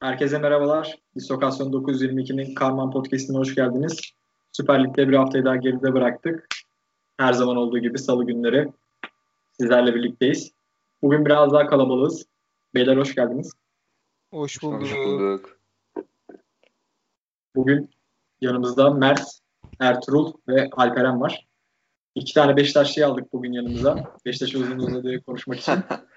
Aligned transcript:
Herkese 0.00 0.38
merhabalar. 0.38 0.98
Distokasyon 1.14 1.72
922'nin 1.72 2.54
Karman 2.54 2.90
Podcast'ine 2.90 3.36
hoş 3.36 3.54
geldiniz. 3.54 4.00
Süper 4.52 4.84
Lig'de 4.84 5.08
bir 5.08 5.16
haftayı 5.16 5.44
daha 5.44 5.56
geride 5.56 5.92
bıraktık. 5.92 6.48
Her 7.16 7.32
zaman 7.32 7.56
olduğu 7.56 7.78
gibi 7.78 7.98
salı 7.98 8.26
günleri 8.26 8.72
sizlerle 9.52 9.94
birlikteyiz. 9.94 10.52
Bugün 11.02 11.26
biraz 11.26 11.52
daha 11.52 11.66
kalabalığız. 11.66 12.26
Beyler 12.74 12.96
hoş 12.96 13.14
geldiniz. 13.14 13.52
Hoş 14.30 14.62
bulduk. 14.62 14.82
Hoş 14.82 14.94
bulduk. 14.94 15.58
Bugün 17.54 17.90
yanımızda 18.40 18.90
Mert, 18.90 19.40
Ertuğrul 19.80 20.32
ve 20.48 20.68
Alperen 20.72 21.20
var. 21.20 21.46
İki 22.14 22.34
tane 22.34 22.56
Beşiktaşlı'yı 22.56 23.06
aldık 23.06 23.32
bugün 23.32 23.52
yanımıza. 23.52 24.14
Beşiktaş 24.26 24.54
uzun 24.54 24.78
uzadığı 24.78 25.22
konuşmak 25.22 25.58
için. 25.58 25.74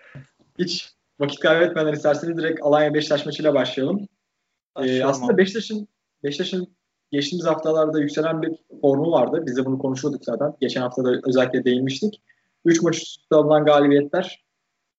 Hiç 0.60 0.99
vakit 1.20 1.40
kaybetmeden 1.40 1.94
isterseniz 1.94 2.38
direkt 2.38 2.60
Alanya 2.64 2.94
Beşiktaş 2.94 3.26
maçıyla 3.26 3.54
başlayalım. 3.54 4.08
Ee, 4.78 5.04
aslında 5.04 5.38
Beşiktaş'ın 5.38 5.88
Beşiktaş'ın 6.24 6.68
geçtiğimiz 7.12 7.46
haftalarda 7.46 8.00
yükselen 8.00 8.42
bir 8.42 8.52
formu 8.82 9.12
vardı. 9.12 9.44
Biz 9.46 9.58
de 9.58 9.66
bunu 9.66 9.80
konuşuyorduk 9.80 10.26
zaten. 10.26 10.54
Geçen 10.62 10.82
hafta 10.82 11.04
da 11.04 11.12
özellikle 11.24 11.66
değinmiştik. 11.66 12.22
3 12.66 12.82
maç 12.82 12.98
üstü 12.98 13.36
alınan 13.36 13.66
galibiyetler. 13.66 14.46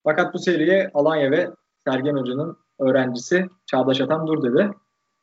Fakat 0.05 0.35
bu 0.35 0.39
seriye 0.39 0.91
Alanya 0.95 1.31
ve 1.31 1.51
Sergen 1.87 2.17
Hoca'nın 2.17 2.57
öğrencisi 2.79 3.47
Çağdaş 3.67 4.01
Atan 4.01 4.27
dur 4.27 4.43
dedi. 4.43 4.71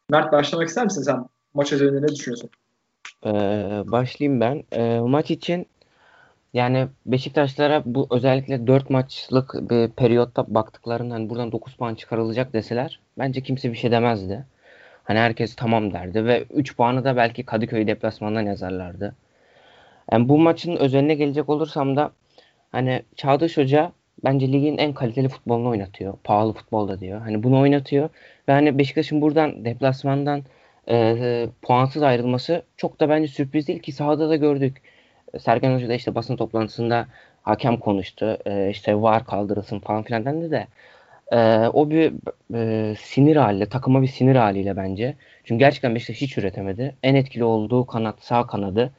Mert 0.09 0.32
başlamak 0.32 0.68
ister 0.68 0.84
misin 0.84 1.02
sen? 1.02 1.26
Maç 1.54 1.73
üzerinde 1.73 2.02
ne 2.02 2.08
düşünüyorsun? 2.08 2.50
Ee, 3.26 3.30
başlayayım 3.86 4.42
ben. 4.42 4.64
Ee, 4.72 5.00
maç 5.00 5.32
için 5.32 5.68
yani 6.54 6.88
Beşiktaşlara 7.06 7.84
bu 7.86 8.08
özellikle 8.12 8.68
4 8.68 8.90
maçlık 8.90 9.54
bir 9.70 9.90
periyotta 9.90 10.46
baktıklarında 10.48 11.14
hani 11.14 11.30
buradan 11.30 11.52
9 11.52 11.76
puan 11.76 11.95
çıkarılacak 11.95 12.54
deseler 12.54 13.00
bence 13.17 13.42
kimse 13.42 13.72
bir 13.72 13.78
şey 13.78 13.92
demezdi. 13.92 14.45
Hani 15.04 15.20
herkes 15.20 15.56
tamam 15.56 15.94
derdi 15.94 16.26
ve 16.26 16.44
3 16.44 16.76
puanı 16.78 17.04
da 17.04 17.16
belki 17.16 17.44
Kadıköy 17.45 17.88
deplasmandan 17.88 18.42
yazarlardı. 18.42 19.16
Yani 20.12 20.30
bu 20.30 20.38
maçın 20.38 20.76
özeline 20.76 21.16
gelecek 21.16 21.50
olursam 21.50 21.95
da 21.95 22.12
hani 22.72 23.04
Çağdaş 23.16 23.58
Hoca 23.58 23.92
bence 24.26 24.52
ligin 24.52 24.78
en 24.78 24.94
kaliteli 24.94 25.30
futbolunu 25.30 25.70
oynatıyor. 25.70 26.14
Pahalı 26.23 26.54
futbolda 26.54 27.00
diyor. 27.00 27.22
Hani 27.22 27.44
bunu 27.44 27.59
oynatıyor 27.59 28.09
ve 28.50 28.52
hani 28.54 28.78
Beşiktaş'ın 28.78 29.22
buradan 29.22 29.66
deplasmandan 29.66 30.44
e, 30.89 31.48
puansız 31.61 32.04
ayrılması 32.04 32.64
çok 32.78 33.00
da 33.00 33.09
bence 33.09 33.28
sürpriz 33.28 33.67
değil 33.67 33.80
ki 33.80 33.92
sahada 33.92 34.30
da 34.30 34.36
gördük. 34.36 34.82
Sergen 35.39 35.75
Hoca 35.75 35.89
da 35.89 35.94
işte 35.94 36.16
basın 36.16 36.36
toplantısında 36.36 37.08
hakem 37.42 37.78
konuştu. 37.78 38.38
E, 38.45 38.70
işte 38.70 39.02
var 39.02 39.25
kaldırılsın 39.25 39.80
falan 39.80 40.03
filan 40.03 40.25
dendi 40.25 40.52
de 40.52 40.67
e, 41.31 41.67
o 41.73 41.89
bir 41.89 42.14
e, 42.53 42.95
sinir 42.95 43.36
haliyle, 43.36 43.66
takıma 43.70 44.02
bir 44.02 44.08
sinir 44.08 44.36
haliyle 44.36 44.78
bence. 44.78 45.16
Çünkü 45.44 45.59
gerçekten 45.59 45.95
Beşiktaş 45.95 46.22
hiç 46.22 46.38
üretemedi. 46.38 46.95
En 47.03 47.16
etkili 47.16 47.44
olduğu 47.44 47.86
kanat 47.86 48.16
sağ 48.23 48.48
kanadı. 48.48 48.92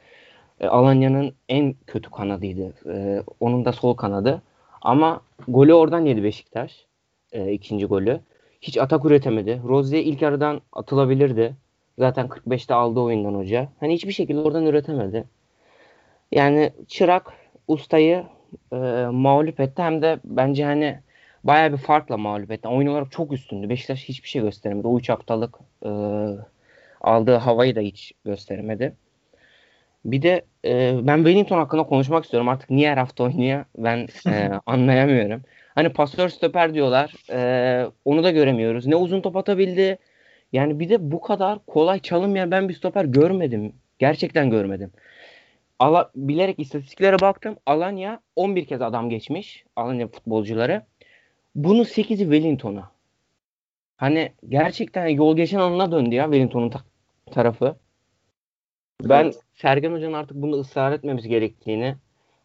E, 0.59 0.67
Alanya'nın 0.67 1.33
en 1.49 1.75
kötü 1.87 2.09
kanadıydı. 2.11 2.73
E, 2.93 3.23
onun 3.39 3.65
da 3.65 3.73
sol 3.73 3.93
kanadı. 3.95 4.41
Ama 4.81 5.21
golü 5.47 5.73
oradan 5.73 6.05
yedi 6.05 6.23
Beşiktaş. 6.23 6.85
E, 7.31 7.51
ikinci 7.51 7.85
golü. 7.85 8.19
Hiç 8.61 8.77
atak 8.77 9.05
üretemedi. 9.05 9.61
Rozier 9.67 10.03
ilk 10.03 10.21
yarıdan 10.21 10.61
atılabilirdi. 10.73 11.55
Zaten 11.99 12.27
45'te 12.27 12.73
aldı 12.73 12.99
oyundan 12.99 13.33
hoca. 13.33 13.67
Hani 13.79 13.93
hiçbir 13.93 14.11
şekilde 14.11 14.39
oradan 14.39 14.65
üretemedi. 14.65 15.25
Yani 16.31 16.73
çırak 16.87 17.33
ustayı 17.67 18.23
e, 18.73 18.75
mağlup 19.11 19.59
etti. 19.59 19.81
Hem 19.81 20.01
de 20.01 20.19
bence 20.23 20.65
hani 20.65 20.99
baya 21.43 21.71
bir 21.71 21.77
farkla 21.77 22.17
mağlup 22.17 22.51
etti. 22.51 22.67
Oyun 22.67 22.87
olarak 22.87 23.11
çok 23.11 23.33
üstündü. 23.33 23.69
Beşiktaş 23.69 24.03
hiçbir 24.03 24.29
şey 24.29 24.41
gösteremedi. 24.41 24.87
O 24.87 24.99
3 24.99 25.09
haftalık 25.09 25.55
e, 25.85 25.89
aldığı 27.01 27.35
havayı 27.35 27.75
da 27.75 27.79
hiç 27.79 28.13
gösteremedi. 28.25 28.95
Bir 30.05 30.21
de 30.21 30.45
e, 30.65 30.95
ben 31.03 31.17
Wellington 31.17 31.57
hakkında 31.57 31.83
konuşmak 31.83 32.23
istiyorum. 32.23 32.49
Artık 32.49 32.69
niye 32.69 32.91
her 32.91 32.97
hafta 32.97 33.23
oynuyor 33.23 33.65
ben 33.77 34.07
e, 34.27 34.51
anlayamıyorum. 34.65 35.41
Hani 35.75 35.89
pasör 35.89 36.29
stoper 36.29 36.73
diyorlar. 36.73 37.13
E, 37.31 37.91
onu 38.05 38.23
da 38.23 38.31
göremiyoruz. 38.31 38.87
Ne 38.87 38.95
uzun 38.95 39.21
top 39.21 39.35
atabildi. 39.35 39.97
Yani 40.53 40.79
bir 40.79 40.89
de 40.89 41.11
bu 41.11 41.21
kadar 41.21 41.59
kolay 41.67 41.99
çalınmayan 41.99 42.51
ben 42.51 42.69
bir 42.69 42.73
stoper 42.73 43.05
görmedim. 43.05 43.73
Gerçekten 43.99 44.49
görmedim. 44.49 44.91
Ala, 45.79 46.11
bilerek 46.15 46.59
istatistiklere 46.59 47.19
baktım. 47.21 47.57
Alanya 47.65 48.19
11 48.35 48.65
kez 48.65 48.81
adam 48.81 49.09
geçmiş. 49.09 49.65
Alanya 49.75 50.07
futbolcuları. 50.07 50.85
Bunun 51.55 51.83
8'i 51.83 52.17
Wellington'a. 52.17 52.91
Hani 53.97 54.31
gerçekten 54.49 55.07
yol 55.07 55.35
geçen 55.35 55.59
anına 55.59 55.91
döndü 55.91 56.15
ya 56.15 56.23
Wellington'un 56.23 56.69
ta- 56.69 56.83
tarafı. 57.31 57.75
Ben 59.03 59.23
evet. 59.23 59.39
Sergen 59.53 59.91
Hoca'nın 59.91 60.13
artık 60.13 60.37
bunu 60.37 60.55
ısrar 60.55 60.91
etmemiz 60.91 61.27
gerektiğini 61.27 61.95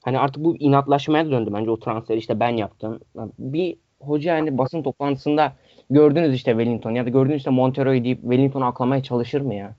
hani 0.03 0.19
artık 0.19 0.45
bu 0.45 0.57
inatlaşmaya 0.57 1.31
döndü 1.31 1.51
bence 1.55 1.71
o 1.71 1.79
transferi 1.81 2.19
işte 2.19 2.41
ben 2.41 2.57
yaptım. 2.57 3.01
Bir 3.39 3.77
hoca 4.01 4.35
hani 4.35 4.59
basın 4.59 4.83
toplantısında 4.83 5.53
gördünüz 5.91 6.35
işte 6.35 6.51
Wellington 6.51 6.91
ya 6.95 7.07
da 7.07 7.11
gördünüz 7.11 7.37
işte 7.37 7.51
Montero'yu 7.51 8.05
deyip 8.05 8.21
Wellington'u 8.21 8.65
aklamaya 8.65 9.03
çalışır 9.03 9.41
mı 9.41 9.55
ya? 9.55 9.77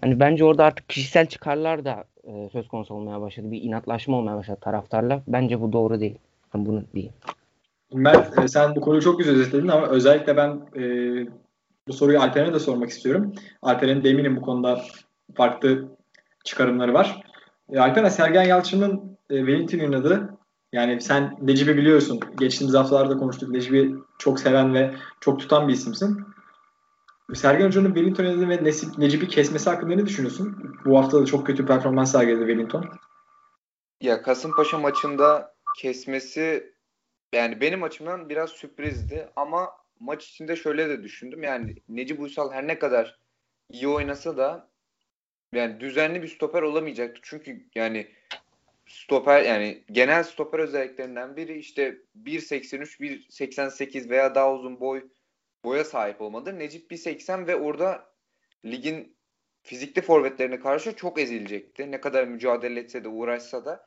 Hani 0.00 0.20
bence 0.20 0.44
orada 0.44 0.64
artık 0.64 0.88
kişisel 0.88 1.26
çıkarlar 1.26 1.84
da 1.84 2.04
e, 2.24 2.48
söz 2.52 2.68
konusu 2.68 2.94
olmaya 2.94 3.20
başladı. 3.20 3.50
Bir 3.50 3.62
inatlaşma 3.62 4.16
olmaya 4.16 4.36
başladı 4.36 4.58
taraftarla. 4.60 5.22
Bence 5.28 5.60
bu 5.60 5.72
doğru 5.72 6.00
değil. 6.00 6.18
Ben 6.54 6.66
bunu 6.66 6.84
diyeyim. 6.94 7.12
Mert 7.92 8.38
e, 8.38 8.48
sen 8.48 8.76
bu 8.76 8.80
konuyu 8.80 9.02
çok 9.02 9.18
güzel 9.18 9.34
özetledin 9.34 9.68
ama 9.68 9.86
özellikle 9.86 10.36
ben 10.36 10.50
e, 10.76 10.82
bu 11.88 11.92
soruyu 11.92 12.20
Alperen'e 12.20 12.54
de 12.54 12.58
sormak 12.58 12.90
istiyorum. 12.90 13.32
Alperen'in 13.62 14.04
de 14.04 14.10
eminim 14.10 14.36
bu 14.36 14.40
konuda 14.40 14.80
farklı 15.34 15.88
çıkarımları 16.44 16.94
var. 16.94 17.20
E, 17.72 17.78
Alperen 17.78 18.08
Sergen 18.08 18.42
Yalçın'ın 18.42 19.18
e, 19.30 19.36
Wellington 19.36 19.78
oynadı. 19.78 20.30
Yani 20.72 21.00
sen 21.00 21.36
Necip'i 21.42 21.76
biliyorsun. 21.76 22.20
Geçtiğimiz 22.38 22.74
haftalarda 22.74 23.16
konuştuk. 23.16 23.50
Necip'i 23.50 23.94
çok 24.18 24.40
seven 24.40 24.74
ve 24.74 24.90
çok 25.20 25.40
tutan 25.40 25.68
bir 25.68 25.72
isimsin. 25.72 26.33
Sergen 27.32 27.66
Hoca'nın 27.66 27.94
Wellington 27.94 28.24
oynadığı 28.24 28.48
ve 28.48 28.64
Necip'i 28.98 29.28
kesmesi 29.28 29.70
hakkında 29.70 29.94
ne 29.94 30.06
düşünüyorsun? 30.06 30.74
Bu 30.84 30.98
hafta 30.98 31.20
da 31.20 31.26
çok 31.26 31.46
kötü 31.46 31.66
performans 31.66 32.12
sergiledi 32.12 32.40
Wellington. 32.40 32.84
Ya 34.00 34.22
Kasımpaşa 34.22 34.78
maçında 34.78 35.54
kesmesi 35.76 36.74
yani 37.32 37.60
benim 37.60 37.82
açımdan 37.82 38.28
biraz 38.28 38.50
sürprizdi 38.50 39.28
ama 39.36 39.70
maç 40.00 40.28
içinde 40.28 40.56
şöyle 40.56 40.88
de 40.88 41.02
düşündüm. 41.02 41.42
Yani 41.42 41.74
Necip 41.88 42.20
Uysal 42.20 42.52
her 42.52 42.66
ne 42.66 42.78
kadar 42.78 43.18
iyi 43.70 43.88
oynasa 43.88 44.36
da 44.36 44.68
yani 45.52 45.80
düzenli 45.80 46.22
bir 46.22 46.28
stoper 46.28 46.62
olamayacaktı. 46.62 47.20
Çünkü 47.24 47.66
yani 47.74 48.08
stoper 48.86 49.42
yani 49.42 49.84
genel 49.92 50.22
stoper 50.22 50.58
özelliklerinden 50.58 51.36
biri 51.36 51.58
işte 51.58 51.98
1.83, 52.24 53.00
1.88 53.00 54.10
veya 54.10 54.34
daha 54.34 54.52
uzun 54.52 54.80
boy 54.80 55.08
boya 55.64 55.84
sahip 55.84 56.20
olmadı. 56.20 56.58
Necip 56.58 56.90
1.80 56.90 57.46
ve 57.46 57.56
orada 57.56 58.06
ligin 58.64 59.16
fizikli 59.62 60.02
forvetlerine 60.02 60.60
karşı 60.60 60.96
çok 60.96 61.20
ezilecekti. 61.20 61.90
Ne 61.90 62.00
kadar 62.00 62.24
mücadele 62.24 62.80
etse 62.80 63.04
de 63.04 63.08
uğraşsa 63.08 63.64
da. 63.64 63.86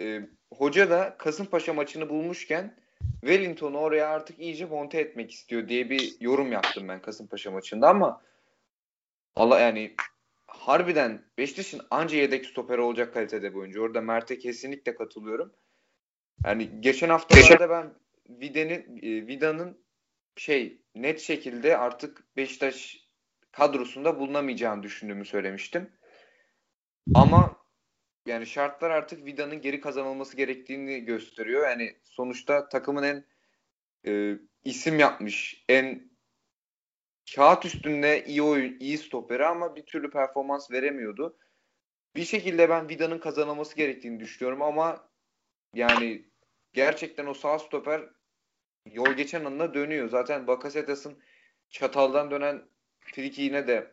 E, 0.00 0.20
hoca 0.54 0.90
da 0.90 1.16
Kasımpaşa 1.18 1.74
maçını 1.74 2.08
bulmuşken 2.08 2.76
Wellington'u 3.20 3.78
oraya 3.78 4.08
artık 4.08 4.40
iyice 4.40 4.64
monte 4.64 5.00
etmek 5.00 5.30
istiyor 5.30 5.68
diye 5.68 5.90
bir 5.90 6.16
yorum 6.20 6.52
yaptım 6.52 6.88
ben 6.88 7.02
Kasımpaşa 7.02 7.50
maçında 7.50 7.88
ama 7.88 8.22
Allah 9.36 9.60
yani 9.60 9.94
harbiden 10.46 11.24
Beşiktaş'ın 11.38 11.80
anca 11.90 12.18
yedek 12.18 12.46
stoper 12.46 12.78
olacak 12.78 13.14
kalitede 13.14 13.54
bu 13.54 13.58
oyuncu. 13.58 13.82
Orada 13.82 14.00
Mert'e 14.00 14.38
kesinlikle 14.38 14.94
katılıyorum. 14.94 15.52
Yani 16.44 16.80
geçen 16.80 17.08
haftalarda 17.08 17.70
ben 17.70 17.94
Vida'nın 18.28 18.96
e, 19.02 19.26
Vida'nın 19.26 19.83
şey 20.36 20.82
net 20.94 21.20
şekilde 21.20 21.76
artık 21.76 22.36
Beşiktaş 22.36 23.08
kadrosunda 23.52 24.18
bulunamayacağını 24.18 24.82
düşündüğümü 24.82 25.24
söylemiştim. 25.24 25.90
Ama 27.14 27.64
yani 28.26 28.46
şartlar 28.46 28.90
artık 28.90 29.26
Vida'nın 29.26 29.60
geri 29.60 29.80
kazanılması 29.80 30.36
gerektiğini 30.36 31.04
gösteriyor. 31.04 31.68
Yani 31.68 31.96
sonuçta 32.02 32.68
takımın 32.68 33.02
en 33.02 33.24
e, 34.06 34.38
isim 34.64 34.98
yapmış, 34.98 35.64
en 35.68 36.10
kağıt 37.34 37.64
üstünde 37.64 38.24
iyi 38.24 38.42
oyun, 38.42 38.76
iyi 38.80 38.98
stoperi 38.98 39.46
ama 39.46 39.76
bir 39.76 39.86
türlü 39.86 40.10
performans 40.10 40.70
veremiyordu. 40.70 41.38
Bir 42.16 42.24
şekilde 42.24 42.68
ben 42.68 42.88
Vida'nın 42.88 43.18
kazanılması 43.18 43.76
gerektiğini 43.76 44.20
düşünüyorum 44.20 44.62
ama 44.62 45.08
yani 45.74 46.24
gerçekten 46.72 47.26
o 47.26 47.34
sağ 47.34 47.58
stoper 47.58 48.02
yol 48.92 49.12
geçen 49.12 49.44
anına 49.44 49.74
dönüyor. 49.74 50.08
Zaten 50.08 50.46
Bakasetas'ın 50.46 51.18
çataldan 51.70 52.30
dönen 52.30 52.62
frikiğine 53.00 53.66
de 53.66 53.92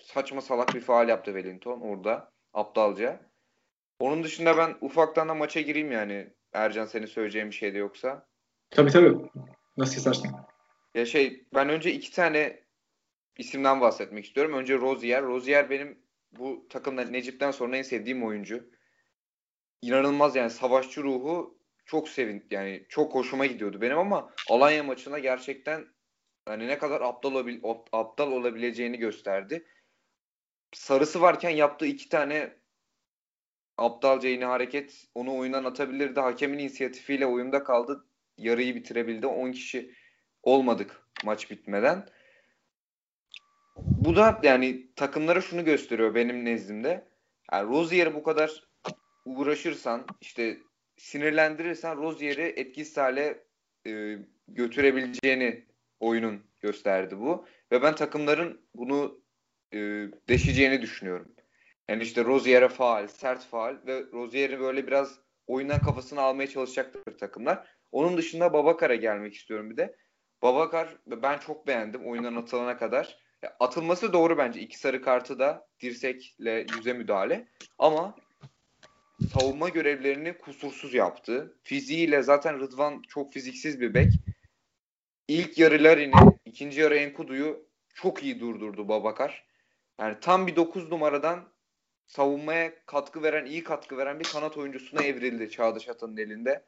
saçma 0.00 0.40
salak 0.40 0.74
bir 0.74 0.80
faal 0.80 1.08
yaptı 1.08 1.32
Wellington 1.32 1.80
orada 1.80 2.32
aptalca. 2.54 3.20
Onun 3.98 4.24
dışında 4.24 4.56
ben 4.56 4.76
ufaktan 4.80 5.28
da 5.28 5.34
maça 5.34 5.60
gireyim 5.60 5.92
yani. 5.92 6.30
Ercan 6.52 6.86
senin 6.86 7.06
söyleyeceğin 7.06 7.50
bir 7.50 7.54
şey 7.54 7.74
de 7.74 7.78
yoksa. 7.78 8.26
Tabii 8.70 8.90
tabii. 8.90 9.16
Nasıl 9.76 9.96
istersen. 9.96 10.32
Ya 10.94 11.06
şey 11.06 11.44
ben 11.54 11.68
önce 11.68 11.92
iki 11.92 12.12
tane 12.12 12.62
isimden 13.38 13.80
bahsetmek 13.80 14.24
istiyorum. 14.24 14.54
Önce 14.54 14.78
Rozier. 14.78 15.22
Rozier 15.22 15.70
benim 15.70 15.98
bu 16.32 16.66
takımda 16.70 17.04
Necip'ten 17.04 17.50
sonra 17.50 17.76
en 17.76 17.82
sevdiğim 17.82 18.24
oyuncu. 18.24 18.70
İnanılmaz 19.82 20.36
yani 20.36 20.50
savaşçı 20.50 21.02
ruhu 21.02 21.58
çok 21.84 22.08
sevin 22.08 22.46
yani 22.50 22.86
çok 22.88 23.14
hoşuma 23.14 23.46
gidiyordu 23.46 23.80
benim 23.80 23.98
ama 23.98 24.30
Alanya 24.50 24.82
maçına 24.82 25.18
gerçekten 25.18 25.86
hani 26.46 26.68
ne 26.68 26.78
kadar 26.78 27.00
aptal 27.00 27.32
olabil, 27.32 27.60
aptal 27.92 28.32
olabileceğini 28.32 28.98
gösterdi. 28.98 29.66
Sarısı 30.72 31.20
varken 31.20 31.50
yaptığı 31.50 31.86
iki 31.86 32.08
tane 32.08 32.56
aptalca 33.78 34.28
yine 34.28 34.44
hareket 34.44 35.06
onu 35.14 35.36
oyundan 35.36 35.64
atabilirdi. 35.64 36.20
Hakemin 36.20 36.58
inisiyatifiyle 36.58 37.26
oyunda 37.26 37.64
kaldı. 37.64 38.06
Yarıyı 38.38 38.74
bitirebildi. 38.74 39.26
10 39.26 39.52
kişi 39.52 39.94
olmadık 40.42 41.02
maç 41.24 41.50
bitmeden. 41.50 42.08
Bu 43.76 44.16
da 44.16 44.40
yani 44.42 44.94
takımlara 44.96 45.40
şunu 45.40 45.64
gösteriyor 45.64 46.14
benim 46.14 46.44
nezdimde. 46.44 47.08
Yani 47.52 47.70
Rozier'e 47.70 48.14
bu 48.14 48.22
kadar 48.22 48.68
uğraşırsan 49.24 50.06
işte 50.20 50.58
sinirlendirirsen 51.02 51.96
Rozier'i 51.96 52.42
etkisiz 52.42 52.96
hale 52.96 53.44
e, 53.86 54.18
götürebileceğini 54.48 55.64
oyunun 56.00 56.42
gösterdi 56.60 57.18
bu. 57.18 57.46
Ve 57.72 57.82
ben 57.82 57.94
takımların 57.94 58.60
bunu 58.74 59.22
e, 59.72 59.78
deşeceğini 60.28 60.82
düşünüyorum. 60.82 61.34
Yani 61.88 62.02
işte 62.02 62.24
Rozier'e 62.24 62.68
faal, 62.68 63.08
sert 63.08 63.44
faal 63.44 63.76
ve 63.86 64.04
Rozier'i 64.12 64.60
böyle 64.60 64.86
biraz 64.86 65.18
oyundan 65.46 65.80
kafasını 65.80 66.20
almaya 66.20 66.46
çalışacaktır 66.46 67.18
takımlar. 67.18 67.68
Onun 67.92 68.16
dışında 68.16 68.52
Babakar'a 68.52 68.94
gelmek 68.94 69.34
istiyorum 69.34 69.70
bir 69.70 69.76
de. 69.76 69.96
Babakar 70.42 70.96
ben 71.06 71.38
çok 71.38 71.66
beğendim 71.66 72.06
oyundan 72.06 72.36
atılana 72.36 72.78
kadar. 72.78 73.18
Atılması 73.60 74.12
doğru 74.12 74.38
bence. 74.38 74.60
İki 74.60 74.78
sarı 74.78 75.02
kartı 75.02 75.38
da 75.38 75.68
dirsekle 75.80 76.66
yüze 76.76 76.92
müdahale. 76.92 77.48
Ama 77.78 78.16
savunma 79.22 79.68
görevlerini 79.68 80.38
kusursuz 80.38 80.94
yaptı. 80.94 81.56
Fiziğiyle 81.62 82.22
zaten 82.22 82.60
Rıdvan 82.60 83.02
çok 83.08 83.32
fiziksiz 83.32 83.80
bir 83.80 83.94
bek. 83.94 84.12
İlk 85.28 85.58
yarı 85.58 85.84
Larin'i, 85.84 86.36
ikinci 86.44 86.80
yarı 86.80 86.96
Enkudu'yu 86.96 87.66
çok 87.94 88.22
iyi 88.22 88.40
durdurdu 88.40 88.88
Babakar. 88.88 89.44
Yani 90.00 90.16
tam 90.20 90.46
bir 90.46 90.56
9 90.56 90.90
numaradan 90.90 91.48
savunmaya 92.06 92.72
katkı 92.86 93.22
veren, 93.22 93.46
iyi 93.46 93.64
katkı 93.64 93.96
veren 93.96 94.20
bir 94.20 94.24
kanat 94.24 94.56
oyuncusuna 94.56 95.02
evrildi 95.02 95.50
Çağdaş 95.50 95.88
Atan'ın 95.88 96.16
elinde. 96.16 96.64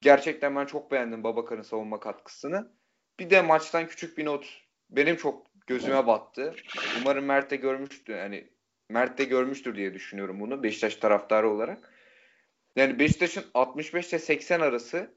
Gerçekten 0.00 0.56
ben 0.56 0.66
çok 0.66 0.90
beğendim 0.90 1.24
Babakar'ın 1.24 1.62
savunma 1.62 2.00
katkısını. 2.00 2.72
Bir 3.20 3.30
de 3.30 3.42
maçtan 3.42 3.86
küçük 3.86 4.18
bir 4.18 4.24
not 4.24 4.62
benim 4.90 5.16
çok 5.16 5.46
gözüme 5.66 6.06
battı. 6.06 6.54
Umarım 7.00 7.24
Mert 7.24 7.50
de 7.50 7.56
görmüştü. 7.56 8.12
Yani 8.12 8.48
Mert 8.92 9.18
de 9.18 9.24
görmüştür 9.24 9.76
diye 9.76 9.94
düşünüyorum 9.94 10.40
bunu 10.40 10.62
Beşiktaş 10.62 10.96
taraftarı 10.96 11.50
olarak. 11.50 11.92
Yani 12.76 12.98
Beşiktaş'ın 12.98 13.44
65 13.54 14.08
ile 14.08 14.18
80 14.18 14.60
arası 14.60 15.14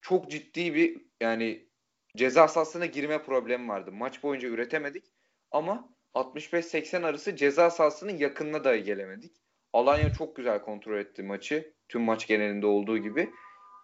çok 0.00 0.30
ciddi 0.30 0.74
bir 0.74 1.00
yani 1.20 1.68
ceza 2.16 2.48
sahasına 2.48 2.86
girme 2.86 3.22
problemi 3.22 3.68
vardı. 3.68 3.92
Maç 3.92 4.22
boyunca 4.22 4.48
üretemedik 4.48 5.04
ama 5.50 5.94
65-80 6.14 7.06
arası 7.06 7.36
ceza 7.36 7.70
sahasının 7.70 8.16
yakınına 8.16 8.64
dahi 8.64 8.82
gelemedik. 8.82 9.36
Alanya 9.72 10.12
çok 10.12 10.36
güzel 10.36 10.62
kontrol 10.62 10.98
etti 10.98 11.22
maçı. 11.22 11.74
Tüm 11.88 12.02
maç 12.02 12.26
genelinde 12.26 12.66
olduğu 12.66 12.98
gibi. 12.98 13.30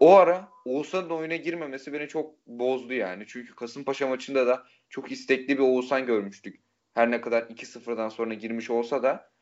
O 0.01 0.15
ara 0.15 0.49
Oğuzhan'ın 0.65 1.11
oyuna 1.11 1.37
girmemesi 1.37 1.93
beni 1.93 2.09
çok 2.09 2.47
bozdu 2.47 2.93
yani. 2.93 3.25
Çünkü 3.29 3.55
Kasımpaşa 3.55 4.07
maçında 4.07 4.47
da 4.47 4.67
çok 4.89 5.13
istekli 5.13 5.59
bir 5.59 5.63
Oğuzhan 5.63 6.07
görmüştük. 6.07 6.61
Her 6.95 7.11
ne 7.11 7.21
kadar 7.21 7.43
2-0'dan 7.43 8.09
sonra 8.09 8.35
girmiş 8.35 8.71
olsa 8.71 9.03
da 9.03 9.34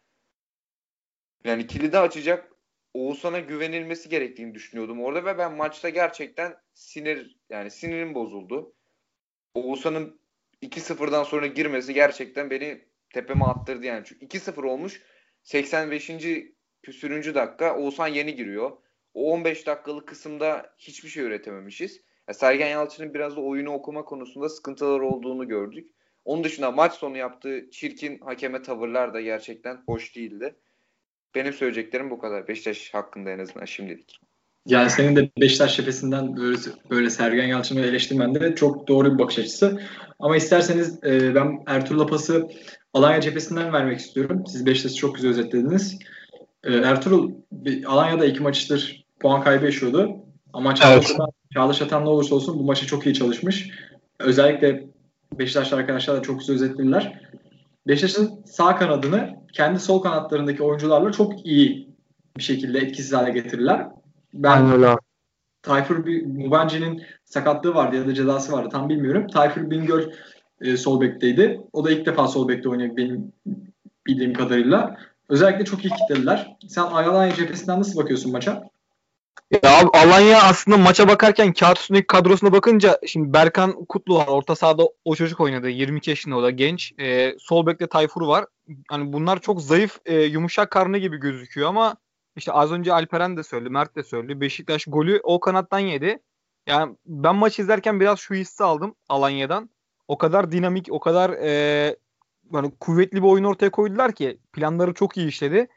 yani 1.44 1.66
kilidi 1.66 1.98
açacak 1.98 2.52
Oğuzhan'a 2.94 3.40
güvenilmesi 3.40 4.08
gerektiğini 4.08 4.54
düşünüyordum 4.54 5.02
orada 5.02 5.24
ve 5.24 5.38
ben 5.38 5.52
maçta 5.52 5.88
gerçekten 5.88 6.56
sinir 6.74 7.38
yani 7.50 7.70
sinirim 7.70 8.14
bozuldu. 8.14 8.74
Oğuzhan'ın 9.54 10.20
2-0'dan 10.62 11.24
sonra 11.24 11.46
girmesi 11.46 11.94
gerçekten 11.94 12.50
beni 12.50 12.84
tepeme 13.10 13.44
attırdı 13.44 13.86
yani. 13.86 14.04
Çünkü 14.04 14.26
2-0 14.26 14.66
olmuş 14.66 15.02
85. 15.42 16.10
küsürüncü 16.82 17.34
dakika 17.34 17.76
Oğuzhan 17.78 18.08
yeni 18.08 18.34
giriyor. 18.34 18.76
O 19.14 19.32
15 19.32 19.66
dakikalık 19.66 20.08
kısımda 20.08 20.74
hiçbir 20.78 21.08
şey 21.08 21.24
üretememişiz. 21.24 22.00
Ya 22.28 22.34
Sergen 22.34 22.68
Yalçın'ın 22.68 23.14
biraz 23.14 23.36
da 23.36 23.40
oyunu 23.40 23.72
okuma 23.72 24.04
konusunda 24.04 24.48
sıkıntılar 24.48 25.00
olduğunu 25.00 25.48
gördük. 25.48 25.90
Onun 26.24 26.44
dışında 26.44 26.70
maç 26.70 26.92
sonu 26.92 27.16
yaptığı 27.16 27.70
çirkin 27.70 28.18
hakeme 28.18 28.62
tavırlar 28.62 29.14
da 29.14 29.20
gerçekten 29.20 29.82
hoş 29.86 30.16
değildi. 30.16 30.56
Benim 31.34 31.52
söyleyeceklerim 31.52 32.11
bu 32.11 32.19
kadar. 32.19 32.49
Beşiktaş 32.49 32.94
hakkında 32.94 33.31
en 33.31 33.38
azından 33.38 33.64
şimdilik. 33.64 34.20
Yani 34.67 34.90
senin 34.90 35.17
de 35.17 35.31
Beşiktaş 35.40 35.76
cephesinden 35.76 36.37
böyle, 36.37 36.58
böyle 36.90 37.11
Sergen 37.11 37.46
Yalçın'ı 37.46 37.81
eleştirmen 37.81 38.34
de 38.34 38.55
çok 38.55 38.88
doğru 38.88 39.14
bir 39.14 39.19
bakış 39.19 39.38
açısı. 39.38 39.81
Ama 40.19 40.37
isterseniz 40.37 41.05
e, 41.05 41.34
ben 41.34 41.62
Ertuğrul 41.67 42.06
pası 42.06 42.49
Alanya 42.94 43.20
cephesinden 43.20 43.73
vermek 43.73 44.00
istiyorum. 44.00 44.44
Siz 44.46 44.67
Beşiktaş'ı 44.67 44.96
çok 44.96 45.14
güzel 45.14 45.31
özetlediniz. 45.31 45.99
E, 46.64 46.73
Ertuğrul 46.73 47.31
Alanya'da 47.87 48.26
iki 48.26 48.43
maçtır 48.43 49.05
puan 49.20 49.43
kaybı 49.43 49.64
yaşıyordu. 49.64 50.17
Ama 50.52 50.75
Çağdaş, 50.75 51.11
evet. 51.11 51.31
Çağdaş 51.55 51.82
Atan 51.82 52.05
ne 52.05 52.08
olursa 52.08 52.34
olsun 52.34 52.58
bu 52.58 52.64
maçı 52.64 52.87
çok 52.87 53.06
iyi 53.06 53.14
çalışmış. 53.14 53.70
Özellikle 54.19 54.84
Beşiktaşlı 55.38 55.76
arkadaşlar 55.76 56.17
da 56.17 56.23
çok 56.23 56.38
güzel 56.38 56.56
özetlediler. 56.56 57.20
Beşiktaş'ın 57.87 58.44
sağ 58.46 58.76
kanadını 58.76 59.41
kendi 59.52 59.78
sol 59.78 60.02
kanatlarındaki 60.02 60.62
oyuncularla 60.62 61.12
çok 61.12 61.46
iyi 61.46 61.88
bir 62.37 62.43
şekilde 62.43 62.78
etkisiz 62.78 63.12
hale 63.12 63.31
getirirler. 63.31 63.87
Ben 64.34 64.72
öyle. 64.72 64.96
Tayfur 65.62 65.96
Mubanci'nin 66.26 67.02
sakatlığı 67.25 67.75
vardı 67.75 67.96
ya 67.96 68.06
da 68.06 68.14
cezası 68.14 68.52
vardı 68.52 68.69
tam 68.72 68.88
bilmiyorum. 68.88 69.26
Tayfur 69.26 69.70
Bingöl 69.70 70.12
e, 70.60 70.76
sol 70.76 71.00
bekteydi. 71.00 71.60
O 71.72 71.84
da 71.84 71.90
ilk 71.90 72.06
defa 72.06 72.28
sol 72.28 72.49
bekte 72.49 72.69
oynuyor 72.69 72.96
benim 72.96 73.32
bildiğim 74.06 74.34
kadarıyla. 74.34 74.96
Özellikle 75.28 75.64
çok 75.64 75.84
iyi 75.84 75.90
kitlediler. 75.90 76.56
Sen 76.69 76.82
Alanya 76.82 77.34
cephesinden 77.34 77.81
nasıl 77.81 78.00
bakıyorsun 78.00 78.32
maça? 78.32 78.62
Ya 79.52 79.82
Alanya 79.93 80.43
aslında 80.43 80.76
maça 80.76 81.08
bakarken 81.08 81.52
kağıt 81.52 81.79
üstündeki 81.79 82.06
kadrosuna 82.06 82.53
bakınca 82.53 82.98
şimdi 83.06 83.32
Berkan 83.32 83.84
Kutlu 83.84 84.17
var. 84.17 84.27
Orta 84.27 84.56
sahada 84.56 84.82
o 85.05 85.15
çocuk 85.15 85.41
oynadı. 85.41 85.69
22 85.69 86.10
yaşında 86.10 86.36
o 86.36 86.43
da 86.43 86.51
genç. 86.51 86.93
E, 87.01 87.34
sol 87.39 87.67
bekte 87.67 87.86
Tayfur 87.86 88.22
var. 88.22 88.44
Hani 88.89 89.12
bunlar 89.12 89.41
çok 89.41 89.62
zayıf, 89.62 89.98
e, 90.05 90.20
yumuşak 90.20 90.70
karnı 90.70 90.98
gibi 90.98 91.17
gözüküyor 91.17 91.69
ama 91.69 91.96
işte 92.36 92.53
az 92.53 92.72
önce 92.72 92.93
Alperen 92.93 93.36
de 93.36 93.43
söyledi, 93.43 93.70
Mert 93.70 93.96
de 93.96 94.03
söyledi. 94.03 94.41
Beşiktaş 94.41 94.84
golü 94.84 95.20
o 95.22 95.41
kanattan 95.41 95.79
yedi. 95.79 96.19
Yani 96.67 96.96
ben 97.06 97.36
maç 97.36 97.58
izlerken 97.58 98.01
biraz 98.01 98.19
şu 98.19 98.34
hissi 98.34 98.65
aldım 98.65 98.94
Alanya'dan. 99.08 99.70
O 100.08 100.19
kadar 100.19 100.53
dinamik, 100.53 100.89
o 100.91 101.01
kadar 101.01 101.31
e, 101.31 101.51
yani 102.53 102.72
kuvvetli 102.81 103.22
bir 103.22 103.29
oyun 103.29 103.44
ortaya 103.44 103.70
koydular 103.70 104.12
ki 104.12 104.39
planları 104.53 104.94
çok 104.94 105.17
iyi 105.17 105.29
işledi. 105.29 105.69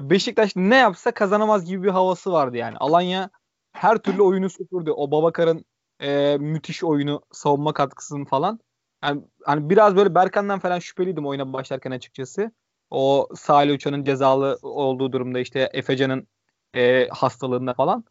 Beşiktaş 0.00 0.56
ne 0.56 0.76
yapsa 0.76 1.10
kazanamaz 1.10 1.64
gibi 1.64 1.82
bir 1.82 1.88
havası 1.88 2.32
vardı 2.32 2.56
yani. 2.56 2.76
Alanya 2.76 3.30
her 3.72 3.98
türlü 3.98 4.22
oyunu 4.22 4.50
süpürdü. 4.50 4.90
O 4.90 5.10
Babakar'ın 5.10 5.64
e, 6.00 6.36
müthiş 6.40 6.84
oyunu, 6.84 7.22
savunma 7.32 7.72
katkısını 7.72 8.24
falan. 8.24 8.60
Yani 9.04 9.22
hani 9.44 9.70
biraz 9.70 9.96
böyle 9.96 10.14
Berkan'dan 10.14 10.58
falan 10.58 10.78
şüpheliydim 10.78 11.26
oyuna 11.26 11.52
başlarken 11.52 11.90
açıkçası. 11.90 12.52
O 12.90 13.28
Salih 13.34 13.74
Uçan'ın 13.74 14.04
cezalı 14.04 14.58
olduğu 14.62 15.12
durumda 15.12 15.38
işte 15.40 15.70
Efecan'ın 15.72 16.28
e, 16.74 17.08
hastalığında 17.08 17.74
falan. 17.74 18.04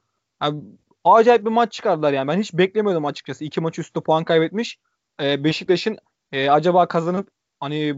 Yani, 0.43 0.63
acayip 1.03 1.45
bir 1.45 1.51
maç 1.51 1.73
çıkardılar 1.73 2.13
yani. 2.13 2.27
Ben 2.27 2.39
hiç 2.39 2.53
beklemiyordum 2.53 3.05
açıkçası. 3.05 3.43
İki 3.45 3.61
maç 3.61 3.79
üstü 3.79 4.01
puan 4.01 4.23
kaybetmiş. 4.23 4.79
E, 5.21 5.43
Beşiktaş'ın 5.43 5.97
e, 6.31 6.49
acaba 6.49 6.87
kazanıp 6.87 7.29
hani 7.59 7.95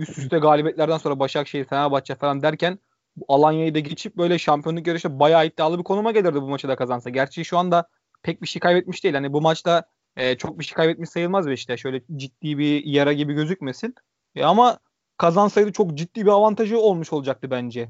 üst 0.00 0.18
üste 0.18 0.38
galibiyetlerden 0.38 0.98
sonra 0.98 1.18
Başakşehir, 1.18 1.64
Fenerbahçe 1.64 2.14
falan 2.14 2.42
derken 2.42 2.78
bu 3.16 3.24
Alanya'yı 3.28 3.74
da 3.74 3.78
geçip 3.78 4.16
böyle 4.16 4.38
şampiyonluk 4.38 4.86
yarışı 4.86 5.20
bayağı 5.20 5.46
iddialı 5.46 5.78
bir 5.78 5.84
konuma 5.84 6.12
gelirdi 6.12 6.42
bu 6.42 6.48
maçı 6.48 6.68
da 6.68 6.76
kazansa. 6.76 7.10
Gerçi 7.10 7.44
şu 7.44 7.58
anda 7.58 7.88
pek 8.22 8.42
bir 8.42 8.46
şey 8.46 8.60
kaybetmiş 8.60 9.04
değil. 9.04 9.14
Hani 9.14 9.32
bu 9.32 9.40
maçta 9.40 9.84
e, 10.16 10.36
çok 10.36 10.58
bir 10.58 10.64
şey 10.64 10.74
kaybetmiş 10.74 11.10
sayılmaz 11.10 11.46
ve 11.46 11.52
işte 11.52 11.76
şöyle 11.76 12.02
ciddi 12.16 12.58
bir 12.58 12.84
yara 12.84 13.12
gibi 13.12 13.34
gözükmesin. 13.34 13.94
E, 14.34 14.44
ama 14.44 14.78
kazansaydı 15.16 15.72
çok 15.72 15.94
ciddi 15.94 16.26
bir 16.26 16.30
avantajı 16.30 16.78
olmuş 16.78 17.12
olacaktı 17.12 17.50
bence. 17.50 17.88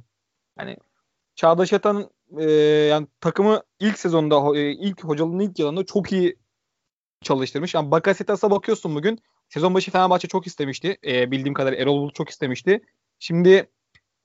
Yani 0.58 0.76
Çağdaş 1.34 1.72
Atan'ın 1.72 2.10
e, 2.38 2.50
yani 2.90 3.06
takımı 3.20 3.62
ilk 3.80 3.98
sezonda 3.98 4.58
e, 4.58 4.70
ilk 4.70 5.04
hocalığının 5.04 5.40
ilk 5.40 5.58
yılında 5.58 5.86
çok 5.86 6.12
iyi 6.12 6.36
çalıştırmış. 7.22 7.74
Yani 7.74 7.90
Bakasetas'a 7.90 8.50
bakıyorsun 8.50 8.94
bugün. 8.94 9.18
Sezon 9.50 9.74
başı 9.74 9.90
Fenerbahçe 9.90 10.28
çok 10.28 10.46
istemişti. 10.46 10.98
E, 11.06 11.30
bildiğim 11.30 11.54
kadar 11.54 11.72
Erol 11.72 12.00
Bulut 12.00 12.14
çok 12.14 12.30
istemişti. 12.30 12.80
Şimdi 13.18 13.70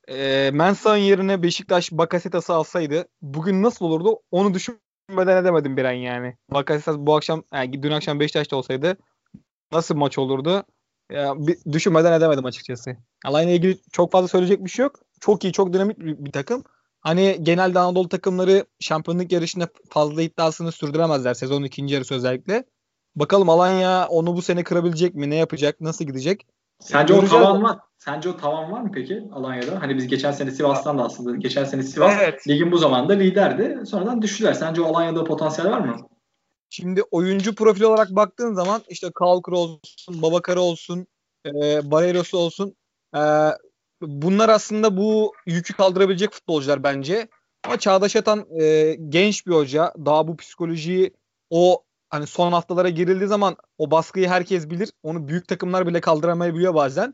e, 0.08 0.51
Mensah'ın 0.53 0.98
yerine 0.98 1.44
Beşiktaş 1.44 1.91
Bakasetas'ı 1.91 2.53
alsaydı 2.53 3.08
bugün 3.22 3.63
nasıl 3.63 3.86
olurdu 3.86 4.20
onu 4.32 4.53
düşün 4.53 4.79
düşünmeden 5.10 5.44
edemedim 5.44 5.77
bir 5.77 5.86
an 5.86 5.91
yani. 5.91 6.38
Bakarsınız 6.53 7.00
bu 7.00 7.15
akşam 7.15 7.44
yani 7.53 7.84
dün 7.84 7.91
akşam 7.91 8.20
Beşiktaş'ta 8.20 8.55
olsaydı 8.55 8.98
nasıl 9.72 9.96
maç 9.96 10.17
olurdu? 10.17 10.63
Ya, 11.12 11.34
bir, 11.38 11.58
düşünmeden 11.72 12.13
edemedim 12.13 12.46
açıkçası. 12.46 12.98
Alanya'ya 13.25 13.55
ilgili 13.55 13.77
çok 13.91 14.12
fazla 14.12 14.27
söyleyecek 14.27 14.65
bir 14.65 14.70
şey 14.70 14.84
yok. 14.84 15.00
Çok 15.20 15.44
iyi, 15.44 15.53
çok 15.53 15.74
dinamik 15.74 16.00
bir, 16.00 16.25
bir 16.25 16.32
takım. 16.32 16.63
Hani 17.01 17.39
genelde 17.41 17.79
Anadolu 17.79 18.10
takımları 18.10 18.65
şampiyonluk 18.79 19.32
yarışında 19.32 19.67
fazla 19.89 20.22
iddiasını 20.22 20.72
sürdüremezler 20.72 21.34
sezonun 21.34 21.65
ikinci 21.65 21.94
yarısı 21.94 22.15
özellikle. 22.15 22.63
Bakalım 23.15 23.50
Alanya 23.50 24.07
onu 24.07 24.36
bu 24.36 24.41
sene 24.41 24.63
kırabilecek 24.63 25.15
mi? 25.15 25.29
Ne 25.29 25.36
yapacak? 25.36 25.81
Nasıl 25.81 26.05
gidecek? 26.05 26.48
Sence 26.79 27.13
o 27.13 27.25
tavan 27.25 27.63
var. 27.63 27.79
Sence 27.98 28.29
o 28.29 28.38
tavan 28.38 28.72
var 28.72 28.81
mı 28.81 28.91
peki 28.93 29.24
Alanya'da? 29.34 29.81
Hani 29.81 29.98
biz 29.98 30.07
geçen 30.07 30.31
sene 30.31 30.51
Sivas'tan 30.51 30.98
da 30.98 31.03
aslında 31.03 31.36
geçen 31.36 31.63
sene 31.63 31.84
Sivas 31.84 32.13
evet. 32.17 32.48
ligin 32.48 32.72
bu 32.72 32.77
zamanda 32.77 33.13
liderdi. 33.13 33.86
Sonradan 33.86 34.22
düştüler. 34.22 34.53
Sence 34.53 34.81
o 34.81 34.86
Alanya'da 34.86 35.24
potansiyel 35.24 35.72
var 35.72 35.79
mı? 35.79 35.95
Şimdi 36.69 37.01
oyuncu 37.12 37.55
profili 37.55 37.86
olarak 37.86 38.10
baktığın 38.10 38.53
zaman 38.53 38.81
işte 38.89 39.12
Kalkır 39.15 39.51
olsun, 39.51 40.22
Babakar 40.22 40.57
olsun, 40.57 41.07
e, 41.45 41.51
Barreiros 41.91 42.34
olsun. 42.34 42.75
E, 43.15 43.22
bunlar 44.01 44.50
aslında 44.50 44.98
bu 44.98 45.34
yükü 45.45 45.74
kaldırabilecek 45.74 46.31
futbolcular 46.31 46.84
bence. 46.84 47.27
Ama 47.65 47.79
Çağdaş 47.79 48.15
Atan 48.15 48.45
e, 48.62 48.95
genç 49.10 49.48
bir 49.48 49.51
hoca. 49.51 49.93
Daha 50.05 50.27
bu 50.27 50.38
psikolojiyi 50.38 51.13
o 51.50 51.85
hani 52.09 52.27
son 52.27 52.51
haftalara 52.51 52.89
girildiği 52.89 53.27
zaman 53.27 53.57
o 53.77 53.91
baskıyı 53.91 54.27
herkes 54.27 54.69
bilir. 54.69 54.89
Onu 55.03 55.27
büyük 55.27 55.47
takımlar 55.47 55.88
bile 55.88 56.01
kaldıramayabiliyor 56.01 56.75
bazen. 56.75 57.13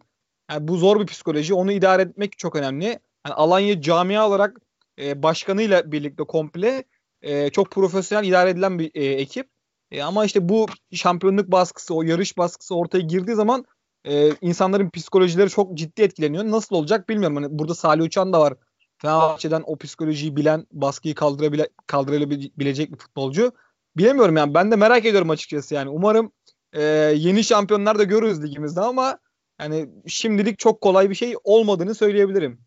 Yani 0.52 0.68
bu 0.68 0.78
zor 0.78 1.00
bir 1.00 1.06
psikoloji. 1.06 1.54
Onu 1.54 1.72
idare 1.72 2.02
etmek 2.02 2.38
çok 2.38 2.56
önemli. 2.56 2.86
Yani 3.26 3.36
Alanya 3.36 3.82
camia 3.82 4.28
olarak 4.28 4.58
e, 5.00 5.24
başkanıyla 5.24 5.92
birlikte 5.92 6.24
komple 6.24 6.84
e, 7.22 7.50
çok 7.50 7.72
profesyonel 7.72 8.28
idare 8.28 8.50
edilen 8.50 8.80
bir 8.80 8.92
e, 8.94 9.06
ekip. 9.06 9.50
E, 9.92 10.04
ama 10.04 10.26
işte 10.26 10.50
bu 10.50 10.68
şampiyonluk 10.94 11.52
baskısı, 11.52 11.96
o 11.96 12.02
yarış 12.02 12.38
baskısı 12.38 12.76
ortaya 12.76 13.00
girdiği 13.00 13.36
zaman 13.36 13.66
e, 14.06 14.30
insanların 14.42 14.90
psikolojileri 14.90 15.50
çok 15.50 15.78
ciddi 15.78 16.02
etkileniyor. 16.02 16.44
Nasıl 16.44 16.76
olacak 16.76 17.10
bilmiyorum. 17.10 17.36
Hani 17.36 17.48
burada 17.60 17.76
Salih 17.76 18.04
Uçan 18.04 18.34
da 18.34 18.40
var. 18.40 18.54
Fenerbahçe'den 18.98 19.64
o 19.66 19.78
psikolojiyi 19.78 20.36
bilen, 20.36 20.68
baskıyı 20.72 21.16
kaldırabile, 21.16 21.70
kaldırabilecek 21.88 22.92
bir 22.92 22.98
futbolcu. 22.98 23.52
Bilemiyorum 23.98 24.38
yani. 24.38 24.54
Ben 24.54 24.72
de 24.72 24.76
merak 24.76 25.06
ediyorum 25.06 25.30
açıkçası 25.30 25.76
yani. 25.76 25.90
Umarım 25.90 26.32
e, 26.74 26.84
yeni 27.16 27.44
şampiyonlar 27.44 28.00
da 28.00 28.04
görürüz 28.04 28.44
ligimizde 28.44 28.82
ama 28.82 29.20
yani 29.62 29.90
şimdilik 30.08 30.60
çok 30.60 30.82
kolay 30.82 31.10
bir 31.10 31.16
şey 31.16 31.36
olmadığını 31.44 31.96
söyleyebilirim. 31.96 32.60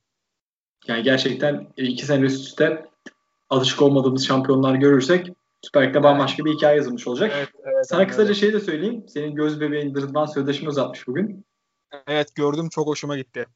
Yani 0.87 1.03
gerçekten 1.03 1.67
iki 1.77 2.07
sene 2.07 2.25
üst 2.25 2.47
üste 2.47 2.87
alışık 3.51 3.83
olmadığımız 3.83 4.27
şampiyonlar 4.27 4.75
görürsek 4.75 5.31
Süper 5.63 5.89
Lig'de 5.89 6.03
bambaşka 6.03 6.45
bir 6.45 6.53
hikaye 6.53 6.77
yazılmış 6.77 7.07
olacak. 7.07 7.33
Evet, 7.37 7.49
evet, 7.65 7.89
Sana 7.89 8.07
kısaca 8.07 8.27
evet. 8.27 8.37
şey 8.37 8.53
de 8.53 8.61
söyleyeyim. 8.61 9.05
Senin 9.09 9.35
göz 9.35 9.61
bebeğin 9.61 9.95
Rıdvan 9.95 10.27
sözleşme 10.27 10.69
uzatmış 10.69 11.07
bugün. 11.07 11.45
Evet 12.07 12.35
gördüm 12.35 12.69
çok 12.69 12.87
hoşuma 12.87 13.17
gitti. 13.17 13.47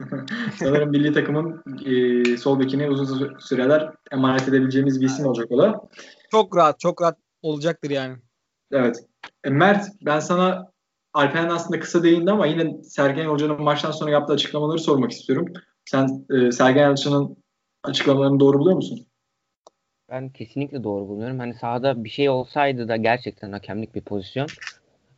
Sanırım 0.58 0.90
milli 0.90 1.12
takımın 1.12 1.62
e, 1.84 2.36
sol 2.36 2.60
bekini 2.60 2.90
uzun 2.90 3.38
süreler 3.38 3.92
emanet 4.12 4.48
edebileceğimiz 4.48 5.00
bir 5.00 5.06
isim 5.06 5.26
olacak 5.26 5.46
o 5.50 5.58
da. 5.58 5.88
Çok 6.30 6.56
rahat, 6.56 6.80
çok 6.80 7.02
rahat 7.02 7.18
olacaktır 7.42 7.90
yani. 7.90 8.16
Evet. 8.72 9.04
E, 9.44 9.50
Mert 9.50 9.86
ben 10.02 10.20
sana 10.20 10.72
Alperen 11.14 11.48
aslında 11.48 11.80
kısa 11.80 12.02
değindi 12.02 12.30
ama 12.30 12.46
yine 12.46 12.82
Sergen 12.82 13.26
Hoca'nın 13.26 13.62
maçtan 13.62 13.90
sonra 13.90 14.10
yaptığı 14.10 14.32
açıklamaları 14.32 14.78
sormak 14.78 15.10
istiyorum. 15.10 15.52
Sen 15.84 16.26
e, 16.30 16.52
Sergen 16.52 16.90
Hoca'nın 16.90 17.36
açıklamalarını 17.84 18.40
doğru 18.40 18.58
buluyor 18.58 18.76
musun? 18.76 19.06
Ben 20.10 20.28
kesinlikle 20.28 20.84
doğru 20.84 21.08
buluyorum. 21.08 21.38
Hani 21.38 21.54
sahada 21.54 22.04
bir 22.04 22.10
şey 22.10 22.28
olsaydı 22.28 22.88
da 22.88 22.96
gerçekten 22.96 23.52
hakemlik 23.52 23.94
bir 23.94 24.00
pozisyon 24.00 24.48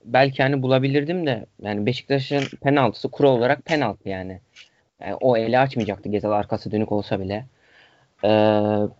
belki 0.04 0.42
hani 0.42 0.62
bulabilirdim 0.62 1.26
de 1.26 1.46
yani 1.62 1.86
Beşiktaş'ın 1.86 2.42
penaltısı 2.60 3.08
kural 3.10 3.30
olarak 3.30 3.64
penaltı 3.64 4.08
yani. 4.08 4.40
yani 5.00 5.14
o 5.14 5.36
eli 5.36 5.58
açmayacaktı 5.58 6.08
Gezal 6.08 6.30
arkası 6.30 6.70
dönük 6.70 6.92
olsa 6.92 7.20
bile. 7.20 7.46
Ee, 8.24 8.28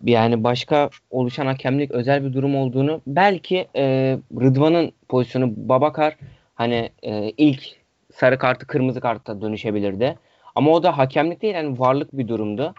yani 0.03 0.43
başka 0.43 0.89
oluşan 1.09 1.45
hakemlik 1.45 1.91
özel 1.91 2.25
bir 2.25 2.33
durum 2.33 2.55
olduğunu 2.55 3.01
belki 3.07 3.67
e, 3.75 4.17
Rıdvan'ın 4.41 4.91
pozisyonu 5.09 5.53
Babakar 5.55 6.17
hani 6.55 6.89
e, 7.03 7.29
ilk 7.29 7.81
sarı 8.13 8.37
kartı 8.37 8.67
kırmızı 8.67 9.01
karta 9.01 9.41
dönüşebilirdi. 9.41 10.17
Ama 10.55 10.71
o 10.71 10.83
da 10.83 10.97
hakemlik 10.97 11.41
değil 11.41 11.55
yani 11.55 11.79
varlık 11.79 12.17
bir 12.17 12.27
durumdu. 12.27 12.73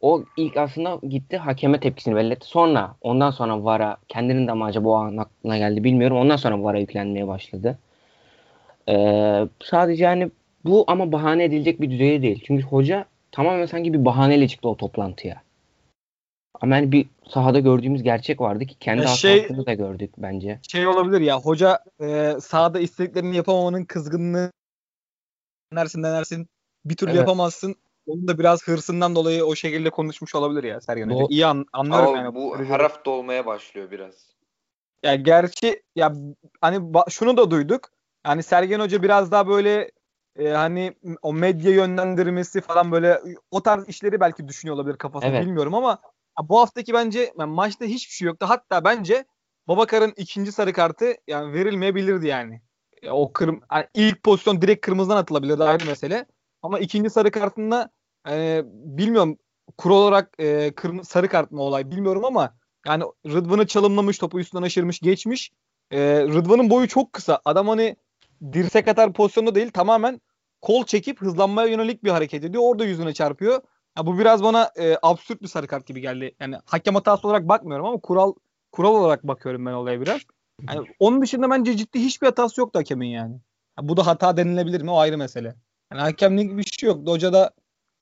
O 0.00 0.24
ilk 0.36 0.56
aslında 0.56 0.98
gitti 1.08 1.36
hakeme 1.36 1.80
tepkisini 1.80 2.16
belli 2.16 2.32
etti. 2.32 2.46
Sonra 2.46 2.94
ondan 3.00 3.30
sonra 3.30 3.64
VAR'a 3.64 3.96
kendinin 4.08 4.48
de 4.48 4.54
mi 4.54 4.64
acaba 4.64 4.88
o 4.88 4.94
an 4.94 5.16
aklına 5.16 5.58
geldi 5.58 5.84
bilmiyorum. 5.84 6.16
Ondan 6.16 6.36
sonra 6.36 6.62
VAR'a 6.62 6.78
yüklenmeye 6.78 7.26
başladı. 7.26 7.78
Ee, 8.88 9.48
sadece 9.64 10.04
yani 10.04 10.30
bu 10.64 10.84
ama 10.86 11.12
bahane 11.12 11.44
edilecek 11.44 11.80
bir 11.80 11.90
düzeyde 11.90 12.22
değil. 12.22 12.42
Çünkü 12.46 12.62
hoca 12.62 13.04
tamamen 13.32 13.66
sanki 13.66 13.92
bir 13.92 14.04
bahaneyle 14.04 14.48
çıktı 14.48 14.68
o 14.68 14.76
toplantıya. 14.76 15.42
Ama 16.60 16.76
yani 16.76 16.92
bir 16.92 17.08
sahada 17.28 17.58
gördüğümüz 17.58 18.02
gerçek 18.02 18.40
vardı 18.40 18.66
ki 18.66 18.78
kendi 18.78 19.02
ya 19.02 19.08
şey, 19.08 19.42
hatasını 19.42 19.66
da 19.66 19.74
gördük 19.74 20.10
bence. 20.18 20.60
Şey 20.68 20.86
olabilir 20.86 21.20
ya 21.20 21.40
hoca 21.40 21.78
e, 22.00 22.36
sahada 22.40 22.80
istediklerini 22.80 23.36
yapamamanın 23.36 23.84
kızgınlığı 23.84 24.52
denersin 25.72 26.02
denersin 26.02 26.48
bir 26.84 26.96
türlü 26.96 27.10
evet. 27.10 27.20
yapamazsın. 27.20 27.76
Onun 28.06 28.28
da 28.28 28.38
biraz 28.38 28.62
hırsından 28.62 29.14
dolayı 29.14 29.44
o 29.44 29.54
şekilde 29.54 29.90
konuşmuş 29.90 30.34
olabilir 30.34 30.64
ya 30.64 30.80
Sergen 30.80 31.10
Hoca. 31.10 31.26
İyi 31.28 31.46
an, 31.46 31.66
anlarım 31.72 32.08
Ama 32.08 32.18
yani. 32.18 32.34
Bu 32.34 32.58
her 32.58 32.80
hafta 32.80 33.10
olmaya 33.10 33.46
başlıyor 33.46 33.90
biraz. 33.90 34.14
Ya 35.02 35.14
gerçi 35.14 35.82
ya 35.96 36.12
hani 36.60 36.92
şunu 37.08 37.36
da 37.36 37.50
duyduk. 37.50 37.90
Yani 38.26 38.42
Sergen 38.42 38.80
Hoca 38.80 39.02
biraz 39.02 39.32
daha 39.32 39.48
böyle 39.48 39.90
e, 40.38 40.48
hani 40.48 40.94
o 41.22 41.32
medya 41.32 41.70
yönlendirmesi 41.70 42.60
falan 42.60 42.92
böyle 42.92 43.20
o 43.50 43.62
tarz 43.62 43.88
işleri 43.88 44.20
belki 44.20 44.48
düşünüyor 44.48 44.76
olabilir 44.76 44.96
kafasında 44.96 45.30
evet. 45.30 45.46
bilmiyorum 45.46 45.74
ama 45.74 45.98
bu 46.42 46.60
haftaki 46.60 46.92
bence 46.92 47.32
yani 47.38 47.52
maçta 47.52 47.84
hiçbir 47.84 48.12
şey 48.12 48.26
yoktu. 48.26 48.46
Hatta 48.48 48.84
bence 48.84 49.24
Babakar'ın 49.68 50.12
ikinci 50.16 50.52
sarı 50.52 50.72
kartı 50.72 51.14
yani 51.26 51.52
verilmeyebilirdi 51.52 52.26
yani. 52.26 52.60
Ya 53.02 53.12
o 53.12 53.32
kırm 53.32 53.60
yani 53.72 53.86
ilk 53.94 54.22
pozisyon 54.22 54.62
direkt 54.62 54.86
kırmızıdan 54.86 55.16
atılabilirdi 55.16 55.64
ayrı 55.64 55.84
mesele. 55.86 56.26
Ama 56.62 56.78
ikinci 56.78 57.10
sarı 57.10 57.30
kartında 57.30 57.90
e, 58.30 58.62
bilmiyorum 58.64 59.38
kural 59.76 59.96
olarak 59.96 60.34
e, 60.38 60.74
kırmızı 60.74 61.10
sarı 61.10 61.28
kart 61.28 61.50
mı 61.50 61.62
olay 61.62 61.90
bilmiyorum 61.90 62.24
ama 62.24 62.56
yani 62.86 63.04
Rıdvan'ı 63.26 63.66
çalımlamış 63.66 64.18
topu 64.18 64.40
üstünden 64.40 64.62
aşırmış 64.62 65.00
geçmiş. 65.00 65.52
E, 65.90 65.98
Rıdvan'ın 66.22 66.70
boyu 66.70 66.88
çok 66.88 67.12
kısa. 67.12 67.40
Adam 67.44 67.68
hani 67.68 67.96
dirsek 68.52 68.88
atar 68.88 69.12
pozisyonda 69.12 69.54
değil 69.54 69.70
tamamen 69.70 70.20
kol 70.60 70.84
çekip 70.84 71.20
hızlanmaya 71.20 71.68
yönelik 71.68 72.04
bir 72.04 72.10
hareket 72.10 72.44
ediyor. 72.44 72.62
Orada 72.66 72.84
yüzüne 72.84 73.14
çarpıyor. 73.14 73.62
Ya 73.98 74.06
bu 74.06 74.18
biraz 74.18 74.42
bana 74.42 74.70
e, 74.76 74.96
absürt 75.02 75.42
bir 75.42 75.48
sarı 75.48 75.66
kart 75.66 75.86
gibi 75.86 76.00
geldi. 76.00 76.34
Yani 76.40 76.56
hakem 76.64 76.94
hatası 76.94 77.28
olarak 77.28 77.48
bakmıyorum 77.48 77.86
ama 77.86 78.00
kural 78.00 78.34
kural 78.72 78.94
olarak 78.94 79.24
bakıyorum 79.24 79.66
ben 79.66 79.72
olaya 79.72 80.00
biraz. 80.00 80.20
Yani 80.68 80.86
onun 80.98 81.22
dışında 81.22 81.50
bence 81.50 81.76
ciddi 81.76 82.00
hiçbir 82.00 82.26
hatası 82.26 82.60
yoktu 82.60 82.78
hakemin 82.78 83.08
yani. 83.08 83.34
Ya 83.78 83.88
bu 83.88 83.96
da 83.96 84.06
hata 84.06 84.36
denilebilir 84.36 84.82
mi 84.82 84.90
o 84.90 84.98
ayrı 84.98 85.18
mesele. 85.18 85.54
Yani 85.92 86.00
hakemlik 86.00 86.56
bir 86.58 86.62
şey 86.62 86.86
yok. 86.86 87.08
Hoca 87.08 87.32
da 87.32 87.50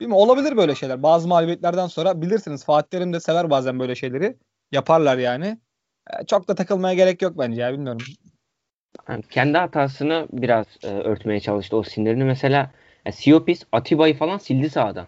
bilmiyorum, 0.00 0.22
olabilir 0.22 0.56
böyle 0.56 0.74
şeyler. 0.74 1.02
Bazı 1.02 1.28
mağlubiyetlerden 1.28 1.86
sonra 1.86 2.22
bilirsiniz 2.22 2.64
Fatih 2.64 2.88
Terim 2.88 3.12
de 3.12 3.20
sever 3.20 3.50
bazen 3.50 3.78
böyle 3.80 3.94
şeyleri. 3.94 4.36
Yaparlar 4.72 5.18
yani. 5.18 5.58
E, 6.10 6.26
çok 6.26 6.48
da 6.48 6.54
takılmaya 6.54 6.94
gerek 6.94 7.22
yok 7.22 7.38
bence 7.38 7.60
ya 7.60 7.72
bilmiyorum. 7.72 8.02
Yani 9.08 9.22
kendi 9.30 9.58
hatasını 9.58 10.28
biraz 10.32 10.66
e, 10.82 10.88
örtmeye 10.88 11.40
çalıştı 11.40 11.76
o 11.76 11.82
sinirini. 11.82 12.24
Mesela 12.24 12.70
e, 13.06 13.12
Siopis 13.12 13.62
Atiba'yı 13.72 14.16
falan 14.16 14.38
sildi 14.38 14.70
sağdan. 14.70 15.06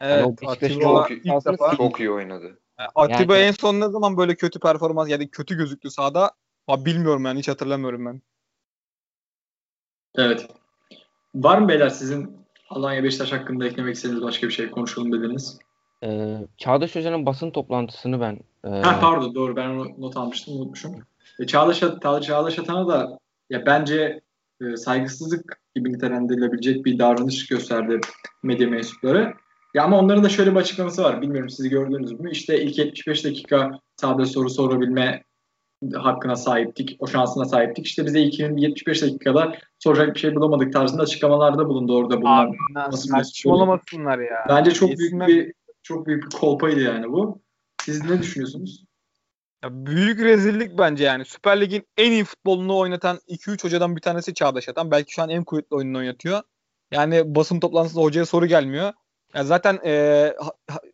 Evet, 0.00 0.42
yani 0.42 0.52
Atiba 0.52 0.80
çok, 0.82 1.10
ilk 1.10 1.46
defa, 1.46 1.76
çok 1.76 2.00
iyi 2.00 2.10
oynadı. 2.10 2.58
Atiba 2.94 3.36
yani, 3.36 3.46
en 3.46 3.52
son 3.52 3.80
ne 3.80 3.88
zaman 3.88 4.16
böyle 4.16 4.34
kötü 4.34 4.60
performans 4.60 5.08
yani 5.08 5.30
kötü 5.30 5.56
gözüktü 5.56 5.90
sahada? 5.90 6.30
Ha, 6.66 6.84
bilmiyorum 6.84 7.24
yani 7.24 7.38
hiç 7.38 7.48
hatırlamıyorum 7.48 8.06
ben. 8.06 8.22
Evet. 10.14 10.48
Var 11.34 11.58
mı 11.58 11.68
beyler 11.68 11.88
sizin 11.88 12.36
Alanya 12.70 13.04
Beşiktaş 13.04 13.32
hakkında 13.32 13.66
eklemek 13.66 13.94
istediğiniz 13.94 14.22
başka 14.22 14.46
bir 14.46 14.52
şey 14.52 14.70
konuşalım 14.70 15.12
dediniz? 15.12 15.58
Ee, 16.04 16.38
Çağdaş 16.58 16.96
Hoca'nın 16.96 17.26
basın 17.26 17.50
toplantısını 17.50 18.20
ben... 18.20 18.40
E... 18.64 18.68
Ha, 18.68 19.00
pardon 19.00 19.34
doğru 19.34 19.56
ben 19.56 19.68
onu 19.68 19.88
not 19.98 20.16
almıştım 20.16 20.54
unutmuşum. 20.56 20.94
E, 21.38 21.46
Çağdaş, 21.46 21.80
Çağdaş 22.22 22.58
Atan'a 22.58 22.88
da 22.88 23.18
ya 23.50 23.66
bence 23.66 24.20
e, 24.60 24.76
saygısızlık 24.76 25.60
gibi 25.76 25.92
nitelendirilebilecek 25.92 26.84
bir 26.84 26.98
davranış 26.98 27.46
gösterdi 27.46 28.00
medya 28.42 28.68
mensupları. 28.68 29.34
Ya 29.74 29.84
ama 29.84 29.98
onların 29.98 30.24
da 30.24 30.28
şöyle 30.28 30.50
bir 30.50 30.56
açıklaması 30.56 31.02
var. 31.02 31.22
Bilmiyorum 31.22 31.50
sizi 31.50 31.68
gördünüz 31.68 32.20
mü? 32.20 32.30
İşte 32.30 32.62
ilk 32.62 32.78
75 32.78 33.24
dakika 33.24 33.70
sahada 33.96 34.26
soru 34.26 34.50
sorabilme 34.50 35.22
hakkına 35.94 36.36
sahiptik. 36.36 36.96
O 36.98 37.06
şansına 37.06 37.44
sahiptik. 37.44 37.86
İşte 37.86 38.06
bize 38.06 38.20
ilk 38.20 38.38
75 38.38 39.02
dakikada 39.02 39.56
soracak 39.78 40.14
bir 40.14 40.20
şey 40.20 40.34
bulamadık 40.34 40.72
tarzında 40.72 41.02
açıklamalarda 41.02 41.68
bulundu 41.68 41.96
orada 41.96 42.16
bulunan. 42.22 42.52
Saçmalamasınlar 42.90 44.18
ya. 44.18 44.46
Bence 44.48 44.70
çok 44.70 44.98
büyük 44.98 45.26
bir 45.28 45.52
çok 45.82 46.06
büyük 46.06 46.24
bir 46.24 46.30
kolpaydı 46.30 46.80
yani 46.80 47.12
bu. 47.12 47.40
Siz 47.82 48.10
ne 48.10 48.18
düşünüyorsunuz? 48.22 48.84
Ya 49.64 49.86
büyük 49.86 50.20
rezillik 50.20 50.78
bence 50.78 51.04
yani. 51.04 51.24
Süper 51.24 51.60
Lig'in 51.60 51.86
en 51.96 52.12
iyi 52.12 52.24
futbolunu 52.24 52.78
oynatan 52.78 53.18
2-3 53.28 53.64
hocadan 53.64 53.96
bir 53.96 54.00
tanesi 54.00 54.34
Çağdaş 54.34 54.68
Atan. 54.68 54.90
Belki 54.90 55.12
şu 55.12 55.22
an 55.22 55.30
en 55.30 55.44
kuvvetli 55.44 55.76
oyununu 55.76 55.98
oynatıyor. 55.98 56.42
Yani 56.90 57.34
basın 57.34 57.60
toplantısında 57.60 58.02
hocaya 58.02 58.26
soru 58.26 58.46
gelmiyor. 58.46 58.92
Ya 59.34 59.44
zaten 59.44 59.78
e, 59.84 60.34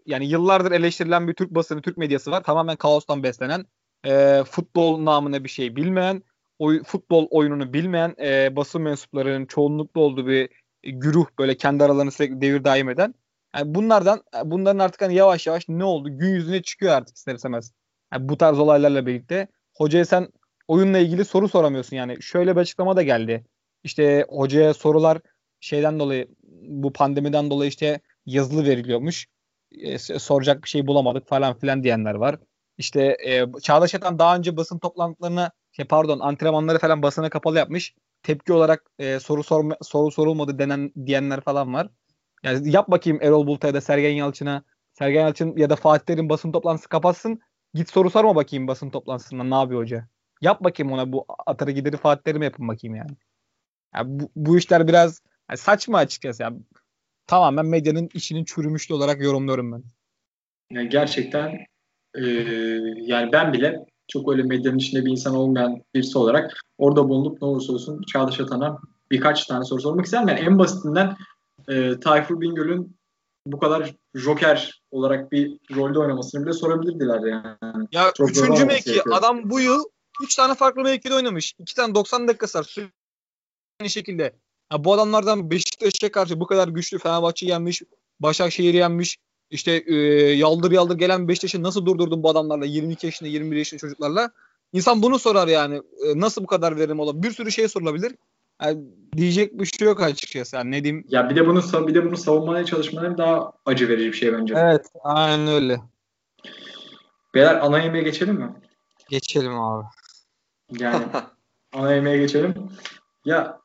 yani 0.06 0.26
yıllardır 0.26 0.72
eleştirilen 0.72 1.28
bir 1.28 1.34
Türk 1.34 1.50
basını, 1.50 1.82
Türk 1.82 1.96
medyası 1.96 2.30
var. 2.30 2.42
Tamamen 2.42 2.76
kaostan 2.76 3.22
beslenen, 3.22 3.66
e, 4.06 4.42
futbol 4.46 5.04
namına 5.04 5.44
bir 5.44 5.48
şey 5.48 5.76
bilmeyen, 5.76 6.22
oy, 6.58 6.82
futbol 6.82 7.26
oyununu 7.30 7.72
bilmeyen 7.72 8.14
e, 8.20 8.56
basın 8.56 8.82
mensuplarının 8.82 9.46
çoğunlukla 9.46 10.00
olduğu 10.00 10.26
bir 10.26 10.48
güruh 10.84 11.26
böyle 11.38 11.56
kendi 11.56 11.84
aralarını 11.84 12.10
sürekli 12.10 12.40
devir 12.40 12.64
daim 12.64 12.88
eden. 12.88 13.14
Yani 13.56 13.74
bunlardan 13.74 14.22
bunların 14.44 14.78
artık 14.78 15.02
hani 15.02 15.14
yavaş 15.14 15.46
yavaş 15.46 15.68
ne 15.68 15.84
oldu? 15.84 16.18
Gün 16.18 16.28
yüzüne 16.28 16.62
çıkıyor 16.62 16.92
artık 16.92 17.16
ister 17.16 17.34
istemez. 17.34 17.72
Yani 18.12 18.28
bu 18.28 18.38
tarz 18.38 18.58
olaylarla 18.58 19.06
birlikte 19.06 19.48
hocaya 19.74 20.04
sen 20.04 20.28
oyunla 20.68 20.98
ilgili 20.98 21.24
soru 21.24 21.48
soramıyorsun 21.48 21.96
yani. 21.96 22.22
Şöyle 22.22 22.56
bir 22.56 22.60
açıklama 22.60 22.96
da 22.96 23.02
geldi. 23.02 23.44
İşte 23.84 24.26
hocaya 24.28 24.74
sorular 24.74 25.18
şeyden 25.60 25.98
dolayı 25.98 26.28
bu 26.62 26.92
pandemiden 26.92 27.50
dolayı 27.50 27.68
işte 27.68 28.00
yazılı 28.26 28.64
veriliyormuş. 28.64 29.26
E, 29.72 29.98
soracak 29.98 30.64
bir 30.64 30.68
şey 30.68 30.86
bulamadık 30.86 31.28
falan 31.28 31.58
filan 31.58 31.82
diyenler 31.82 32.14
var. 32.14 32.38
İşte 32.78 33.16
e, 33.26 33.60
Çağdaş 33.62 33.94
Atan 33.94 34.18
daha 34.18 34.36
önce 34.36 34.56
basın 34.56 34.78
toplantılarına 34.78 35.50
şey 35.72 35.84
pardon 35.84 36.20
antrenmanları 36.20 36.78
falan 36.78 37.02
basına 37.02 37.30
kapalı 37.30 37.58
yapmış. 37.58 37.94
Tepki 38.22 38.52
olarak 38.52 38.84
e, 38.98 39.20
soru 39.20 39.42
sorma, 39.42 39.76
soru 39.82 40.10
sorulmadı 40.10 40.58
denen 40.58 40.92
diyenler 41.06 41.40
falan 41.40 41.74
var. 41.74 41.88
Yani 42.42 42.70
yap 42.70 42.90
bakayım 42.90 43.18
Erol 43.22 43.46
Bulut'a 43.46 43.66
ya 43.66 43.74
da 43.74 43.80
Sergen 43.80 44.10
Yalçın'a. 44.10 44.64
Sergen 44.92 45.20
Yalçın 45.20 45.56
ya 45.56 45.70
da 45.70 45.76
Fatih 45.76 46.04
Terim 46.04 46.28
basın 46.28 46.52
toplantısı 46.52 46.88
kapatsın. 46.88 47.40
Git 47.74 47.90
soru 47.90 48.10
sorma 48.10 48.36
bakayım 48.36 48.68
basın 48.68 48.90
toplantısında 48.90 49.44
ne 49.44 49.54
yapıyor 49.54 49.80
hoca. 49.80 50.08
Yap 50.40 50.64
bakayım 50.64 50.92
ona 50.92 51.12
bu 51.12 51.26
atarı 51.46 51.70
gideri 51.70 51.96
Fatih 51.96 52.22
Terim'e 52.22 52.44
yapın 52.44 52.68
bakayım 52.68 52.96
yani. 52.96 53.16
yani 53.94 54.20
bu, 54.20 54.30
bu 54.36 54.58
işler 54.58 54.88
biraz 54.88 55.22
yani 55.50 55.58
saçma 55.58 55.98
açıkçası. 55.98 56.42
Yani 56.42 56.60
tamamen 57.26 57.66
medyanın 57.66 58.08
içinin 58.14 58.44
çürümüşlü 58.44 58.94
olarak 58.94 59.20
yorumluyorum 59.20 59.72
ben. 59.72 59.82
Yani 60.70 60.88
gerçekten 60.88 61.66
e, 62.14 62.22
yani 63.00 63.32
ben 63.32 63.52
bile 63.52 63.86
çok 64.08 64.32
öyle 64.32 64.42
medyanın 64.42 64.78
içinde 64.78 65.04
bir 65.04 65.10
insan 65.10 65.34
olmayan 65.34 65.82
birisi 65.94 66.18
olarak 66.18 66.60
orada 66.78 67.08
bulunup 67.08 67.42
ne 67.42 67.48
olursa 67.48 67.72
olsun 67.72 68.02
Çağdaş 68.12 68.40
Atan'a 68.40 68.78
birkaç 69.10 69.46
tane 69.46 69.64
soru 69.64 69.80
sormak 69.80 70.04
isterim. 70.04 70.28
Yani 70.28 70.40
en 70.40 70.58
basitinden 70.58 71.16
e, 71.68 72.00
Tayfur 72.00 72.40
Bingöl'ün 72.40 72.96
bu 73.46 73.58
kadar 73.58 73.94
joker 74.14 74.82
olarak 74.90 75.32
bir 75.32 75.58
rolde 75.76 75.98
oynamasını 75.98 76.44
bile 76.44 76.52
sorabilirdiler 76.52 77.20
yani. 77.20 77.88
Ya 77.92 78.12
Çok 78.14 78.30
üçüncü 78.30 78.64
mevki 78.64 79.02
adam 79.12 79.50
bu 79.50 79.60
yıl 79.60 79.84
üç 80.22 80.36
tane 80.36 80.54
farklı 80.54 80.82
mevkide 80.82 81.14
oynamış. 81.14 81.54
İki 81.58 81.74
tane 81.74 81.94
90 81.94 82.28
dakika 82.28 82.46
sar. 82.46 82.76
Aynı 83.80 83.90
şekilde. 83.90 84.32
Ya 84.72 84.84
bu 84.84 84.92
adamlardan 84.92 85.50
Beşiktaş'a 85.50 86.12
karşı 86.12 86.40
bu 86.40 86.46
kadar 86.46 86.68
güçlü 86.68 86.98
Fenerbahçe 86.98 87.46
yenmiş, 87.46 87.82
Başakşehir 88.20 88.74
yenmiş. 88.74 89.18
İşte 89.50 89.72
e, 89.86 89.94
yaldır 90.32 90.72
yaldır 90.72 90.98
gelen 90.98 91.28
Beşiktaş'ı 91.28 91.62
nasıl 91.62 91.86
durdurdun 91.86 92.22
bu 92.22 92.30
adamlarla 92.30 92.64
22 92.64 93.06
yaşında 93.06 93.28
21 93.28 93.56
yaşında 93.56 93.80
çocuklarla? 93.80 94.30
İnsan 94.72 95.02
bunu 95.02 95.18
sorar 95.18 95.48
yani. 95.48 95.76
E, 95.76 96.20
nasıl 96.20 96.42
bu 96.42 96.46
kadar 96.46 96.76
verim 96.76 97.00
olabilir? 97.00 97.22
Bir 97.22 97.30
sürü 97.30 97.52
şey 97.52 97.68
sorulabilir. 97.68 98.14
Yani 98.62 98.84
diyecek 99.16 99.60
bir 99.60 99.66
şey 99.66 99.88
yok 99.88 100.02
açıkçası. 100.02 100.56
Yani 100.56 100.70
ne 100.70 100.84
diyeyim? 100.84 101.06
Ya 101.08 101.30
bir 101.30 101.36
de 101.36 101.46
bunu 101.46 101.62
bir 101.88 101.94
de 101.94 102.04
bunu 102.04 102.16
savunmaya 102.16 102.64
çalışmaları 102.64 103.18
daha 103.18 103.52
acı 103.66 103.88
verici 103.88 104.06
bir 104.06 104.16
şey 104.16 104.32
bence. 104.32 104.54
Evet, 104.56 104.86
aynen 105.02 105.46
öyle. 105.48 105.80
Beyler 107.34 107.54
ana 107.54 107.78
yemeğe 107.78 108.04
geçelim 108.04 108.34
mi? 108.34 108.54
Geçelim 109.10 109.60
abi. 109.60 109.84
Yani 110.78 111.04
ana 111.72 111.94
yemeğe 111.94 112.18
geçelim. 112.18 112.54
Ya 113.24 113.60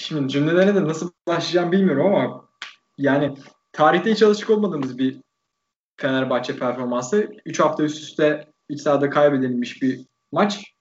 şimdi 0.00 0.32
cümlelerine 0.32 0.74
de 0.74 0.84
nasıl 0.84 1.10
başlayacağım 1.26 1.72
bilmiyorum 1.72 2.06
ama 2.06 2.48
yani 2.98 3.36
tarihte 3.72 4.10
hiç 4.10 4.22
alışık 4.22 4.50
olmadığımız 4.50 4.98
bir 4.98 5.20
Fenerbahçe 5.96 6.58
performansı. 6.58 7.30
3 7.46 7.60
hafta 7.60 7.82
üst 7.82 8.02
üste 8.02 8.52
iç 8.68 8.80
sahada 8.80 9.10
kaybedilmiş 9.10 9.82
bir 9.82 10.06
maç. 10.32 10.74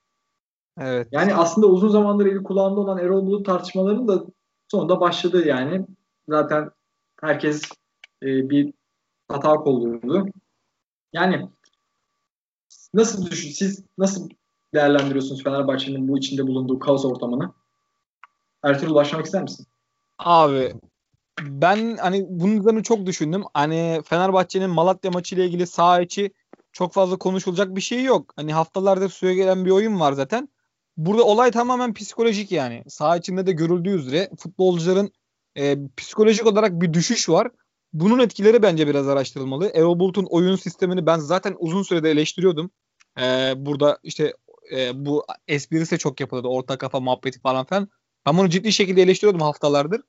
Evet. 0.78 1.08
Yani 1.12 1.36
aslında 1.36 1.68
uzun 1.68 1.90
zamandır 1.90 2.26
eli 2.26 2.44
kulağında 2.44 2.80
olan 2.80 2.98
Erol 2.98 3.26
Bulut 3.26 3.46
tartışmalarının 3.46 4.08
da 4.08 4.26
sonunda 4.72 5.00
başladı 5.00 5.48
yani. 5.48 5.86
Zaten 6.30 6.70
herkes 7.22 7.64
e, 8.24 8.50
bir 8.50 8.74
hata 9.28 9.54
kolluyordu. 9.54 10.26
Yani 11.14 11.50
nasıl 12.94 13.26
düşün, 13.32 13.50
siz 13.50 13.86
nasıl 13.98 14.30
değerlendiriyorsunuz 14.74 15.44
Fenerbahçe'nin 15.44 16.08
bu 16.08 16.18
içinde 16.18 16.48
bulunduğu 16.48 16.80
kaos 16.80 17.06
ortamını? 17.06 17.54
Ertuğrul 18.64 18.96
başlamak 18.96 19.26
ister 19.26 19.42
misin? 19.42 19.68
Abi 20.20 20.74
ben 21.42 21.98
hani 21.98 22.26
bunun 22.30 22.58
üzerine 22.58 22.84
çok 22.84 23.06
düşündüm. 23.06 23.44
Hani 23.54 24.02
Fenerbahçe'nin 24.06 24.70
Malatya 24.70 25.12
maçı 25.12 25.36
ile 25.36 25.46
ilgili 25.46 25.68
saha 25.68 26.02
içi 26.02 26.32
çok 26.72 26.94
fazla 26.94 27.18
konuşulacak 27.18 27.76
bir 27.76 27.82
şey 27.82 28.04
yok. 28.04 28.34
Hani 28.36 28.54
haftalardır 28.54 29.10
süre 29.10 29.36
gelen 29.36 29.66
bir 29.66 29.72
oyun 29.72 30.00
var 30.00 30.14
zaten. 30.14 30.50
Burada 30.98 31.24
olay 31.24 31.52
tamamen 31.52 31.94
psikolojik 31.94 32.52
yani. 32.52 32.84
Saha 32.88 33.18
içinde 33.18 33.48
de 33.48 33.52
görüldüğü 33.52 33.90
üzere 33.90 34.30
futbolcuların 34.40 35.12
e, 35.58 35.78
psikolojik 35.98 36.48
olarak 36.48 36.82
bir 36.82 36.94
düşüş 36.94 37.30
var. 37.30 37.48
Bunun 37.94 38.20
etkileri 38.20 38.62
bence 38.62 38.88
biraz 38.88 39.08
araştırılmalı. 39.08 39.72
Erol 39.74 40.00
Bulut'un 40.00 40.28
oyun 40.30 40.56
sistemini 40.56 41.06
ben 41.06 41.18
zaten 41.18 41.56
uzun 41.60 41.84
sürede 41.84 42.12
eleştiriyordum. 42.12 42.72
E, 43.22 43.54
burada 43.58 44.00
işte 44.04 44.34
e, 44.76 45.06
bu 45.06 45.26
esprisi 45.48 45.98
çok 45.98 46.20
yapıldı. 46.20 46.48
Orta 46.48 46.78
kafa 46.78 47.00
muhabbeti 47.00 47.40
falan 47.40 47.66
filan. 47.66 47.90
Ben 48.30 48.38
bunu 48.38 48.50
ciddi 48.50 48.74
şekilde 48.74 49.02
eleştiriyordum 49.02 49.42
haftalardır. 49.42 50.02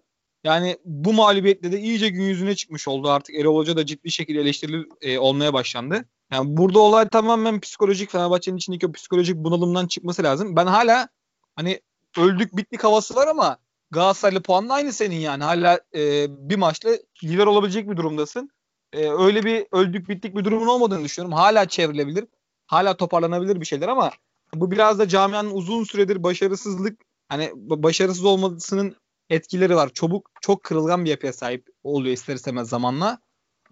Yani 0.44 0.76
bu 0.84 1.12
mağlubiyetle 1.12 1.72
de 1.72 1.80
iyice 1.80 2.08
gün 2.08 2.22
yüzüne 2.22 2.54
çıkmış 2.54 2.88
oldu. 2.88 3.10
Artık 3.10 3.34
Erol 3.34 3.56
Hoca 3.56 3.76
da 3.76 3.86
ciddi 3.86 4.10
şekilde 4.10 4.40
eleştirilir 4.40 4.86
e, 5.00 5.18
olmaya 5.18 5.52
başlandı. 5.52 6.04
Yani 6.32 6.56
burada 6.56 6.78
olay 6.78 7.08
tamamen 7.08 7.60
psikolojik. 7.60 8.10
Fenerbahçe'nin 8.10 8.56
içindeki 8.56 8.86
o 8.86 8.92
psikolojik 8.92 9.36
bunalımdan 9.36 9.86
çıkması 9.86 10.22
lazım. 10.22 10.56
Ben 10.56 10.66
hala 10.66 11.08
hani 11.56 11.80
öldük 12.18 12.56
bittik 12.56 12.84
havası 12.84 13.14
var 13.14 13.26
ama 13.26 13.58
Galatasaraylı 13.90 14.42
puanın 14.42 14.68
aynı 14.68 14.92
senin 14.92 15.16
yani. 15.16 15.44
Hala 15.44 15.80
e, 15.94 16.26
bir 16.50 16.56
maçla 16.56 16.90
lider 17.24 17.46
olabilecek 17.46 17.90
bir 17.90 17.96
durumdasın. 17.96 18.50
E, 18.92 19.10
öyle 19.10 19.44
bir 19.44 19.66
öldük 19.72 20.08
bittik 20.08 20.36
bir 20.36 20.44
durumun 20.44 20.66
olmadığını 20.66 21.04
düşünüyorum. 21.04 21.38
Hala 21.38 21.68
çevrilebilir. 21.68 22.24
Hala 22.66 22.96
toparlanabilir 22.96 23.60
bir 23.60 23.66
şeyler 23.66 23.88
ama 23.88 24.10
bu 24.54 24.70
biraz 24.70 24.98
da 24.98 25.08
camianın 25.08 25.50
uzun 25.50 25.84
süredir 25.84 26.22
başarısızlık 26.22 27.09
hani 27.30 27.52
başarısız 27.54 28.24
olmasının 28.24 28.96
etkileri 29.30 29.76
var. 29.76 29.90
Çabuk 29.94 30.30
çok 30.40 30.62
kırılgan 30.62 31.04
bir 31.04 31.10
yapıya 31.10 31.32
sahip 31.32 31.68
oluyor 31.82 32.14
ister 32.14 32.34
istemez 32.34 32.68
zamanla. 32.68 33.18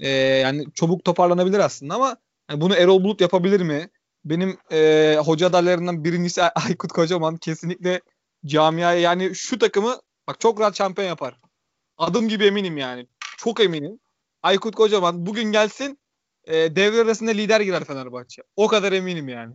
Ee, 0.00 0.08
yani 0.08 0.72
çabuk 0.74 1.04
toparlanabilir 1.04 1.58
aslında 1.58 1.94
ama 1.94 2.16
yani 2.50 2.60
bunu 2.60 2.74
Erol 2.74 3.04
Bulut 3.04 3.20
yapabilir 3.20 3.60
mi? 3.60 3.90
Benim 4.24 4.58
e, 4.72 5.16
hoca 5.24 5.46
adaylarından 5.46 6.04
birincisi 6.04 6.42
Aykut 6.42 6.92
Kocaman 6.92 7.36
kesinlikle 7.36 8.00
camiaya 8.46 9.00
yani 9.00 9.34
şu 9.34 9.58
takımı 9.58 10.00
bak 10.28 10.40
çok 10.40 10.60
rahat 10.60 10.76
şampiyon 10.76 11.08
yapar. 11.08 11.38
Adım 11.96 12.28
gibi 12.28 12.46
eminim 12.46 12.76
yani. 12.76 13.06
Çok 13.38 13.60
eminim. 13.60 13.98
Aykut 14.42 14.74
Kocaman 14.74 15.26
bugün 15.26 15.52
gelsin 15.52 15.98
e, 16.44 16.76
devre 16.76 17.00
arasında 17.00 17.30
lider 17.30 17.60
girer 17.60 17.84
Fenerbahçe. 17.84 18.42
O 18.56 18.68
kadar 18.68 18.92
eminim 18.92 19.28
yani. 19.28 19.54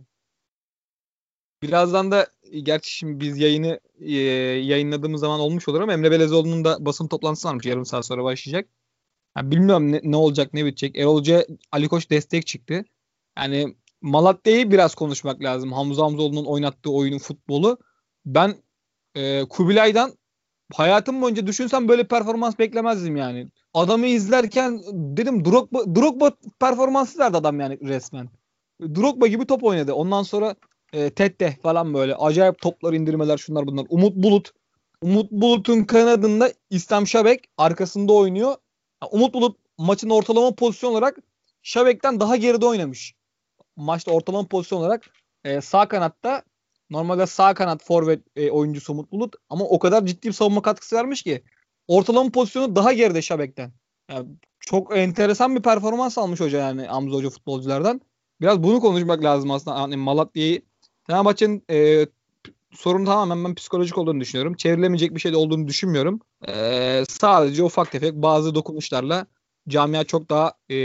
Birazdan 1.68 2.10
da 2.10 2.26
gerçi 2.62 2.96
şimdi 2.96 3.20
biz 3.20 3.38
yayını 3.38 3.80
e, 4.00 4.12
yayınladığımız 4.12 5.20
zaman 5.20 5.40
olmuş 5.40 5.68
olur 5.68 5.80
ama 5.80 5.92
Emre 5.92 6.10
Belezoğlu'nun 6.10 6.64
da 6.64 6.76
basın 6.80 7.08
toplantısı 7.08 7.48
varmış. 7.48 7.66
Yarım 7.66 7.86
saat 7.86 8.06
sonra 8.06 8.24
başlayacak. 8.24 8.68
Yani 9.36 9.50
bilmiyorum 9.50 9.92
ne, 9.92 10.00
ne 10.04 10.16
olacak 10.16 10.54
ne 10.54 10.64
bitecek. 10.64 10.98
Erol 10.98 11.16
Hoca 11.16 11.46
Ali 11.72 11.88
Koç 11.88 12.10
destek 12.10 12.46
çıktı. 12.46 12.84
Yani 13.38 13.76
Malatya'yı 14.00 14.70
biraz 14.70 14.94
konuşmak 14.94 15.42
lazım. 15.42 15.72
Hamza 15.72 16.04
Hamzoğlu'nun 16.04 16.44
oynattığı 16.44 16.90
oyunun 16.90 17.18
futbolu. 17.18 17.78
Ben 18.26 18.54
e, 19.14 19.44
Kubilay'dan 19.44 20.12
hayatım 20.74 21.22
boyunca 21.22 21.46
düşünsem 21.46 21.88
böyle 21.88 22.08
performans 22.08 22.58
beklemezdim 22.58 23.16
yani. 23.16 23.48
Adamı 23.74 24.06
izlerken 24.06 24.80
dedim 24.92 25.44
Drogba, 25.44 25.94
Drogba 25.94 26.32
performansı 26.60 27.18
verdi 27.18 27.36
adam 27.36 27.60
yani 27.60 27.78
resmen. 27.80 28.28
Drogba 28.80 29.26
gibi 29.26 29.46
top 29.46 29.64
oynadı. 29.64 29.92
Ondan 29.92 30.22
sonra 30.22 30.54
e, 30.94 31.10
Tette 31.10 31.58
falan 31.62 31.94
böyle 31.94 32.16
acayip 32.16 32.60
toplar 32.60 32.92
indirmeler 32.92 33.38
şunlar 33.38 33.66
bunlar. 33.66 33.86
Umut 33.88 34.16
Bulut. 34.16 34.50
Umut 35.02 35.30
Bulut'un 35.30 35.84
kanadında 35.84 36.52
İslam 36.70 37.06
Şabek 37.06 37.44
arkasında 37.58 38.12
oynuyor. 38.12 38.54
Umut 39.10 39.34
Bulut 39.34 39.58
maçın 39.78 40.10
ortalama 40.10 40.54
pozisyon 40.54 40.92
olarak 40.92 41.18
Şabek'ten 41.62 42.20
daha 42.20 42.36
geride 42.36 42.66
oynamış. 42.66 43.14
Maçta 43.76 44.10
ortalama 44.10 44.48
pozisyon 44.48 44.78
olarak 44.78 45.10
e, 45.44 45.60
sağ 45.60 45.88
kanatta 45.88 46.42
normalde 46.90 47.26
sağ 47.26 47.54
kanat 47.54 47.84
forvet 47.84 48.22
e, 48.36 48.50
oyuncusu 48.50 48.92
Umut 48.92 49.12
Bulut 49.12 49.34
ama 49.48 49.64
o 49.64 49.78
kadar 49.78 50.06
ciddi 50.06 50.28
bir 50.28 50.32
savunma 50.32 50.62
katkısı 50.62 50.96
vermiş 50.96 51.22
ki 51.22 51.42
ortalama 51.88 52.30
pozisyonu 52.30 52.76
daha 52.76 52.92
geride 52.92 53.22
Şabek'ten. 53.22 53.72
Yani 54.10 54.28
çok 54.60 54.96
enteresan 54.96 55.56
bir 55.56 55.62
performans 55.62 56.18
almış 56.18 56.40
hoca 56.40 56.58
yani 56.58 56.82
Hamza 56.86 57.16
Hoca 57.16 57.30
futbolculardan. 57.30 58.00
Biraz 58.40 58.62
bunu 58.62 58.80
konuşmak 58.80 59.24
lazım 59.24 59.50
aslında. 59.50 59.78
Yani 59.78 59.96
Malatya'yı 59.96 60.62
Fenerbahçe'nin 61.06 61.62
e, 61.70 62.06
sorun 62.72 63.04
tamamen 63.04 63.44
ben 63.44 63.54
psikolojik 63.54 63.98
olduğunu 63.98 64.20
düşünüyorum. 64.20 64.54
Çevrilemeyecek 64.54 65.14
bir 65.14 65.20
şey 65.20 65.32
de 65.32 65.36
olduğunu 65.36 65.68
düşünmüyorum. 65.68 66.20
E, 66.48 67.04
sadece 67.08 67.62
ufak 67.62 67.92
tefek 67.92 68.14
bazı 68.14 68.54
dokunuşlarla 68.54 69.26
camia 69.68 70.04
çok 70.04 70.30
daha 70.30 70.52
e, 70.70 70.78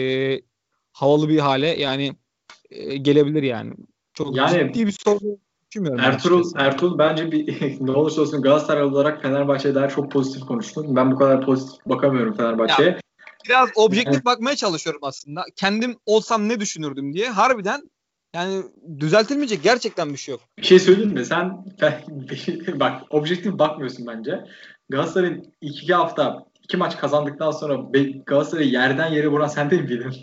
havalı 0.92 1.30
bir 1.30 1.40
hale 1.40 1.68
yani 1.68 2.16
e, 2.70 2.98
gelebilir 2.98 3.44
yani. 3.44 3.74
Çok 4.14 4.36
Yani- 4.36 4.74
ciddi 4.74 4.88
bir 4.88 4.96
sorun 5.06 5.40
düşünmüyorum. 5.72 6.00
Ertuğrul, 6.04 6.40
açıkçası. 6.40 6.66
Ertuğrul 6.66 6.98
bence 6.98 7.32
bir 7.32 7.78
ne 7.86 7.92
olursa 7.92 8.22
olsun 8.22 8.42
Galatasaray 8.42 8.84
olarak 8.84 9.22
Fenerbahçe'ye 9.22 9.76
dair 9.76 9.90
çok 9.90 10.12
pozitif 10.12 10.48
konuştun. 10.48 10.96
Ben 10.96 11.12
bu 11.12 11.16
kadar 11.16 11.46
pozitif 11.46 11.86
bakamıyorum 11.86 12.34
Fenerbahçe'ye. 12.34 13.00
biraz 13.46 13.70
objektif 13.76 14.26
bakmaya 14.26 14.56
çalışıyorum 14.56 15.02
aslında. 15.04 15.46
Kendim 15.56 15.96
olsam 16.06 16.50
ne 16.50 16.60
düşünürdüm 16.60 17.14
diye. 17.14 17.30
Harbiden 17.30 17.90
yani 18.36 18.64
düzeltilmeyecek 19.00 19.64
gerçekten 19.64 20.14
bir 20.14 20.18
şey 20.18 20.32
yok. 20.32 20.42
Bir 20.58 20.64
şey 20.66 20.80
söyleyeyim 20.80 21.14
mi? 21.14 21.26
Sen 21.26 21.66
bak 22.80 23.02
objektif 23.10 23.54
bakmıyorsun 23.60 24.08
bence. 24.08 24.46
Galatasaray'ın 24.90 25.54
ilk 25.62 25.84
iki 25.84 25.94
hafta 25.94 26.46
iki 26.64 26.78
maç 26.78 26.98
kazandıktan 26.98 27.52
sonra 27.52 27.76
Galatasaray'ı 28.26 28.70
yerden 28.70 29.08
yere 29.08 29.28
vuran 29.28 29.48
sen 29.48 29.70
değil 29.72 29.82
miydin? 29.82 30.14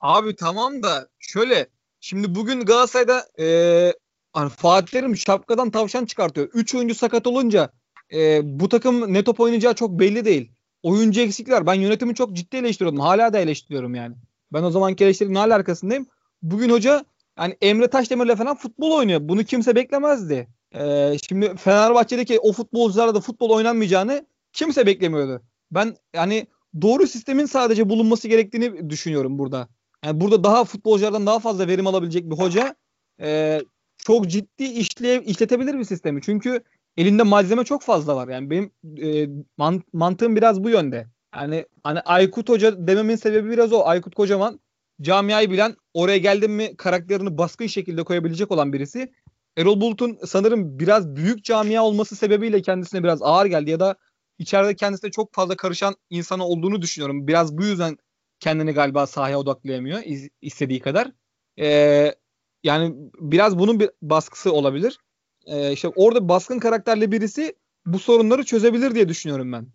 Abi 0.00 0.36
tamam 0.36 0.82
da 0.82 1.08
şöyle 1.18 1.66
şimdi 2.00 2.34
bugün 2.34 2.60
Galatasaray'da 2.60 3.24
eee 3.38 3.94
hani 4.32 4.50
Fatih 4.50 4.92
Terim 4.92 5.16
şapkadan 5.16 5.70
tavşan 5.70 6.04
çıkartıyor. 6.04 6.48
3 6.54 6.74
oyuncu 6.74 6.94
sakat 6.94 7.26
olunca 7.26 7.70
eee, 8.10 8.40
bu 8.44 8.68
takım 8.68 9.12
ne 9.12 9.24
top 9.24 9.40
oynayacağı 9.40 9.74
çok 9.74 10.00
belli 10.00 10.24
değil. 10.24 10.52
Oyuncu 10.82 11.20
eksikler. 11.20 11.66
Ben 11.66 11.74
yönetimi 11.74 12.14
çok 12.14 12.32
ciddi 12.32 12.56
eleştiriyordum. 12.56 13.00
Hala 13.00 13.32
da 13.32 13.38
eleştiriyorum 13.38 13.94
yani. 13.94 14.16
Ben 14.52 14.62
o 14.62 14.70
zamanki 14.70 15.04
eleştirimin 15.04 15.34
hala 15.34 15.54
arkasındayım. 15.54 16.06
Bugün 16.42 16.70
hoca 16.70 17.04
yani 17.38 17.56
Emre 17.60 17.88
Taşdemir'le 17.90 18.36
falan 18.36 18.56
futbol 18.56 18.90
oynuyor. 18.92 19.20
Bunu 19.22 19.44
kimse 19.44 19.74
beklemezdi. 19.76 20.48
Eee, 20.74 21.16
şimdi 21.28 21.56
Fenerbahçe'deki 21.56 22.38
o 22.38 22.52
futbolcularla 22.52 23.14
da 23.14 23.20
futbol 23.20 23.50
oynanmayacağını 23.50 24.26
kimse 24.52 24.86
beklemiyordu. 24.86 25.42
Ben 25.70 25.96
yani 26.14 26.46
doğru 26.82 27.06
sistemin 27.06 27.46
sadece 27.46 27.88
bulunması 27.88 28.28
gerektiğini 28.28 28.90
düşünüyorum 28.90 29.38
burada. 29.38 29.68
Yani 30.04 30.20
burada 30.20 30.44
daha 30.44 30.64
futbolculardan 30.64 31.26
daha 31.26 31.38
fazla 31.38 31.66
verim 31.68 31.86
alabilecek 31.86 32.30
bir 32.30 32.36
hoca 32.36 32.74
e, 33.20 33.60
çok 33.98 34.28
ciddi 34.28 34.64
işlev, 34.64 35.22
işletebilir 35.22 35.78
bir 35.78 35.84
sistemi. 35.84 36.22
Çünkü 36.22 36.60
elinde 36.96 37.22
malzeme 37.22 37.64
çok 37.64 37.82
fazla 37.82 38.16
var. 38.16 38.28
Yani 38.28 38.50
benim 38.50 38.70
e, 39.02 39.28
man- 39.56 39.82
mantığım 39.92 40.36
biraz 40.36 40.64
bu 40.64 40.70
yönde. 40.70 41.06
Yani 41.34 41.66
hani 41.82 42.00
Aykut 42.00 42.48
Hoca 42.48 42.86
dememin 42.86 43.16
sebebi 43.16 43.50
biraz 43.50 43.72
o. 43.72 43.82
Aykut 43.86 44.14
Kocaman 44.14 44.60
camiayı 45.02 45.50
bilen, 45.50 45.76
oraya 45.94 46.18
geldin 46.18 46.50
mi 46.50 46.76
karakterini 46.76 47.38
baskın 47.38 47.66
şekilde 47.66 48.04
koyabilecek 48.04 48.50
olan 48.50 48.72
birisi. 48.72 49.12
Erol 49.56 49.80
Bulut'un 49.80 50.18
sanırım 50.26 50.78
biraz 50.78 51.16
büyük 51.16 51.44
camia 51.44 51.82
olması 51.82 52.16
sebebiyle 52.16 52.62
kendisine 52.62 53.02
biraz 53.02 53.22
ağır 53.22 53.46
geldi 53.46 53.70
ya 53.70 53.80
da 53.80 53.96
içeride 54.38 54.76
kendisine 54.76 55.10
çok 55.10 55.34
fazla 55.34 55.56
karışan 55.56 55.94
insanı 56.10 56.44
olduğunu 56.44 56.82
düşünüyorum. 56.82 57.26
Biraz 57.28 57.58
bu 57.58 57.64
yüzden 57.64 57.96
kendini 58.40 58.72
galiba 58.72 59.06
sahaya 59.06 59.38
odaklayamıyor 59.38 60.02
istediği 60.42 60.80
kadar. 60.80 61.12
Ee, 61.58 62.14
yani 62.62 62.94
biraz 63.18 63.58
bunun 63.58 63.80
bir 63.80 63.90
baskısı 64.02 64.52
olabilir. 64.52 64.98
Ee, 65.46 65.72
işte 65.72 65.88
orada 65.88 66.28
baskın 66.28 66.58
karakterli 66.58 67.12
birisi 67.12 67.56
bu 67.86 67.98
sorunları 67.98 68.44
çözebilir 68.44 68.94
diye 68.94 69.08
düşünüyorum 69.08 69.52
ben. 69.52 69.66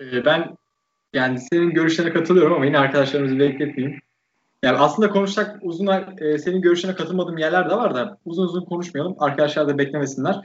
Ee, 0.00 0.24
ben 0.24 0.56
yani 1.12 1.38
senin 1.40 1.70
görüşlerine 1.70 2.12
katılıyorum 2.12 2.52
ama 2.52 2.66
yine 2.66 2.78
arkadaşlarımızı 2.78 3.38
bekletmeyeyim. 3.38 4.00
Yani 4.62 4.78
aslında 4.78 5.10
konuşsak 5.10 5.58
uzun 5.62 5.86
e, 6.18 6.38
senin 6.38 6.62
görüşlerine 6.62 6.96
katılmadığım 6.96 7.38
yerler 7.38 7.70
de 7.70 7.74
var 7.74 7.94
da 7.94 8.18
uzun 8.24 8.44
uzun 8.44 8.64
konuşmayalım. 8.64 9.16
Arkadaşlar 9.18 9.68
da 9.68 9.78
beklemesinler. 9.78 10.36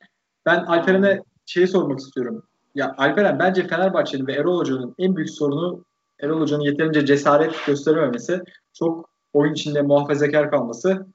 Ben 0.45 0.63
Alperen'e 0.63 1.21
şeyi 1.45 1.67
sormak 1.67 1.99
istiyorum. 1.99 2.43
Ya 2.75 2.95
Alperen 2.97 3.39
bence 3.39 3.67
Fenerbahçe'nin 3.67 4.27
ve 4.27 4.33
Erol 4.33 4.59
Hoca'nın 4.59 4.95
en 4.97 5.15
büyük 5.15 5.29
sorunu 5.29 5.85
Erol 6.21 6.41
Hoca'nın 6.41 6.63
yeterince 6.63 7.05
cesaret 7.05 7.65
gösterememesi. 7.67 8.41
Çok 8.73 9.09
oyun 9.33 9.53
içinde 9.53 9.81
muhafazakar 9.81 10.51
kalması. 10.51 11.07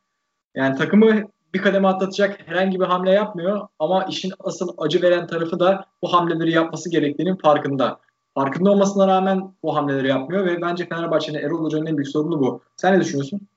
Yani 0.55 0.79
takımı 0.79 1.23
bir 1.55 1.63
kademe 1.63 1.89
atlatacak 1.89 2.49
herhangi 2.49 2.81
bir 2.81 2.85
hamle 2.85 3.11
yapmıyor 3.11 3.69
ama 3.79 4.05
işin 4.05 4.33
asıl 4.41 4.75
acı 4.79 5.03
veren 5.03 5.27
tarafı 5.27 5.61
da 5.61 5.85
bu 6.03 6.13
hamleleri 6.13 6.53
yapması 6.53 6.91
gerektiğinin 6.91 7.37
farkında. 7.37 8.01
Farkında 8.39 8.71
olmasına 8.71 9.07
rağmen 9.09 9.55
bu 9.63 9.77
hamleleri 9.77 10.09
yapmıyor 10.09 10.47
ve 10.47 10.61
bence 10.61 10.89
Fenerbahçe'nin 10.89 11.39
Erol 11.39 11.65
Hoca'nın 11.65 11.87
en 11.87 11.97
büyük 11.97 12.09
sorunu 12.09 12.41
bu. 12.41 12.63
Sen 12.77 12.95
ne 12.95 13.01
düşünüyorsun? 13.01 13.49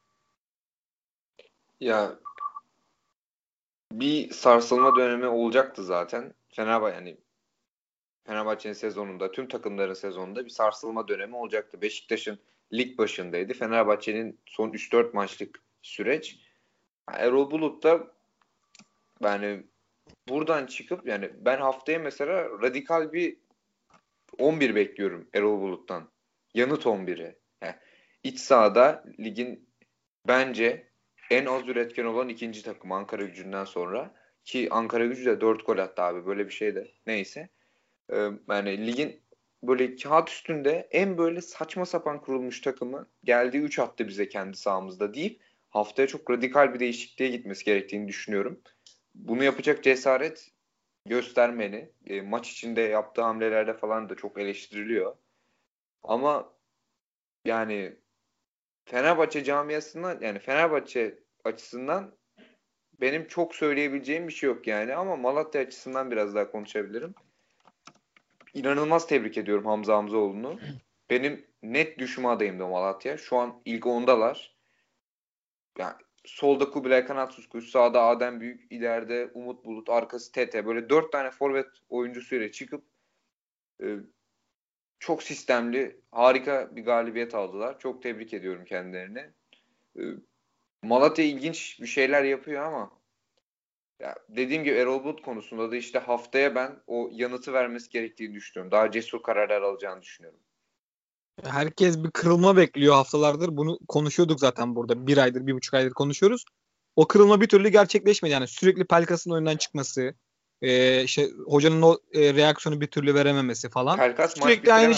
Ya 1.79 2.15
bir 3.91 4.29
sarsılma 4.29 4.95
dönemi 4.95 5.27
olacaktı 5.27 5.83
zaten. 5.83 6.33
Fenerbahçe 6.49 6.95
yani 6.95 7.17
Fenerbahçe'nin 8.23 8.73
sezonunda, 8.73 9.31
tüm 9.31 9.47
takımların 9.47 9.93
sezonunda 9.93 10.45
bir 10.45 10.49
sarsılma 10.49 11.07
dönemi 11.07 11.35
olacaktı. 11.35 11.81
Beşiktaş'ın 11.81 12.39
lig 12.73 12.97
başındaydı. 12.97 13.53
Fenerbahçe'nin 13.53 14.39
son 14.45 14.69
3-4 14.69 15.13
maçlık 15.13 15.59
süreç. 15.81 16.39
Erol 17.07 17.51
Bulut 17.51 17.83
da 17.83 18.07
yani 19.21 19.63
buradan 20.29 20.65
çıkıp 20.65 21.07
yani 21.07 21.31
ben 21.39 21.57
haftaya 21.57 21.99
mesela 21.99 22.49
radikal 22.61 23.13
bir 23.13 23.40
11 24.37 24.75
bekliyorum 24.75 25.29
Erol 25.33 25.61
Bulut'tan. 25.61 26.11
Yanıt 26.53 26.85
11'i. 26.85 27.35
Yani 27.61 27.75
iç 28.23 28.39
sahada 28.39 29.03
ligin 29.19 29.69
bence 30.27 30.91
en 31.29 31.45
az 31.45 31.67
üretken 31.67 32.05
olan 32.05 32.29
ikinci 32.29 32.63
takım 32.63 32.91
Ankara 32.91 33.23
gücünden 33.23 33.65
sonra. 33.65 34.13
Ki 34.45 34.67
Ankara 34.71 35.05
gücü 35.05 35.25
de 35.25 35.41
4 35.41 35.65
gol 35.65 35.77
attı 35.77 36.01
abi 36.01 36.25
böyle 36.25 36.45
bir 36.45 36.53
şey 36.53 36.75
de. 36.75 36.91
Neyse. 37.07 37.49
Ee, 38.13 38.29
yani 38.49 38.87
ligin 38.87 39.21
böyle 39.63 39.95
kağıt 39.95 40.29
üstünde 40.29 40.87
en 40.91 41.17
böyle 41.17 41.41
saçma 41.41 41.85
sapan 41.85 42.21
kurulmuş 42.21 42.61
takımı 42.61 43.07
geldi 43.23 43.57
3 43.57 43.79
attı 43.79 44.07
bize 44.07 44.29
kendi 44.29 44.57
sahamızda 44.57 45.13
deyip 45.13 45.41
haftaya 45.69 46.07
çok 46.07 46.31
radikal 46.31 46.73
bir 46.73 46.79
değişikliğe 46.79 47.29
gitmesi 47.29 47.65
gerektiğini 47.65 48.07
düşünüyorum. 48.07 48.61
Bunu 49.15 49.43
yapacak 49.43 49.83
cesaret 49.83 50.51
göstermeni 51.05 51.89
e, 52.07 52.21
maç 52.21 52.51
içinde 52.51 52.81
yaptığı 52.81 53.21
hamlelerde 53.21 53.73
falan 53.73 54.09
da 54.09 54.15
çok 54.15 54.39
eleştiriliyor. 54.39 55.15
Ama 56.03 56.53
yani 57.45 57.95
Fenerbahçe 58.85 59.43
camiasından 59.43 60.19
yani 60.21 60.39
Fenerbahçe 60.39 61.19
açısından 61.43 62.15
benim 63.01 63.27
çok 63.27 63.55
söyleyebileceğim 63.55 64.27
bir 64.27 64.33
şey 64.33 64.47
yok 64.47 64.67
yani 64.67 64.95
ama 64.95 65.15
Malatya 65.15 65.61
açısından 65.61 66.11
biraz 66.11 66.35
daha 66.35 66.51
konuşabilirim. 66.51 67.15
İnanılmaz 68.53 69.07
tebrik 69.07 69.37
ediyorum 69.37 69.65
Hamza 69.65 69.97
Hamzaoğlu'nu. 69.97 70.59
Benim 71.09 71.45
net 71.63 71.99
düşme 71.99 72.27
adayımdı 72.27 72.67
Malatya. 72.67 73.17
Şu 73.17 73.37
an 73.37 73.61
ilk 73.65 73.87
ondalar. 73.87 74.55
Yani 75.77 75.95
solda 76.25 76.69
Kubilay 76.69 77.05
Kanat 77.05 77.33
Suskuş, 77.33 77.69
sağda 77.69 78.01
Adem 78.01 78.41
Büyük, 78.41 78.71
ileride 78.71 79.31
Umut 79.33 79.65
Bulut, 79.65 79.89
arkası 79.89 80.31
Tete. 80.31 80.65
Böyle 80.65 80.89
dört 80.89 81.11
tane 81.11 81.31
forvet 81.31 81.67
oyuncusuyla 81.89 82.51
çıkıp 82.51 82.83
e, 83.83 83.95
çok 84.99 85.23
sistemli, 85.23 86.01
harika 86.11 86.75
bir 86.75 86.85
galibiyet 86.85 87.35
aldılar. 87.35 87.79
Çok 87.79 88.03
tebrik 88.03 88.33
ediyorum 88.33 88.65
kendilerini. 88.65 89.29
E, 89.99 90.01
Malatya 90.83 91.25
ilginç 91.25 91.79
bir 91.81 91.87
şeyler 91.87 92.23
yapıyor 92.23 92.63
ama 92.63 92.91
ya 93.99 94.15
dediğim 94.29 94.63
gibi 94.63 94.75
Erol 94.75 95.03
Bulut 95.03 95.21
konusunda 95.21 95.71
da 95.71 95.75
işte 95.75 95.99
haftaya 95.99 96.55
ben 96.55 96.79
o 96.87 97.09
yanıtı 97.13 97.53
vermesi 97.53 97.89
gerektiğini 97.89 98.33
düşünüyorum. 98.33 98.71
Daha 98.71 98.91
cesur 98.91 99.23
kararlar 99.23 99.61
alacağını 99.61 100.01
düşünüyorum. 100.01 100.39
Herkes 101.43 102.03
bir 102.03 102.11
kırılma 102.11 102.57
bekliyor 102.57 102.93
haftalardır. 102.93 103.57
Bunu 103.57 103.79
konuşuyorduk 103.87 104.39
zaten 104.39 104.75
burada. 104.75 105.07
Bir 105.07 105.17
aydır, 105.17 105.47
bir 105.47 105.53
buçuk 105.53 105.73
aydır 105.73 105.91
konuşuyoruz. 105.91 106.45
O 106.95 107.07
kırılma 107.07 107.41
bir 107.41 107.47
türlü 107.47 107.69
gerçekleşmedi. 107.69 108.33
Yani 108.33 108.47
sürekli 108.47 108.85
Pelkas'ın 108.85 109.31
oyundan 109.31 109.57
çıkması, 109.57 110.13
e, 110.61 111.03
işte 111.03 111.29
hocanın 111.47 111.81
o 111.81 111.97
e, 112.13 112.33
reaksiyonu 112.33 112.81
bir 112.81 112.87
türlü 112.87 113.15
verememesi 113.15 113.69
falan. 113.69 113.97
Pelkas 113.97 114.33
Sürekli 114.39 114.73
aynı 114.73 114.95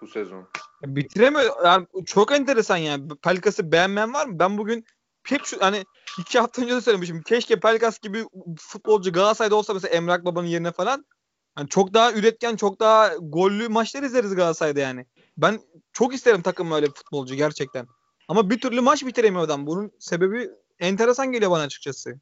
bu 0.00 0.06
sezon. 0.06 0.48
Bitiremiyor. 0.82 1.64
Yani 1.64 1.86
çok 2.06 2.32
enteresan 2.32 2.76
yani. 2.76 3.08
Pelkas'ı 3.22 3.72
beğenmeyen 3.72 4.14
var 4.14 4.26
mı? 4.26 4.38
Ben 4.38 4.58
bugün 4.58 4.84
hep 5.26 5.44
şu 5.44 5.60
hani 5.60 5.84
iki 6.18 6.38
hafta 6.38 6.62
önce 6.62 6.74
de 6.74 6.80
söylemişim. 6.80 7.22
Keşke 7.22 7.60
Pelkas 7.60 7.98
gibi 7.98 8.24
futbolcu 8.58 9.12
Galatasaray'da 9.12 9.56
olsa 9.56 9.74
mesela 9.74 9.94
Emrak 9.94 10.24
Baba'nın 10.24 10.46
yerine 10.46 10.72
falan. 10.72 11.04
Yani 11.58 11.68
çok 11.68 11.94
daha 11.94 12.12
üretken, 12.12 12.56
çok 12.56 12.80
daha 12.80 13.16
gollü 13.16 13.68
maçlar 13.68 14.02
izleriz 14.02 14.34
Galatasaray'da 14.34 14.80
yani. 14.80 15.06
Ben 15.36 15.60
çok 15.92 16.14
isterim 16.14 16.42
takım 16.42 16.72
öyle 16.72 16.86
futbolcu 16.86 17.34
gerçekten. 17.34 17.86
Ama 18.28 18.50
bir 18.50 18.60
türlü 18.60 18.80
maç 18.80 19.06
bitiremiyor 19.06 19.44
adam. 19.44 19.66
Bunun 19.66 19.92
sebebi 19.98 20.50
enteresan 20.78 21.32
geliyor 21.32 21.50
bana 21.50 21.62
açıkçası. 21.62 22.20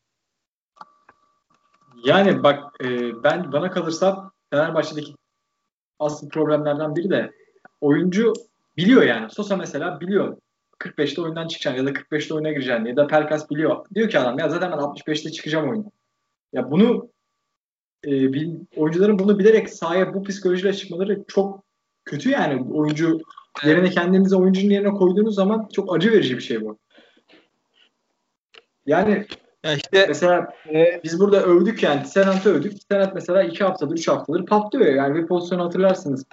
Yani 2.04 2.42
bak 2.42 2.84
e, 2.84 2.88
ben 3.22 3.52
bana 3.52 3.70
kalırsa 3.70 4.30
Fenerbahçe'deki 4.50 5.14
asıl 5.98 6.28
problemlerden 6.28 6.96
biri 6.96 7.10
de 7.10 7.32
oyuncu 7.80 8.32
biliyor 8.76 9.02
yani. 9.02 9.30
Sosa 9.30 9.56
mesela 9.56 10.00
biliyor. 10.00 10.36
45'te 10.78 11.22
oyundan 11.22 11.48
çıkacaksın 11.48 11.86
ya 11.86 11.94
da 11.94 11.98
45'te 11.98 12.34
oyuna 12.34 12.50
gireceksin 12.50 12.84
ya 12.84 12.96
da 12.96 13.06
Pelkas 13.06 13.50
biliyor. 13.50 13.86
Diyor 13.94 14.08
ki 14.08 14.18
adam 14.18 14.38
ya 14.38 14.48
zaten 14.48 14.72
ben 14.72 14.78
65'te 14.78 15.32
çıkacağım 15.32 15.70
oyuna. 15.70 15.90
Ya 16.52 16.70
bunu 16.70 17.10
e, 18.04 18.10
oyuncuların 18.76 19.18
bunu 19.18 19.38
bilerek 19.38 19.70
sahaya 19.70 20.14
bu 20.14 20.22
psikolojiyle 20.24 20.72
çıkmaları 20.72 21.24
çok 21.28 21.64
kötü 22.10 22.30
yani. 22.30 22.72
Oyuncu 22.72 23.20
yerine 23.64 23.90
kendinizi 23.90 24.36
oyuncunun 24.36 24.70
yerine 24.70 24.90
koyduğunuz 24.90 25.34
zaman 25.34 25.68
çok 25.72 25.96
acı 25.96 26.12
verici 26.12 26.36
bir 26.36 26.42
şey 26.42 26.60
bu. 26.60 26.78
Yani 28.86 29.26
ya 29.64 29.74
işte 29.74 30.06
mesela 30.08 30.52
e, 30.74 31.00
biz 31.04 31.20
burada 31.20 31.42
övdük 31.42 31.82
yani 31.82 32.06
Senat'ı 32.06 32.50
övdük. 32.50 32.72
Senat 32.90 33.14
mesela 33.14 33.42
iki 33.42 33.64
haftadır, 33.64 33.94
üç 33.94 34.08
haftadır 34.08 34.46
patlıyor. 34.46 34.94
Yani 34.94 35.14
bir 35.14 35.26
pozisyonu 35.26 35.64
hatırlarsınız. 35.64 36.24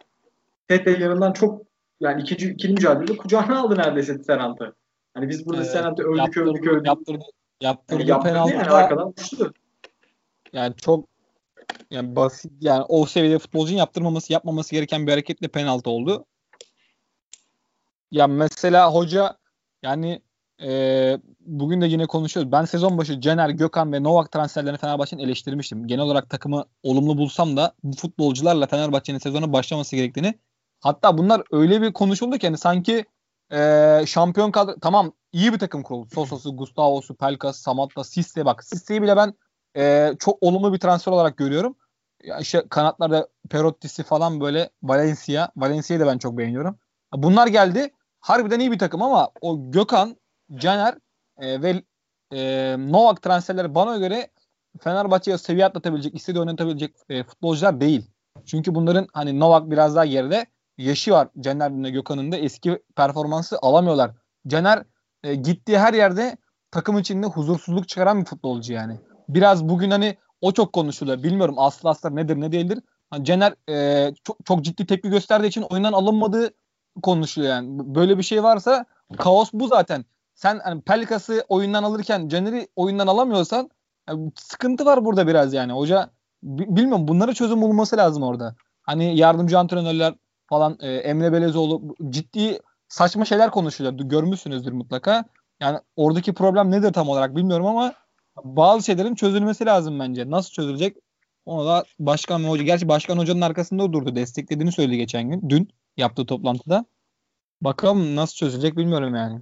Tete 0.68 0.92
yanından 0.92 1.34
çok 1.34 1.62
yani 2.00 2.22
ikinci, 2.22 2.50
ikinci 2.50 2.74
mücadelede 2.74 3.18
kucağına 3.18 3.60
aldı 3.60 3.78
neredeyse 3.78 4.24
Senat'ı. 4.24 4.76
Hani 5.14 5.30
biz 5.30 5.46
burada 5.46 5.62
evet, 5.62 5.72
Senat'ı 5.72 6.04
övdük, 6.04 6.18
yaptırdı, 6.18 6.50
övdük, 6.50 6.68
övdük. 6.68 6.88
Yaptırdı, 6.88 7.20
yaptırdı, 7.62 8.02
yani 8.02 8.10
yaptırdı 8.10 8.34
penaltı 8.34 8.54
yani 8.54 8.70
arkadan 8.70 9.10
uçtu. 9.10 9.54
Yani 10.54 10.76
çok 10.76 11.06
yani 11.92 12.16
basit 12.16 12.52
yani 12.62 12.84
o 12.90 13.06
seviyede 13.06 13.40
futbolcunun 13.40 13.78
yaptırmaması 13.78 14.34
yapmaması 14.34 14.72
gereken 14.72 15.08
bir 15.08 15.12
hareketle 15.12 15.48
penaltı 15.48 15.90
oldu. 15.90 16.26
Ya 18.12 18.28
mesela 18.28 18.94
hoca 18.94 19.38
yani 19.84 20.22
e, 20.62 21.18
bugün 21.40 21.82
de 21.82 21.86
yine 21.86 22.06
konuşuyoruz. 22.06 22.52
Ben 22.52 22.66
sezon 22.66 22.98
başı 22.98 23.22
Cener, 23.22 23.50
Gökhan 23.50 23.94
ve 23.94 24.04
Novak 24.04 24.32
transferlerini 24.32 24.78
Fenerbahçe'nin 24.78 25.24
eleştirmiştim. 25.24 25.88
Genel 25.88 26.04
olarak 26.04 26.30
takımı 26.30 26.66
olumlu 26.84 27.18
bulsam 27.18 27.58
da 27.58 27.74
bu 27.84 27.96
futbolcularla 27.96 28.68
Fenerbahçe'nin 28.68 29.18
sezona 29.18 29.54
başlaması 29.54 29.96
gerektiğini 29.96 30.40
hatta 30.80 31.18
bunlar 31.18 31.44
öyle 31.52 31.82
bir 31.82 31.94
konuşuldu 31.94 32.38
ki 32.38 32.48
hani 32.48 32.58
sanki 32.58 33.06
e, 33.52 34.04
şampiyon 34.08 34.52
kadro 34.52 34.80
tamam 34.80 35.14
iyi 35.32 35.54
bir 35.54 35.60
takım 35.60 35.84
kuruldu. 35.84 36.08
Sosa'sı, 36.16 36.50
Gustavo'su, 36.50 37.16
Pelkas, 37.16 37.58
Samatta, 37.58 38.04
Sisse 38.04 38.46
bak 38.46 38.64
Sisse'yi 38.64 39.02
bile 39.02 39.18
ben 39.18 39.34
e, 39.78 40.14
çok 40.20 40.38
olumlu 40.44 40.74
bir 40.74 40.80
transfer 40.80 41.12
olarak 41.12 41.38
görüyorum. 41.38 41.76
Ya 42.24 42.40
işte 42.40 42.64
kanatlarda 42.70 43.28
Perotti'si 43.50 44.04
falan 44.04 44.42
böyle 44.42 44.70
Valencia. 44.84 45.50
Valencia'yı 45.56 46.00
da 46.00 46.08
ben 46.08 46.18
çok 46.18 46.38
beğeniyorum. 46.38 46.80
Bunlar 47.14 47.48
geldi. 47.48 47.92
Harbiden 48.20 48.60
iyi 48.60 48.72
bir 48.72 48.80
takım 48.80 49.02
ama 49.02 49.30
o 49.42 49.72
Gökhan, 49.72 50.18
Caner 50.56 50.96
e, 51.38 51.62
ve 51.62 51.84
e, 52.34 52.76
Novak 52.80 53.22
transferleri 53.22 53.76
bana 53.76 53.98
göre 53.98 54.30
Fenerbahçe'ye 54.80 55.38
seviye 55.38 55.66
atlatabilecek, 55.66 56.16
istediği 56.16 56.40
oynatabilecek 56.40 56.96
e, 57.10 57.24
futbolcular 57.24 57.82
değil. 57.82 58.12
Çünkü 58.46 58.76
bunların 58.76 59.08
hani 59.14 59.40
Novak 59.40 59.72
biraz 59.72 59.96
daha 59.96 60.06
geride. 60.06 60.46
Yaşı 60.78 61.12
var 61.12 61.28
Caner'in 61.40 61.84
de 61.84 61.90
Gökhan'ın 61.90 62.32
da 62.32 62.38
eski 62.38 62.84
performansı 62.96 63.58
alamıyorlar. 63.62 64.12
Caner 64.48 64.84
e, 65.24 65.36
gittiği 65.36 65.80
her 65.80 65.94
yerde 65.94 66.38
takım 66.72 66.98
içinde 66.98 67.28
huzursuzluk 67.28 67.88
çıkaran 67.88 68.22
bir 68.22 68.26
futbolcu 68.26 68.74
yani. 68.74 69.00
Biraz 69.30 69.70
bugün 69.70 69.92
hani 69.92 70.18
o 70.42 70.52
çok 70.52 70.74
konuşuluyor. 70.74 71.24
Bilmiyorum 71.24 71.56
aslı 71.58 71.90
aslar 71.90 72.16
nedir 72.16 72.42
ne 72.42 72.52
değildir. 72.52 72.80
Hani 73.10 73.26
Cener 73.26 73.54
e, 73.70 74.14
çok, 74.24 74.46
çok 74.46 74.62
ciddi 74.62 74.86
tepki 74.86 75.10
gösterdiği 75.10 75.48
için 75.48 75.62
oyundan 75.62 75.94
alınmadığı 75.94 76.50
konuşuluyor 77.04 77.52
yani. 77.54 77.96
Böyle 77.96 78.18
bir 78.18 78.24
şey 78.24 78.44
varsa 78.44 78.86
kaos 79.18 79.50
bu 79.54 79.68
zaten. 79.68 80.06
Sen 80.36 80.60
hani 80.64 80.82
Pelikas'ı 80.82 81.46
oyundan 81.50 81.84
alırken 81.84 82.28
Caner'i 82.28 82.68
oyundan 82.76 83.08
alamıyorsan 83.08 83.70
yani 84.10 84.32
sıkıntı 84.36 84.86
var 84.86 85.06
burada 85.06 85.28
biraz 85.28 85.54
yani. 85.54 85.72
Hoca 85.72 86.10
bilmiyorum 86.44 87.08
bunlara 87.08 87.34
çözüm 87.34 87.62
bulunması 87.62 87.98
lazım 87.98 88.24
orada. 88.24 88.56
Hani 88.82 89.18
yardımcı 89.18 89.60
antrenörler 89.60 90.14
falan 90.50 90.78
e, 90.80 90.94
Emre 90.94 91.34
Belezoğlu 91.34 91.96
ciddi 92.10 92.60
saçma 92.88 93.26
şeyler 93.26 93.52
konuşuyorlar. 93.52 94.06
Görmüşsünüzdür 94.06 94.72
mutlaka. 94.72 95.24
Yani 95.60 95.80
oradaki 95.96 96.34
problem 96.34 96.72
nedir 96.72 96.94
tam 96.94 97.10
olarak 97.10 97.36
bilmiyorum 97.36 97.66
ama 97.66 97.94
bazı 98.44 98.86
şeylerin 98.86 99.16
çözülmesi 99.16 99.66
lazım 99.66 100.00
bence. 100.00 100.30
Nasıl 100.30 100.52
çözülecek? 100.52 100.98
Onu 101.46 101.68
da 101.68 101.86
başkan 102.00 102.44
ve 102.44 102.48
hoca. 102.48 102.64
Gerçi 102.64 102.88
başkan 102.88 103.18
hocanın 103.18 103.42
arkasında 103.42 103.94
durdu. 103.94 104.16
Desteklediğini 104.16 104.72
söyledi 104.72 104.98
geçen 104.98 105.30
gün. 105.30 105.50
Dün 105.50 105.70
yaptığı 105.98 106.26
toplantıda. 106.26 106.86
Bakalım 107.62 108.16
nasıl 108.16 108.36
çözülecek 108.36 108.78
bilmiyorum 108.78 109.16
yani. 109.16 109.42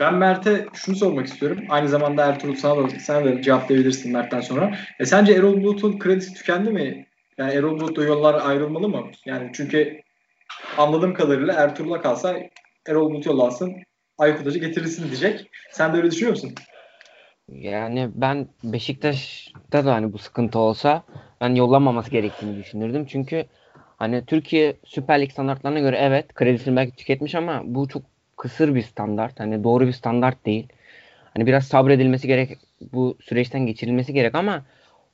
Ben 0.00 0.14
Mert'e 0.14 0.66
şunu 0.72 0.96
sormak 0.96 1.26
istiyorum. 1.26 1.64
Aynı 1.68 1.88
zamanda 1.88 2.26
Ertuğrul 2.26 2.54
sana 2.54 2.84
da, 2.84 2.90
sen 3.00 3.24
de 3.24 3.42
cevaplayabilirsin 3.42 4.12
Mert'ten 4.12 4.40
sonra. 4.40 4.78
E 4.98 5.06
sence 5.06 5.32
Erol 5.32 5.62
Bulut'un 5.62 5.98
kredisi 5.98 6.34
tükendi 6.34 6.70
mi? 6.70 7.06
Yani 7.38 7.52
Erol 7.52 7.80
Bulut'la 7.80 8.04
yollar 8.04 8.34
ayrılmalı 8.34 8.88
mı? 8.88 9.10
Yani 9.26 9.50
çünkü 9.54 10.00
anladığım 10.78 11.14
kadarıyla 11.14 11.54
Ertuğrul'a 11.54 12.00
kalsa 12.00 12.36
Erol 12.88 13.10
Bulut 13.10 13.26
yollansın 13.26 13.72
Aykut 14.18 14.46
Hoca 14.46 14.60
getirilsin 14.60 15.04
diyecek. 15.04 15.50
Sen 15.70 15.92
de 15.92 15.96
öyle 15.96 16.10
düşünüyor 16.10 16.30
musun? 16.30 16.54
Yani 17.52 18.08
ben 18.14 18.48
Beşiktaş'ta 18.64 19.84
da 19.84 19.94
hani 19.94 20.12
bu 20.12 20.18
sıkıntı 20.18 20.58
olsa 20.58 21.02
ben 21.40 21.54
yollamaması 21.54 22.10
gerektiğini 22.10 22.56
düşünürdüm. 22.56 23.06
Çünkü 23.06 23.44
hani 23.96 24.24
Türkiye 24.24 24.76
Süper 24.84 25.20
Lig 25.20 25.32
standartlarına 25.32 25.78
göre 25.78 25.98
evet 26.00 26.34
kredisini 26.34 26.76
belki 26.76 26.96
tüketmiş 26.96 27.34
ama 27.34 27.62
bu 27.64 27.88
çok 27.88 28.02
kısır 28.36 28.74
bir 28.74 28.82
standart. 28.82 29.40
Hani 29.40 29.64
doğru 29.64 29.86
bir 29.86 29.92
standart 29.92 30.46
değil. 30.46 30.68
Hani 31.34 31.46
biraz 31.46 31.64
sabredilmesi 31.64 32.26
gerek. 32.26 32.58
Bu 32.92 33.16
süreçten 33.20 33.66
geçirilmesi 33.66 34.12
gerek 34.12 34.34
ama 34.34 34.64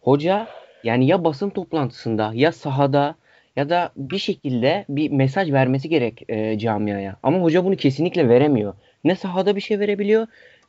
hoca 0.01 0.47
yani 0.83 1.07
ya 1.07 1.25
basın 1.25 1.51
toplantısında 1.51 2.33
ya 2.35 2.53
sahada 2.53 3.15
ya 3.57 3.69
da 3.69 3.93
bir 3.97 4.19
şekilde 4.19 4.85
bir 4.89 5.11
mesaj 5.11 5.53
vermesi 5.53 5.89
gerek 5.89 6.23
e, 6.29 6.59
camiaya. 6.59 7.17
Ama 7.23 7.39
hoca 7.39 7.65
bunu 7.65 7.77
kesinlikle 7.77 8.29
veremiyor. 8.29 8.75
Ne 9.05 9.17
sahada 9.17 9.57
bir 9.57 9.61
şey 9.61 9.79
verebiliyor 9.79 10.27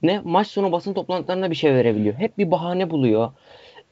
ne 0.07 0.21
maç 0.23 0.47
sonu 0.47 0.71
basın 0.71 0.93
toplantılarında 0.93 1.51
bir 1.51 1.55
şey 1.55 1.73
verebiliyor. 1.73 2.15
Hep 2.15 2.37
bir 2.37 2.51
bahane 2.51 2.89
buluyor. 2.89 3.31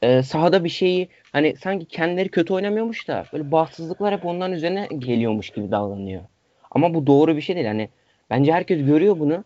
Ee, 0.02 0.22
sahada 0.22 0.64
bir 0.64 0.68
şeyi 0.68 1.08
hani 1.32 1.56
sanki 1.56 1.86
kendileri 1.86 2.28
kötü 2.28 2.54
oynamıyormuş 2.54 3.08
da 3.08 3.24
böyle 3.32 3.52
bahtsızlıklar 3.52 4.14
hep 4.14 4.26
onların 4.26 4.52
üzerine 4.52 4.88
geliyormuş 4.98 5.50
gibi 5.50 5.70
davranıyor. 5.70 6.22
Ama 6.70 6.94
bu 6.94 7.06
doğru 7.06 7.36
bir 7.36 7.40
şey 7.40 7.56
değil. 7.56 7.66
Hani 7.66 7.88
bence 8.30 8.52
herkes 8.52 8.86
görüyor 8.86 9.18
bunu. 9.18 9.44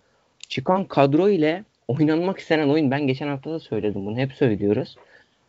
Çıkan 0.49 0.85
kadro 0.85 1.29
ile 1.29 1.65
oynanmak 1.89 2.39
istenen 2.39 2.69
oyun 2.69 2.91
ben 2.91 3.07
geçen 3.07 3.29
hafta 3.29 3.51
da 3.51 3.61
söyledim 3.61 4.07
bunu. 4.07 4.19
Hep 4.19 4.33
söylüyoruz. 4.33 4.97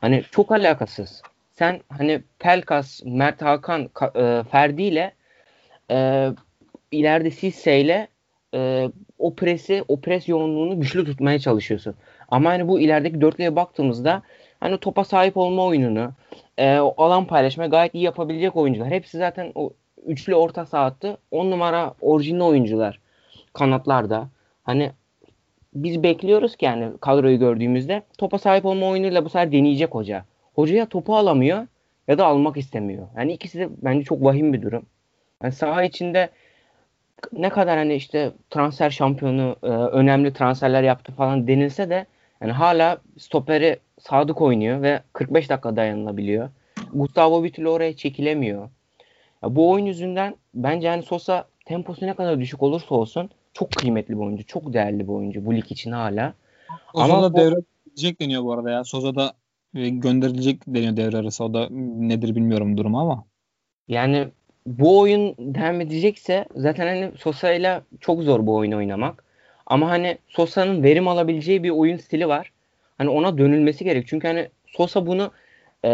Hani 0.02 0.24
çok 0.32 0.52
alakasız. 0.52 1.22
Sen 1.54 1.82
hani 1.90 2.22
Pelkas, 2.40 3.02
Mert 3.06 3.42
Hakan, 3.42 3.90
e, 4.16 4.44
Ferdi 4.52 4.84
ile 4.84 5.14
e, 5.92 6.28
ileride 6.92 7.32
Sisse 7.32 7.82
ile 7.82 8.08
e, 8.54 8.90
o 9.20 9.36
presi, 9.36 9.84
o 9.88 10.02
pres 10.02 10.28
yoğunluğunu 10.28 10.80
güçlü 10.80 11.06
tutmaya 11.06 11.40
çalışıyorsun. 11.40 11.96
Ama 12.28 12.50
hani 12.50 12.68
bu 12.68 12.80
ilerideki 12.80 13.22
dörtlüye 13.22 13.56
baktığımızda 13.56 14.22
hani 14.60 14.78
topa 14.78 15.04
sahip 15.04 15.38
olma 15.38 15.66
oyununu, 15.66 16.12
e, 16.58 16.80
o 16.80 16.94
alan 16.98 17.26
paylaşma 17.26 17.68
gayet 17.68 17.96
iyi 17.96 18.04
yapabilecek 18.04 18.56
oyuncular. 18.56 18.90
Hepsi 18.90 19.18
zaten 19.18 19.52
o 19.56 19.74
üçlü 20.06 20.36
orta 20.36 20.66
sahattı. 20.66 21.18
On 21.32 21.52
numara 21.52 21.94
orijinal 22.02 22.48
oyuncular 22.48 23.00
kanatlarda. 23.54 24.30
Hani 24.64 24.92
biz 25.74 26.04
bekliyoruz 26.04 26.56
ki 26.56 26.66
yani 26.66 26.98
kadroyu 27.02 27.40
gördüğümüzde 27.40 28.04
topa 28.18 28.38
sahip 28.38 28.66
olma 28.66 28.88
oyunuyla 28.88 29.26
bu 29.26 29.30
sefer 29.30 29.52
deneyecek 29.52 29.96
hoca. 29.96 30.26
Hoca 30.56 30.76
ya 30.76 30.86
topu 30.86 31.16
alamıyor 31.16 31.68
ya 32.08 32.18
da 32.18 32.26
almak 32.26 32.58
istemiyor. 32.58 33.08
Yani 33.18 33.34
ikisi 33.34 33.60
de 33.60 33.70
bence 33.78 34.04
çok 34.04 34.24
vahim 34.24 34.54
bir 34.54 34.62
durum. 34.62 34.86
Yani 35.44 35.54
saha 35.54 35.84
içinde 35.84 36.30
ne 37.34 37.50
kadar 37.50 37.78
hani 37.78 37.96
işte 37.96 38.32
transfer 38.50 38.90
şampiyonu 38.90 39.56
e, 39.64 39.68
önemli 39.68 40.34
transferler 40.34 40.84
yaptı 40.84 41.12
falan 41.12 41.48
denilse 41.48 41.90
de 41.90 42.06
yani 42.42 42.52
hala 42.52 42.98
stoperi 43.18 43.80
sadık 44.00 44.42
oynuyor 44.42 44.82
ve 44.82 45.02
45 45.14 45.50
dakika 45.50 45.76
dayanılabiliyor. 45.76 46.50
Gustavo 46.94 47.44
bir 47.44 47.54
türlü 47.54 47.70
oraya 47.70 47.96
çekilemiyor. 47.96 48.70
Ya 49.44 49.56
bu 49.56 49.70
oyun 49.70 49.86
yüzünden 49.86 50.36
bence 50.54 50.88
yani 50.88 51.04
Sosa 51.04 51.46
temposu 51.66 52.06
ne 52.06 52.14
kadar 52.14 52.40
düşük 52.40 52.64
olursa 52.64 52.96
olsun 52.96 53.30
çok 53.54 53.72
kıymetli 53.72 54.14
bir 54.14 54.24
oyuncu. 54.24 54.46
Çok 54.46 54.74
değerli 54.74 55.00
bir 55.00 55.14
oyuncu 55.14 55.46
bu 55.46 55.56
lig 55.56 55.72
için 55.72 55.92
hala. 55.92 56.34
Sosa 56.96 57.14
Ama 57.14 57.24
da 57.24 57.36
devrilecek 57.36 58.22
deniyor 58.22 58.44
bu 58.44 58.54
arada 58.54 58.72
ya. 58.72 58.84
Sosa 58.84 59.16
da 59.16 59.34
gönderilecek 59.74 60.62
deniyor 60.68 60.98
devre 60.98 61.18
arası. 61.18 61.44
O 61.44 61.54
da 61.54 61.68
nedir 61.72 62.36
bilmiyorum 62.36 62.78
durumu 62.78 63.00
ama. 63.00 63.26
Yani 63.88 64.28
bu 64.66 65.00
oyun 65.00 65.36
devam 65.38 65.82
edecekse 65.82 66.46
zaten 66.56 66.88
hani 66.88 67.18
Sosa 67.18 67.54
ile 67.54 67.82
çok 68.00 68.24
zor 68.24 68.46
bu 68.46 68.56
oyunu 68.56 68.78
oynamak. 68.78 69.24
Ama 69.66 69.90
hani 69.90 70.18
Sosa'nın 70.28 70.84
verim 70.84 71.08
alabileceği 71.08 71.64
bir 71.64 71.70
oyun 71.70 71.98
stili 71.98 72.28
var. 72.28 72.52
Hani 72.98 73.10
ona 73.10 73.38
dönülmesi 73.38 73.84
gerek. 73.84 74.08
Çünkü 74.08 74.28
hani 74.28 74.50
Sosa 74.68 75.08
bunu 75.08 75.32
e, 75.86 75.90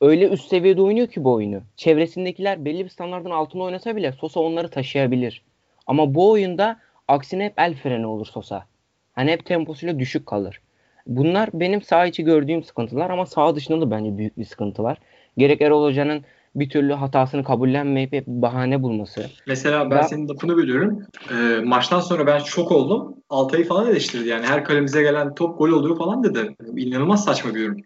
öyle 0.00 0.28
üst 0.28 0.48
seviyede 0.48 0.82
oynuyor 0.82 1.06
ki 1.06 1.24
bu 1.24 1.32
oyunu. 1.32 1.62
Çevresindekiler 1.76 2.64
belli 2.64 2.84
bir 2.84 2.90
standartın 2.90 3.30
altında 3.30 3.62
oynasa 3.62 3.96
bile 3.96 4.12
Sosa 4.12 4.40
onları 4.40 4.68
taşıyabilir. 4.68 5.42
Ama 5.86 6.14
bu 6.14 6.30
oyunda 6.30 6.80
aksine 7.08 7.44
hep 7.44 7.54
el 7.58 7.74
freni 7.74 8.06
olur 8.06 8.26
Sosa. 8.26 8.66
Hani 9.12 9.30
hep 9.30 9.46
temposuyla 9.46 9.98
düşük 9.98 10.26
kalır. 10.26 10.60
Bunlar 11.06 11.48
benim 11.52 11.82
sağ 11.82 12.06
içi 12.06 12.24
gördüğüm 12.24 12.62
sıkıntılar 12.62 13.10
ama 13.10 13.26
sağ 13.26 13.56
dışında 13.56 13.80
da 13.80 13.90
bence 13.90 14.18
büyük 14.18 14.38
bir 14.38 14.44
sıkıntı 14.44 14.82
var. 14.82 14.98
Gerek 15.36 15.62
Erol 15.62 15.84
Hoca'nın 15.84 16.24
bir 16.56 16.70
türlü 16.70 16.92
hatasını 16.92 17.44
kabullenmeyip 17.44 18.12
hep 18.12 18.26
bahane 18.26 18.82
bulması. 18.82 19.26
Mesela 19.46 19.90
ben 19.90 19.96
Ya- 19.96 20.02
senin 20.02 20.28
lafını 20.28 20.56
bölüyorum. 20.56 21.02
Ee, 21.30 21.60
maçtan 21.64 22.00
sonra 22.00 22.26
ben 22.26 22.38
şok 22.38 22.72
oldum. 22.72 23.14
Altay'ı 23.30 23.64
falan 23.64 23.90
eleştirdi. 23.90 24.28
Yani 24.28 24.46
her 24.46 24.64
kalemize 24.64 25.02
gelen 25.02 25.34
top 25.34 25.58
gol 25.58 25.68
oluyor 25.68 25.98
falan 25.98 26.24
dedi. 26.24 26.56
İnanılmaz 26.76 27.24
saçma 27.24 27.54
bir 27.54 27.60
yorum. 27.60 27.76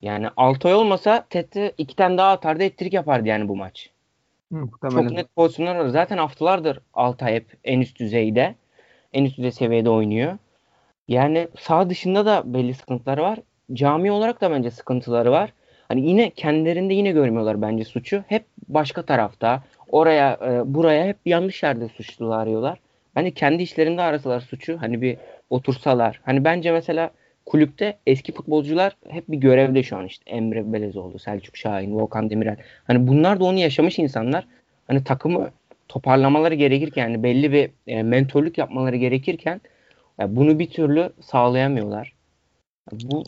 Yani 0.00 0.28
Altay 0.36 0.74
olmasa 0.74 1.26
Tete 1.30 1.72
iki 1.78 1.96
tane 1.96 2.18
daha 2.18 2.30
atardı 2.32 2.62
ettirik 2.62 2.92
yapardı 2.92 3.28
yani 3.28 3.48
bu 3.48 3.56
maç. 3.56 3.90
Hı, 4.52 4.58
Çok 4.82 5.10
net 5.10 5.36
pozisyonlar 5.36 5.76
var. 5.76 5.86
Zaten 5.88 6.18
haftalardır 6.18 6.80
Altay 6.94 7.34
hep 7.34 7.46
en 7.64 7.80
üst 7.80 7.98
düzeyde. 8.00 8.54
En 9.12 9.24
üst 9.24 9.38
düzey 9.38 9.52
seviyede 9.52 9.90
oynuyor. 9.90 10.38
Yani 11.08 11.48
sağ 11.58 11.90
dışında 11.90 12.26
da 12.26 12.42
belli 12.54 12.74
sıkıntıları 12.74 13.22
var. 13.22 13.38
Cami 13.72 14.12
olarak 14.12 14.40
da 14.40 14.50
bence 14.50 14.70
sıkıntıları 14.70 15.30
var. 15.30 15.52
Hani 15.88 16.08
yine 16.08 16.30
kendilerinde 16.30 16.94
yine 16.94 17.10
görmüyorlar 17.10 17.62
bence 17.62 17.84
suçu. 17.84 18.24
Hep 18.26 18.44
başka 18.68 19.02
tarafta. 19.02 19.62
Oraya 19.88 20.38
e, 20.42 20.74
buraya 20.74 21.06
hep 21.06 21.16
yanlış 21.26 21.62
yerde 21.62 21.88
suçlular 21.88 22.38
arıyorlar. 22.38 22.78
Bence 23.16 23.30
kendi 23.30 23.62
işlerinde 23.62 24.02
arasalar 24.02 24.40
suçu. 24.40 24.80
Hani 24.80 25.02
bir 25.02 25.16
otursalar. 25.50 26.20
Hani 26.24 26.44
bence 26.44 26.72
mesela 26.72 27.10
kulüpte 27.46 27.98
eski 28.06 28.32
futbolcular 28.32 28.96
hep 29.08 29.28
bir 29.28 29.36
görevde 29.36 29.82
şu 29.82 29.96
an 29.96 30.06
işte. 30.06 30.30
Emre 30.30 30.72
Belezoğlu, 30.72 31.18
Selçuk 31.18 31.56
Şahin, 31.56 31.94
Volkan 31.94 32.30
Demirel. 32.30 32.56
Hani 32.84 33.08
bunlar 33.08 33.40
da 33.40 33.44
onu 33.44 33.58
yaşamış 33.58 33.98
insanlar. 33.98 34.46
Hani 34.86 35.04
takımı 35.04 35.50
toparlamaları 35.88 36.54
gerekirken 36.54 37.02
yani 37.08 37.22
belli 37.22 37.52
bir 37.52 37.70
e, 37.86 38.02
mentorluk 38.02 38.58
yapmaları 38.58 38.96
gerekirken 38.96 39.60
ya 40.18 40.36
bunu 40.36 40.58
bir 40.58 40.70
türlü 40.70 41.10
sağlayamıyorlar. 41.20 42.12
Bu 42.92 43.24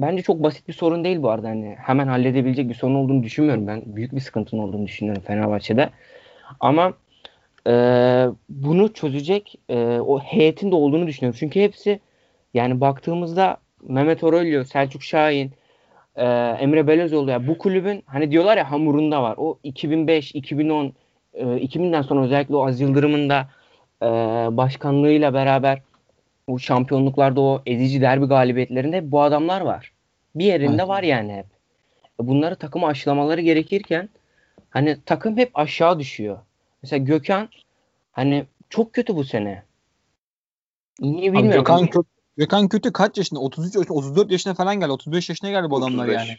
bence 0.00 0.22
çok 0.22 0.42
basit 0.42 0.68
bir 0.68 0.72
sorun 0.72 1.04
değil 1.04 1.22
bu 1.22 1.30
arada. 1.30 1.48
Hani 1.48 1.76
hemen 1.78 2.06
halledebilecek 2.06 2.68
bir 2.68 2.74
sorun 2.74 2.94
olduğunu 2.94 3.22
düşünmüyorum 3.22 3.66
ben. 3.66 3.82
Büyük 3.86 4.14
bir 4.14 4.20
sıkıntının 4.20 4.62
olduğunu 4.62 4.86
düşünüyorum 4.86 5.22
Fenerbahçe'de. 5.26 5.90
Ama 6.60 6.92
e, 7.66 7.72
bunu 8.48 8.92
çözecek 8.92 9.54
e, 9.68 9.76
o 10.00 10.20
heyetin 10.20 10.70
de 10.70 10.74
olduğunu 10.74 11.06
düşünüyorum. 11.06 11.38
Çünkü 11.40 11.60
hepsi 11.60 12.00
yani 12.54 12.80
baktığımızda 12.80 13.56
Mehmet 13.82 14.24
Aurelio, 14.24 14.64
Selçuk 14.64 15.02
Şahin, 15.02 15.52
e, 16.16 16.24
Emre 16.60 16.86
Belözoğlu 16.86 17.30
ya 17.30 17.46
bu 17.46 17.58
kulübün 17.58 18.02
hani 18.06 18.30
diyorlar 18.30 18.56
ya 18.56 18.70
hamurunda 18.70 19.22
var. 19.22 19.34
O 19.38 19.58
2005, 19.62 20.34
2010, 20.34 20.92
e, 21.34 21.44
2000'den 21.44 22.02
sonra 22.02 22.24
özellikle 22.24 22.56
o 22.56 22.66
Aziz 22.66 22.80
Yıldırım'ın 22.80 23.30
da 23.30 23.48
e, 24.02 24.06
başkanlığıyla 24.56 25.34
beraber 25.34 25.82
o 26.50 26.58
şampiyonluklarda 26.58 27.40
o 27.40 27.62
ezici 27.66 28.00
derbi 28.00 28.26
galibiyetlerinde 28.26 29.10
bu 29.10 29.22
adamlar 29.22 29.60
var. 29.60 29.92
Bir 30.34 30.44
yerinde 30.44 30.76
Evet. 30.76 30.88
var 30.88 31.02
yani 31.02 31.32
hep. 31.32 31.46
Bunları 32.18 32.56
takıma 32.56 32.86
aşılamaları 32.88 33.40
gerekirken 33.40 34.08
hani 34.70 34.98
takım 35.06 35.36
hep 35.36 35.50
aşağı 35.54 35.98
düşüyor. 35.98 36.38
Mesela 36.82 37.04
Gökhan 37.04 37.48
hani 38.12 38.46
çok 38.68 38.92
kötü 38.92 39.16
bu 39.16 39.24
sene. 39.24 39.62
Niye 41.00 41.30
Abi 41.30 41.38
bilmiyorum. 41.38 41.64
Gökhan, 41.64 41.86
kötü, 41.86 42.08
Gökhan 42.36 42.68
kötü 42.68 42.92
kaç 42.92 43.18
yaşında? 43.18 43.40
33 43.40 43.76
yaş- 43.76 43.90
34 43.90 44.30
yaşına 44.30 44.54
falan 44.54 44.80
geldi. 44.80 44.92
35 44.92 45.28
yaşına 45.28 45.50
geldi 45.50 45.70
bu 45.70 45.76
adamlar 45.76 46.04
35. 46.04 46.16
yani. 46.16 46.38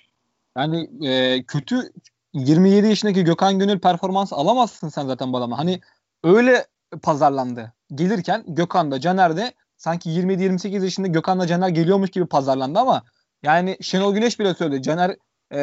Yani 0.58 1.08
e, 1.08 1.43
kötü 1.43 1.91
27 2.34 2.88
yaşındaki 2.88 3.24
Gökhan 3.24 3.60
Gönül 3.60 3.80
performans 3.80 4.34
alamazsın 4.34 4.89
sen 4.89 5.08
zaten 5.08 5.34
bu 5.34 5.38
adama. 5.38 5.58
Hani 5.58 5.80
öyle 6.24 6.65
pazarlandı. 7.02 7.74
Gelirken 7.95 8.43
Gökhan 8.47 8.91
da 8.91 9.00
Caner 9.00 9.38
de 9.38 9.54
sanki 9.81 10.09
27-28 10.09 10.83
yaşında 10.83 11.07
Gökhan'la 11.07 11.47
Caner 11.47 11.69
geliyormuş 11.69 12.09
gibi 12.09 12.25
pazarlandı 12.25 12.79
ama 12.79 13.03
yani 13.43 13.77
Şenol 13.81 14.13
Güneş 14.13 14.39
bile 14.39 14.53
söyledi. 14.53 14.81
Caner 14.81 15.15
e, 15.51 15.59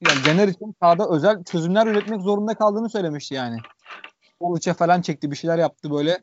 yani 0.00 0.22
Caner 0.26 0.48
için 0.48 0.74
sahada 0.82 1.08
özel 1.08 1.44
çözümler 1.44 1.86
üretmek 1.86 2.22
zorunda 2.22 2.54
kaldığını 2.54 2.90
söylemişti 2.90 3.34
yani. 3.34 3.56
İçe 4.56 4.74
falan 4.74 5.02
çekti 5.02 5.30
bir 5.30 5.36
şeyler 5.36 5.58
yaptı 5.58 5.90
böyle. 5.90 6.18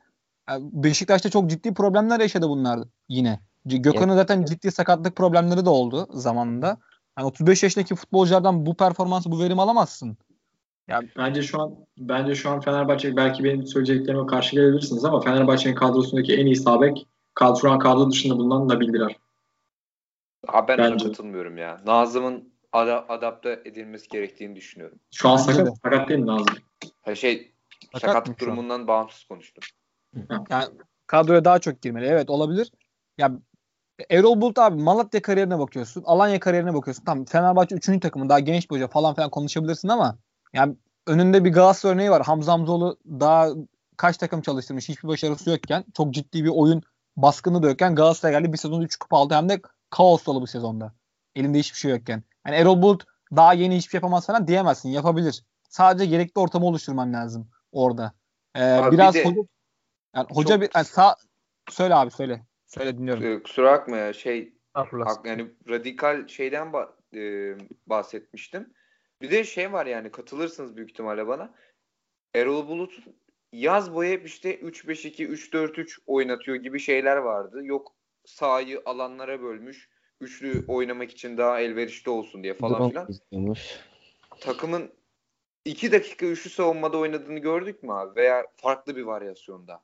Yani 0.50 0.70
Beşiktaş'ta 0.74 1.30
çok 1.30 1.50
ciddi 1.50 1.74
problemler 1.74 2.20
yaşadı 2.20 2.50
bunlar 2.50 2.80
yine. 3.10 3.40
Gökhan'ın 3.66 4.16
zaten 4.16 4.46
ciddi 4.46 4.72
sakatlık 4.72 5.16
problemleri 5.16 5.66
de 5.66 5.70
oldu 5.70 6.08
zamanında. 6.12 6.78
Yani 7.18 7.28
35 7.28 7.64
yaşındaki 7.64 7.96
futbolculardan 7.96 8.66
bu 8.66 8.78
performansı, 8.78 9.32
bu 9.32 9.40
verim 9.40 9.60
alamazsın. 9.60 10.18
Bence 11.18 11.42
şu 11.42 11.62
an 11.62 11.76
bence 11.98 12.36
şu 12.36 12.50
an 12.50 12.60
Fenerbahçe 12.60 13.16
belki 13.16 13.44
benim 13.44 13.68
söyleyeceklerime 13.68 14.26
karşı 14.26 14.56
gelebilirsiniz 14.56 15.06
ama 15.06 15.22
Fenerbahçe'nin 15.22 15.76
kadrosundaki 15.76 16.36
en 16.36 16.46
iyi 16.46 16.56
sağ 16.56 16.82
bek 16.82 17.08
kadro, 17.34 17.56
şu 17.56 17.72
an 17.72 17.80
kadro 17.80 18.12
dışında 18.12 18.38
bulunan 18.38 18.68
Nabil 18.68 18.94
Dirar. 18.94 19.16
Abi 20.48 20.68
ben 20.68 20.78
Bence. 20.78 21.06
katılmıyorum 21.08 21.58
ya. 21.58 21.82
Nazım'ın 21.86 22.54
ada- 22.72 23.10
adapte 23.10 23.62
edilmesi 23.66 24.08
gerektiğini 24.08 24.56
düşünüyorum. 24.56 25.00
Şu 25.12 25.30
an 25.30 25.38
Bence 25.38 25.54
sakat, 25.54 25.66
de. 25.68 25.76
sakat 25.84 26.10
değil 26.10 26.20
mi 26.20 26.28
Nazım? 26.28 26.56
Ha 27.02 27.16
şey 27.16 27.54
Sakat 27.94 28.02
sakatlık 28.02 28.40
durumundan 28.40 28.88
bağımsız 28.88 29.24
konuştum. 29.24 29.64
Yani 30.50 30.66
kadroya 31.08 31.46
daha 31.46 31.60
çok 31.60 31.82
girmeli. 31.82 32.06
Evet 32.06 32.30
olabilir. 32.30 32.72
Ya 33.18 33.32
Erol 34.10 34.42
Bulut 34.42 34.60
abi 34.60 34.82
Malatya 34.82 35.22
kariyerine 35.22 35.60
bakıyorsun. 35.60 36.04
Alanya 36.06 36.40
kariyerine 36.40 36.74
bakıyorsun. 36.74 37.04
Tamam 37.06 37.26
Fenerbahçe 37.26 37.76
3. 37.76 38.00
takımı 38.00 38.30
daha 38.30 38.40
genç 38.40 38.70
bir 38.72 38.76
hoca 38.76 38.88
falan 38.88 39.16
filan 39.16 39.30
konuşabilirsin 39.30 39.88
ama 39.88 40.18
yani 40.54 40.76
önünde 41.08 41.46
bir 41.46 41.54
Galatasaray 41.54 41.96
örneği 41.96 42.12
var. 42.12 42.26
Hamza 42.26 42.54
Hamzoğlu 42.54 42.98
daha 43.06 43.50
kaç 43.98 44.18
takım 44.18 44.42
çalıştırmış 44.42 44.90
hiçbir 44.90 45.08
başarısı 45.08 45.50
yokken 45.50 45.86
çok 45.98 46.14
ciddi 46.14 46.44
bir 46.44 46.50
oyun 46.50 46.82
baskını 47.18 47.64
da 47.64 47.68
yokken 47.70 47.96
Galatasaray 47.96 48.40
geldi 48.40 48.54
bir 48.54 48.58
sezonda 48.58 48.86
3 48.86 48.96
kupa 48.96 49.18
aldı 49.18 49.34
hem 49.34 49.50
de 49.50 49.62
kaos 49.90 50.26
dolu 50.26 50.42
bir 50.42 50.48
sezonda. 50.48 50.94
Elinde 51.36 51.60
hiçbir 51.60 51.78
şey 51.78 51.92
yokken. 51.92 52.24
Yani 52.48 52.56
Erol 52.56 52.82
Bulut 52.82 53.04
daha 53.36 53.54
yeni 53.54 53.78
hiçbir 53.78 53.92
şey 53.92 53.98
yapamaz 53.98 54.26
falan 54.26 54.48
diyemezsin. 54.48 54.90
Yapabilir. 54.90 55.44
Sadece 55.70 56.06
gerekli 56.06 56.40
ortamı 56.40 56.66
oluşturman 56.66 57.14
lazım 57.14 57.50
orada. 57.72 58.14
Ee, 58.56 58.64
Abi 58.64 58.92
bir 58.92 58.98
biraz 58.98 59.16
de- 59.16 59.26
hoca, 59.26 59.42
yani 60.16 60.28
hoca 60.32 60.50
Çok- 60.56 60.62
bir 60.62 60.70
yani 60.76 60.86
sağ 60.86 61.16
söyle 61.70 61.96
abi 61.96 62.12
söyle. 62.12 62.46
Söyle 62.66 62.98
dinliyorum. 62.98 63.44
Kusura 63.44 63.72
bakma 63.72 63.98
ya 63.98 64.14
şey 64.14 64.54
yani 65.26 65.52
radikal 65.70 66.28
şeyden 66.28 66.74
e, 67.16 67.54
bahsetmiştim. 67.88 68.74
Bir 69.24 69.32
de 69.32 69.44
şey 69.44 69.74
var 69.74 69.86
yani 69.86 70.12
katılırsınız 70.12 70.76
büyük 70.76 70.90
ihtimalle 70.90 71.28
bana. 71.28 71.54
Erol 72.36 72.68
Bulut 72.68 73.00
yaz 73.52 73.94
boyu 73.94 74.10
hep 74.10 74.28
işte 74.28 74.60
3-5-2, 74.60 75.28
3-4-3 75.28 76.00
oynatıyor 76.08 76.58
gibi 76.58 76.80
şeyler 76.80 77.18
vardı. 77.18 77.66
Yok 77.66 77.96
sahayı 78.26 78.82
alanlara 78.86 79.42
bölmüş. 79.42 79.90
Üçlü 80.22 80.66
oynamak 80.68 81.12
için 81.12 81.38
daha 81.38 81.60
elverişli 81.60 82.12
olsun 82.12 82.44
diye 82.44 82.54
falan 82.54 82.90
filan. 82.90 83.08
izliyormuş. 83.10 83.80
Takımın 84.40 84.92
2 85.66 85.92
dakika 85.92 86.26
üçlü 86.26 86.50
savunmada 86.50 86.98
oynadığını 86.98 87.40
gördük 87.40 87.84
mü 87.84 87.92
abi? 87.92 88.16
Veya 88.16 88.48
farklı 88.56 88.96
bir 88.96 89.04
varyasyonda. 89.04 89.84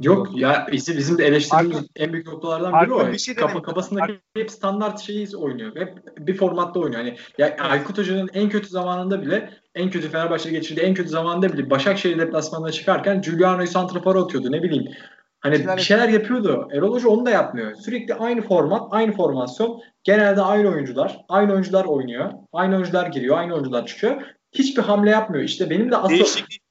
Yok 0.00 0.38
ya 0.38 0.66
bizim, 0.72 0.98
bizim 0.98 1.18
de 1.18 1.26
eleştirdiğimiz 1.26 1.86
en 1.96 2.12
büyük 2.12 2.26
noktalardan 2.26 2.82
biri 2.82 2.92
o. 2.92 3.12
bir 3.12 3.18
şey 3.18 3.34
Kafa, 3.34 3.62
kafasındaki 3.62 4.20
hep 4.36 4.50
standart 4.50 5.00
şeyi 5.00 5.36
oynuyor. 5.36 5.76
Hep 5.76 6.16
bir 6.18 6.36
formatta 6.36 6.80
oynuyor. 6.80 7.02
Hani 7.02 7.16
ya 7.38 7.56
Aykut 7.60 7.98
Hoca'nın 7.98 8.30
en 8.34 8.48
kötü 8.48 8.68
zamanında 8.68 9.22
bile 9.22 9.50
en 9.74 9.90
kötü 9.90 10.08
Fenerbahçe'de 10.08 10.52
geçirdiği 10.52 10.80
en 10.80 10.94
kötü 10.94 11.08
zamanında 11.08 11.52
bile 11.52 11.70
Başakşehir 11.70 12.18
deplasmanına 12.18 12.72
çıkarken 12.72 13.22
Giuliano'yu 13.22 13.66
santrafora 13.66 14.22
atıyordu 14.22 14.52
ne 14.52 14.62
bileyim. 14.62 14.92
Hani 15.40 15.56
Şeyler 15.56 15.76
bir 15.76 15.82
şeyler 15.82 16.08
yapıyordu. 16.08 16.68
Erol 16.72 16.94
Hoca 16.94 17.08
onu 17.08 17.26
da 17.26 17.30
yapmıyor. 17.30 17.74
Sürekli 17.74 18.14
aynı 18.14 18.42
format, 18.42 18.82
aynı 18.90 19.12
formasyon. 19.12 19.80
Genelde 20.04 20.42
aynı 20.42 20.68
oyuncular. 20.68 21.20
Aynı 21.28 21.52
oyuncular 21.52 21.84
oynuyor. 21.84 22.32
Aynı 22.52 22.74
oyuncular 22.74 23.06
giriyor. 23.06 23.38
Aynı 23.38 23.54
oyuncular 23.54 23.86
çıkıyor. 23.86 24.22
Hiçbir 24.52 24.82
hamle 24.82 25.10
yapmıyor. 25.10 25.44
İşte 25.44 25.70
benim 25.70 25.90
de 25.90 25.96
asıl... 25.96 26.14
Değişiklik 26.14 26.62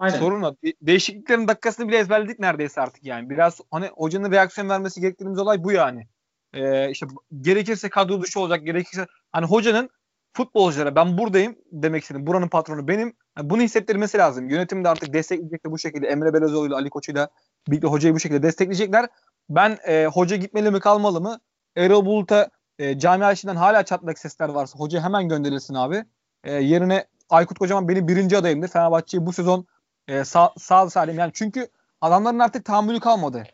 Aynen. 0.00 0.18
sorun 0.18 0.42
o. 0.42 0.54
De- 0.64 0.74
değişikliklerin 0.82 1.48
dakikasını 1.48 1.88
bile 1.88 1.98
ezberledik 1.98 2.38
neredeyse 2.38 2.80
artık 2.80 3.04
yani. 3.04 3.30
Biraz 3.30 3.60
hani 3.70 3.86
hocanın 3.86 4.32
reaksiyon 4.32 4.68
vermesi 4.68 5.00
gerektiğimiz 5.00 5.38
olay 5.38 5.64
bu 5.64 5.72
yani. 5.72 6.08
Ee, 6.52 6.90
işte 6.90 7.06
gerekirse 7.40 7.88
kadro 7.88 8.22
dışı 8.22 8.40
olacak, 8.40 8.66
gerekirse 8.66 9.06
hani 9.32 9.46
hocanın 9.46 9.90
futbolculara 10.32 10.94
ben 10.96 11.18
buradayım 11.18 11.56
demek 11.72 12.02
istedim. 12.02 12.26
Buranın 12.26 12.48
patronu 12.48 12.88
benim. 12.88 13.12
Yani 13.38 13.50
bunu 13.50 13.62
hissettirmesi 13.62 14.18
lazım. 14.18 14.48
Yönetim 14.48 14.84
de 14.84 14.88
artık 14.88 15.12
destekleyecek 15.12 15.66
de 15.66 15.70
bu 15.70 15.78
şekilde. 15.78 16.06
Emre 16.06 16.34
Belezoğlu 16.34 16.66
ile 16.66 16.74
Ali 16.74 16.90
Koç'uyla 16.90 17.28
birlikte 17.68 17.88
hocayı 17.88 18.14
bu 18.14 18.20
şekilde 18.20 18.42
destekleyecekler. 18.42 19.08
Ben 19.48 19.78
e, 19.86 20.06
hoca 20.06 20.36
gitmeli 20.36 20.70
mi 20.70 20.80
kalmalı 20.80 21.20
mı? 21.20 21.40
Erol 21.76 22.06
Bulut'a 22.06 22.48
e, 22.78 22.98
camia 22.98 23.32
içinden 23.32 23.56
hala 23.56 23.82
çatlak 23.84 24.18
sesler 24.18 24.48
varsa 24.48 24.78
hoca 24.78 25.00
hemen 25.02 25.28
gönderilsin 25.28 25.74
abi. 25.74 26.04
E, 26.44 26.52
yerine 26.52 27.04
Aykut 27.30 27.58
Kocaman 27.58 27.88
benim 27.88 28.08
birinci 28.08 28.36
adayımdır. 28.36 28.68
Fenerbahçe'yi 28.68 29.26
bu 29.26 29.32
sezon 29.32 29.66
e, 30.10 30.24
sağ, 30.24 30.52
sağ 30.58 30.90
salim 30.90 31.18
yani 31.18 31.30
çünkü 31.34 31.68
adamların 32.00 32.38
artık 32.38 32.64
tahammülü 32.64 33.00
kalmadı. 33.00 33.44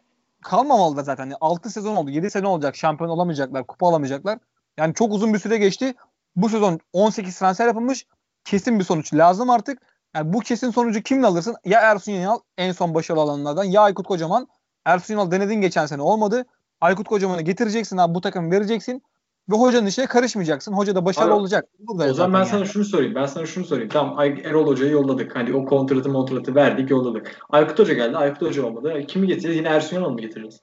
Kalmamalı 0.42 0.96
da 0.96 1.02
zaten. 1.02 1.24
Yani 1.24 1.36
6 1.40 1.70
sezon 1.70 1.96
oldu. 1.96 2.10
7 2.10 2.30
sene 2.30 2.46
olacak. 2.46 2.76
Şampiyon 2.76 3.10
olamayacaklar. 3.10 3.66
Kupa 3.66 3.88
alamayacaklar. 3.88 4.38
Yani 4.78 4.94
çok 4.94 5.12
uzun 5.12 5.34
bir 5.34 5.38
süre 5.38 5.58
geçti. 5.58 5.94
Bu 6.36 6.48
sezon 6.48 6.80
18 6.92 7.38
transfer 7.38 7.66
yapılmış. 7.66 8.06
Kesin 8.44 8.78
bir 8.78 8.84
sonuç 8.84 9.14
lazım 9.14 9.50
artık. 9.50 9.82
Yani 10.14 10.32
bu 10.32 10.40
kesin 10.40 10.70
sonucu 10.70 11.02
kimle 11.02 11.26
alırsın? 11.26 11.56
Ya 11.64 11.80
Ersun 11.80 12.12
Yanal 12.12 12.38
en 12.58 12.72
son 12.72 12.94
başarılı 12.94 13.22
alanlardan 13.22 13.64
ya 13.64 13.80
Aykut 13.82 14.06
Kocaman. 14.06 14.48
Ersun 14.84 15.14
Yanal 15.14 15.30
denedin 15.30 15.60
geçen 15.60 15.86
sene 15.86 16.02
olmadı. 16.02 16.44
Aykut 16.80 17.08
Kocaman'ı 17.08 17.42
getireceksin 17.42 17.96
abi 17.96 18.14
bu 18.14 18.20
takımı 18.20 18.50
vereceksin. 18.50 19.02
Ve 19.50 19.56
hocanın 19.56 19.86
işine 19.86 20.06
karışmayacaksın. 20.06 20.72
Hoca 20.72 20.94
da 20.94 21.04
başarılı 21.04 21.32
Abi, 21.32 21.40
olacak. 21.40 21.64
Bu 21.78 21.98
da 21.98 22.04
O 22.04 22.14
zaman 22.14 22.32
ben 22.32 22.38
zaten 22.38 22.50
sana 22.50 22.60
yani. 22.60 22.68
şunu 22.68 22.84
sorayım. 22.84 23.14
Ben 23.14 23.26
sana 23.26 23.46
şunu 23.46 23.64
sorayım. 23.64 23.88
Tamam 23.88 24.20
Erol 24.20 24.66
Hoca'yı 24.66 24.92
yolladık. 24.92 25.36
Hani 25.36 25.54
o 25.54 25.64
kontratı 25.64 26.12
kontratı 26.12 26.54
verdik 26.54 26.90
yolladık. 26.90 27.36
Aykut 27.50 27.78
Hoca 27.78 27.94
geldi. 27.94 28.16
Aykut 28.16 28.42
Hoca 28.42 28.66
olmadı. 28.66 29.02
Kimi 29.08 29.26
getireceğiz? 29.26 29.56
Yine 29.56 29.68
Ersun 29.68 29.96
Yanal 29.96 30.10
mı 30.10 30.20
getireceğiz? 30.20 30.60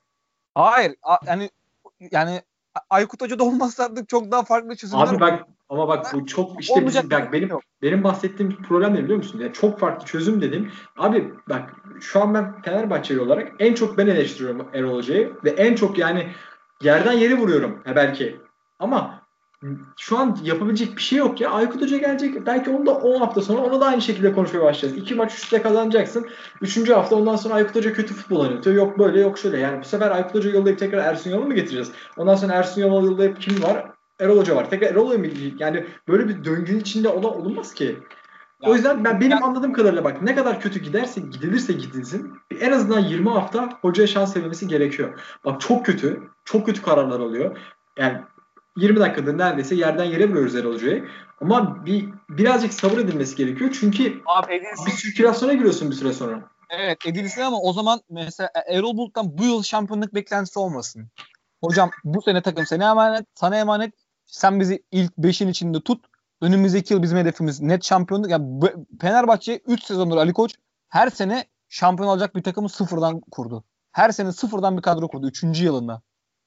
Hayır. 0.55 0.95
a- 1.03 1.17
yani 1.27 1.49
yani 2.11 2.41
Aykut 2.89 3.21
Hoca 3.21 3.39
da 3.39 3.43
olmazsa 3.43 3.83
artık 3.83 4.09
çok 4.09 4.31
daha 4.31 4.43
farklı 4.43 4.75
çözümler 4.75 5.07
Abi 5.07 5.19
bak 5.19 5.43
ama 5.69 5.87
bak 5.87 6.13
bu 6.13 6.25
çok 6.25 6.61
işte 6.61 6.73
Olmayacak 6.73 7.03
bizim, 7.03 7.11
bak 7.11 7.23
şey 7.23 7.31
benim 7.31 7.49
yok. 7.49 7.61
benim 7.81 8.03
bahsettiğim 8.03 8.61
problem 8.63 8.93
ne 8.95 9.03
biliyor 9.03 9.17
musun? 9.17 9.39
Yani 9.39 9.53
çok 9.53 9.79
farklı 9.79 10.05
çözüm 10.05 10.41
dedim. 10.41 10.71
Abi 10.97 11.33
bak 11.49 11.73
şu 12.01 12.21
an 12.21 12.33
ben 12.33 12.61
Fenerbahçeli 12.61 13.19
olarak 13.19 13.51
en 13.59 13.73
çok 13.73 13.97
ben 13.97 14.07
eleştiriyorum 14.07 14.67
Erol 14.73 14.95
Hoca'yı 14.97 15.33
ve 15.43 15.49
en 15.49 15.75
çok 15.75 15.97
yani 15.97 16.27
yerden 16.83 17.13
yere 17.13 17.37
vuruyorum 17.37 17.81
ha 17.85 17.95
belki. 17.95 18.41
Ama 18.79 19.23
şu 19.99 20.17
an 20.17 20.37
yapabilecek 20.43 20.97
bir 20.97 21.01
şey 21.01 21.19
yok 21.19 21.41
ya. 21.41 21.49
Aykut 21.51 21.81
Hoca 21.81 21.97
gelecek. 21.97 22.45
Belki 22.45 22.69
onu 22.69 22.85
da 22.85 22.91
10 22.91 23.19
hafta 23.19 23.41
sonra 23.41 23.61
onu 23.61 23.81
da 23.81 23.85
aynı 23.85 24.01
şekilde 24.01 24.33
konuşmaya 24.33 24.63
başlayacağız. 24.63 25.03
İki 25.03 25.15
maç 25.15 25.33
üstte 25.33 25.61
kazanacaksın. 25.61 26.27
Üçüncü 26.61 26.93
hafta 26.93 27.15
ondan 27.15 27.35
sonra 27.35 27.53
Aykut 27.53 27.75
Hoca 27.75 27.93
kötü 27.93 28.13
futbol 28.13 28.39
oynatıyor. 28.39 28.75
Yok 28.75 28.99
böyle 28.99 29.21
yok 29.21 29.37
şöyle. 29.37 29.59
Yani 29.59 29.79
bu 29.79 29.85
sefer 29.85 30.11
Aykut 30.11 30.35
Hoca 30.35 30.49
yollayıp 30.49 30.79
tekrar 30.79 30.97
Ersun 30.97 31.29
Yanal'ı 31.29 31.45
mı 31.47 31.53
getireceğiz? 31.53 31.91
Ondan 32.17 32.35
sonra 32.35 32.53
Ersun 32.53 32.81
Yanal'ı 32.81 33.05
yollayıp 33.05 33.41
kim 33.41 33.63
var? 33.63 33.85
Erol 34.19 34.37
Hoca 34.37 34.55
var. 34.55 34.69
Tekrar 34.69 34.87
Erol 34.87 35.07
Hoca 35.07 35.17
mı? 35.19 35.27
Yani 35.59 35.85
böyle 36.07 36.27
bir 36.27 36.43
döngünün 36.43 36.79
içinde 36.79 37.09
ola, 37.09 37.27
olunmaz 37.27 37.73
ki. 37.73 37.99
Ya, 38.63 38.69
o 38.69 38.75
yüzden 38.75 39.03
ben 39.03 39.19
benim 39.19 39.31
ya- 39.31 39.41
anladığım 39.41 39.73
kadarıyla 39.73 40.03
bak 40.03 40.21
ne 40.21 40.35
kadar 40.35 40.61
kötü 40.61 40.79
giderse 40.79 41.21
gidilirse 41.21 41.73
gidilsin 41.73 42.33
en 42.59 42.71
azından 42.71 42.99
20 42.99 43.29
hafta 43.29 43.69
hocaya 43.81 44.07
şans 44.07 44.37
vermesi 44.37 44.67
gerekiyor. 44.67 45.19
Bak 45.45 45.61
çok 45.61 45.85
kötü. 45.85 46.23
Çok 46.45 46.65
kötü 46.65 46.81
kararlar 46.81 47.19
alıyor. 47.19 47.57
Yani 47.97 48.21
20 48.77 48.99
dakikada 48.99 49.33
neredeyse 49.33 49.75
yerden 49.75 50.03
yere 50.03 50.29
vuruyoruz 50.29 50.55
Erol 50.55 50.73
Hoca'yı. 50.73 51.05
Ama 51.41 51.85
bir 51.85 52.09
birazcık 52.29 52.73
sabır 52.73 52.97
edilmesi 52.97 53.35
gerekiyor. 53.35 53.75
Çünkü 53.79 54.21
Abi 54.25 54.53
edilsin. 54.53 54.85
bir 54.85 54.91
sirkülasyona 54.91 55.53
giriyorsun 55.53 55.91
bir 55.91 55.95
süre 55.95 56.13
sonra. 56.13 56.49
Evet 56.69 57.05
edilsin 57.05 57.41
ama 57.41 57.61
o 57.61 57.73
zaman 57.73 58.01
mesela 58.09 58.49
Erol 58.67 58.97
Bulut'tan 58.97 59.37
bu 59.37 59.43
yıl 59.43 59.63
şampiyonluk 59.63 60.13
beklentisi 60.13 60.59
olmasın. 60.59 61.07
Hocam 61.63 61.91
bu 62.03 62.21
sene 62.21 62.41
takım 62.41 62.65
sana 62.65 62.89
emanet, 62.89 63.25
sana 63.35 63.57
emanet. 63.57 63.93
Sen 64.25 64.59
bizi 64.59 64.83
ilk 64.91 65.11
5'in 65.17 65.47
içinde 65.47 65.81
tut. 65.81 66.05
Önümüzdeki 66.41 66.93
yıl 66.93 67.03
bizim 67.03 67.17
hedefimiz 67.17 67.61
net 67.61 67.83
şampiyonluk. 67.83 68.29
Yani 68.29 68.61
Fenerbahçe 69.01 69.59
3 69.67 69.83
sezondur 69.83 70.17
Ali 70.17 70.33
Koç 70.33 70.55
her 70.89 71.09
sene 71.09 71.45
şampiyon 71.69 72.09
olacak 72.09 72.35
bir 72.35 72.43
takımı 72.43 72.69
sıfırdan 72.69 73.19
kurdu. 73.19 73.63
Her 73.91 74.11
sene 74.11 74.31
sıfırdan 74.31 74.77
bir 74.77 74.81
kadro 74.81 75.07
kurdu 75.07 75.27
3. 75.27 75.43
yılında. 75.61 76.01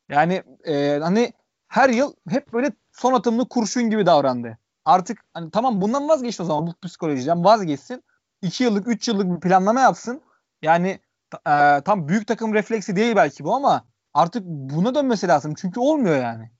Yani 0.09 0.43
e, 0.65 0.99
hani 1.03 1.33
her 1.69 1.89
yıl 1.89 2.15
hep 2.29 2.53
böyle 2.53 2.73
son 2.93 3.13
atımlı 3.13 3.49
kurşun 3.49 3.91
gibi 3.91 4.07
davrandı. 4.07 4.59
Artık 4.85 5.19
hani 5.35 5.51
tamam 5.51 5.81
bundan 5.81 6.09
vazgeçti 6.09 6.43
o 6.43 6.47
zaman 6.47 6.67
bu 6.67 6.75
psikolojiden 6.87 7.45
vazgeçsin. 7.45 8.05
2 8.43 8.65
yıllık 8.65 8.89
3 8.89 9.09
yıllık 9.09 9.31
bir 9.37 9.41
planlama 9.41 9.81
yapsın. 9.81 10.23
Yani 10.63 11.01
e, 11.49 11.81
tam 11.85 12.09
büyük 12.09 12.27
takım 12.27 12.55
refleksi 12.55 12.97
değil 12.97 13.17
belki 13.17 13.45
bu 13.45 13.55
ama 13.55 13.85
artık 14.15 14.43
buna 14.45 14.95
dönmesi 14.95 15.29
lazım. 15.29 15.55
Çünkü 15.57 15.81
olmuyor 15.81 16.17
yani. 16.17 16.51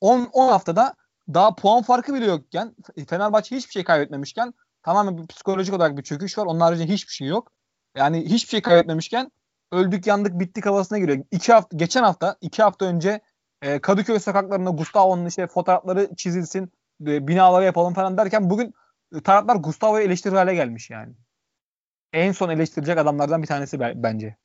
10 0.00 0.24
10 0.32 0.48
haftada 0.48 0.94
daha 1.34 1.54
puan 1.54 1.82
farkı 1.82 2.14
bile 2.14 2.26
yokken 2.26 2.76
Fenerbahçe 3.08 3.56
hiçbir 3.56 3.72
şey 3.72 3.84
kaybetmemişken 3.84 4.54
tamamen 4.82 5.26
psikolojik 5.26 5.74
olarak 5.74 5.96
bir 5.98 6.02
çöküş 6.02 6.38
var. 6.38 6.46
Onun 6.46 6.60
haricinde 6.60 6.92
hiçbir 6.92 7.12
şey 7.12 7.28
yok. 7.28 7.52
Yani 7.96 8.24
hiçbir 8.24 8.48
şey 8.48 8.62
kaybetmemişken 8.62 9.30
öldük 9.72 10.06
yandık 10.06 10.40
bittik 10.40 10.66
havasına 10.66 10.98
giriyor. 10.98 11.24
İki 11.30 11.52
hafta, 11.52 11.76
geçen 11.76 12.02
hafta 12.02 12.36
iki 12.40 12.62
hafta 12.62 12.86
önce 12.86 13.20
e, 13.62 13.78
Kadıköy 13.78 14.18
sokaklarında 14.18 14.70
Gustavo'nun 14.70 15.26
işte 15.26 15.46
fotoğrafları 15.46 16.14
çizilsin 16.16 16.72
e, 17.06 17.28
binaları 17.28 17.64
yapalım 17.64 17.94
falan 17.94 18.16
derken 18.18 18.50
bugün 18.50 18.74
e, 19.14 19.20
taraftar 19.20 19.56
Gustavo'yu 19.56 20.04
eleştirir 20.04 20.34
hale 20.34 20.54
gelmiş 20.54 20.90
yani. 20.90 21.12
En 22.12 22.32
son 22.32 22.50
eleştirecek 22.50 22.98
adamlardan 22.98 23.42
bir 23.42 23.46
tanesi 23.46 23.80
be- 23.80 23.92
bence. 23.96 24.36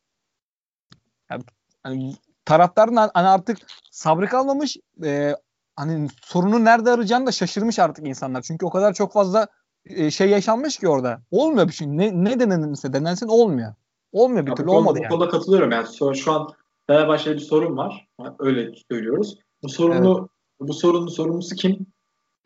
Yani, 1.32 1.44
hani 1.84 2.16
taraftarın 2.46 2.96
hani 2.96 3.28
artık 3.28 3.58
sabrı 3.92 4.28
kalmamış. 4.28 4.78
E, 5.04 5.36
hani 5.76 6.08
sorunu 6.22 6.66
nerede 6.66 6.92
arayacağını 6.92 7.28
da 7.28 7.32
şaşırmış 7.32 7.80
artık 7.80 8.08
insanlar. 8.08 8.42
Çünkü 8.42 8.66
o 8.66 8.70
kadar 8.70 8.94
çok 8.94 9.14
fazla 9.14 9.48
e, 9.86 10.12
şey 10.12 10.30
yaşanmış 10.30 10.78
ki 10.78 10.88
orada. 10.88 11.22
Olmuyor 11.32 11.68
bir 11.68 11.74
şey. 11.74 11.88
Ne, 11.88 12.24
ne 12.24 12.40
denenirse 12.40 12.94
denensin 12.94 13.28
olmuyor. 13.28 13.74
Olmuyor 14.12 14.46
bir 14.46 14.52
Ya 14.52 14.56
türlü 14.56 14.68
bu 14.68 14.72
konuda, 14.72 14.80
olmadı 14.80 15.00
bu 15.00 15.04
yani. 15.04 15.10
konuda 15.10 15.30
katılıyorum. 15.30 15.72
Yani 15.72 15.88
şu, 15.98 16.16
şu 16.16 16.32
an 16.32 16.54
Fenerbahçe'de 16.88 17.36
bir 17.36 17.40
sorun 17.40 17.78
var. 17.78 18.08
Öyle 18.40 18.72
söylüyoruz. 18.92 19.40
Bu 19.64 19.70
sorunu 19.70 20.30
bu 20.60 20.74
sorunun 20.74 21.08
sorumlusu 21.08 21.56
kim? 21.56 21.88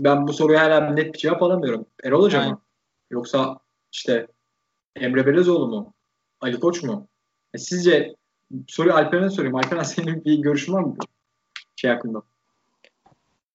Ben 0.02 0.28
bu 0.28 0.34
soruya 0.34 0.62
hala 0.62 0.90
net 0.90 1.14
bir 1.14 1.20
cevap 1.20 1.44
alamıyorum. 1.44 1.86
Erol 2.04 2.24
Hoca 2.24 2.40
Aynen. 2.40 2.52
mı? 2.52 2.62
Yoksa 3.12 3.60
işte 3.92 4.28
Emre 4.96 5.26
Belezoğlu 5.26 5.68
mu? 5.68 5.94
Ali 6.42 6.60
Koç 6.60 6.84
mu? 6.84 7.08
E 7.54 7.58
sizce 7.58 8.16
soruyu 8.68 8.94
Alperen'e 8.94 9.30
sorayım. 9.30 9.56
Alperen 9.56 9.84
senin 9.84 10.26
bir 10.26 10.38
görüşün 10.38 10.74
var 10.74 10.82
mı 10.82 10.96
şey 11.76 11.92
hakkında? 11.92 12.22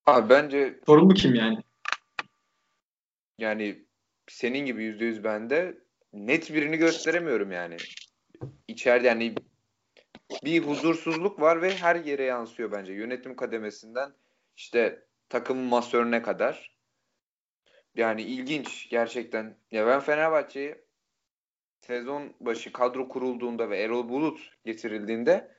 Abi 0.06 0.28
bence 0.28 0.80
Sorumlu 0.86 1.14
kim 1.14 1.34
yani? 1.34 1.58
yani 3.38 3.84
senin 4.28 4.66
gibi 4.66 4.84
yüzde 4.84 5.04
yüz 5.04 5.24
bende 5.24 5.78
net 6.12 6.54
birini 6.54 6.76
gösteremiyorum 6.76 7.52
yani. 7.52 7.76
İçeride 8.68 9.06
yani 9.06 9.34
bir 10.44 10.62
huzursuzluk 10.62 11.40
var 11.40 11.62
ve 11.62 11.76
her 11.76 11.96
yere 11.96 12.24
yansıyor 12.24 12.72
bence. 12.72 12.92
Yönetim 12.92 13.36
kademesinden 13.36 14.12
işte 14.56 15.04
takımın 15.28 15.64
masörüne 15.64 16.22
kadar. 16.22 16.76
Yani 17.94 18.22
ilginç 18.22 18.88
gerçekten. 18.90 19.56
Ya 19.70 19.86
ben 19.86 20.00
Fenerbahçe'yi 20.00 20.74
sezon 21.80 22.34
başı 22.40 22.72
kadro 22.72 23.08
kurulduğunda 23.08 23.70
ve 23.70 23.78
Erol 23.78 24.08
Bulut 24.08 24.38
getirildiğinde 24.64 25.52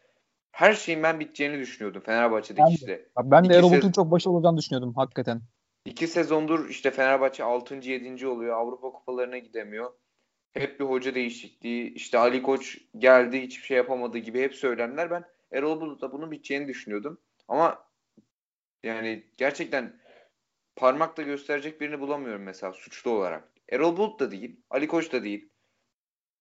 her 0.51 0.73
şeyin 0.73 1.03
ben 1.03 1.19
biteceğini 1.19 1.59
düşünüyordum 1.59 2.01
Fenerbahçe'deki 2.05 2.61
Ben 2.61 2.69
de. 2.69 2.73
işte. 2.73 3.09
Ben 3.23 3.49
de 3.49 3.55
Erol 3.55 3.71
Bulut'un 3.71 3.91
çok 3.91 4.11
başarılı 4.11 4.37
olacağını 4.37 4.57
düşünüyordum 4.57 4.93
hakikaten. 4.93 5.41
İki 5.85 6.07
sezondur 6.07 6.69
işte 6.69 6.91
Fenerbahçe 6.91 7.43
6. 7.43 7.75
7. 7.75 8.27
oluyor. 8.27 8.57
Avrupa 8.57 8.91
kupalarına 8.91 9.37
gidemiyor. 9.37 9.93
Hep 10.53 10.79
bir 10.79 10.85
hoca 10.85 11.15
değişikliği. 11.15 11.93
İşte 11.93 12.17
Ali 12.17 12.41
Koç 12.41 12.77
geldi 12.97 13.41
hiçbir 13.41 13.63
şey 13.65 13.77
yapamadı 13.77 14.17
gibi 14.17 14.41
hep 14.41 14.55
söylenenler. 14.55 15.11
Ben 15.11 15.23
Erol 15.51 15.81
Bulut'la 15.81 16.11
bunun 16.11 16.31
biteceğini 16.31 16.67
düşünüyordum. 16.67 17.17
Ama 17.47 17.85
yani 18.83 19.23
gerçekten 19.37 19.99
parmakla 20.75 21.23
gösterecek 21.23 21.81
birini 21.81 21.99
bulamıyorum 21.99 22.43
mesela 22.43 22.73
suçlu 22.73 23.11
olarak. 23.11 23.49
Erol 23.69 23.97
Bulut 23.97 24.19
da 24.19 24.31
değil. 24.31 24.55
Ali 24.69 24.87
Koç 24.87 25.11
da 25.13 25.23
değil. 25.23 25.49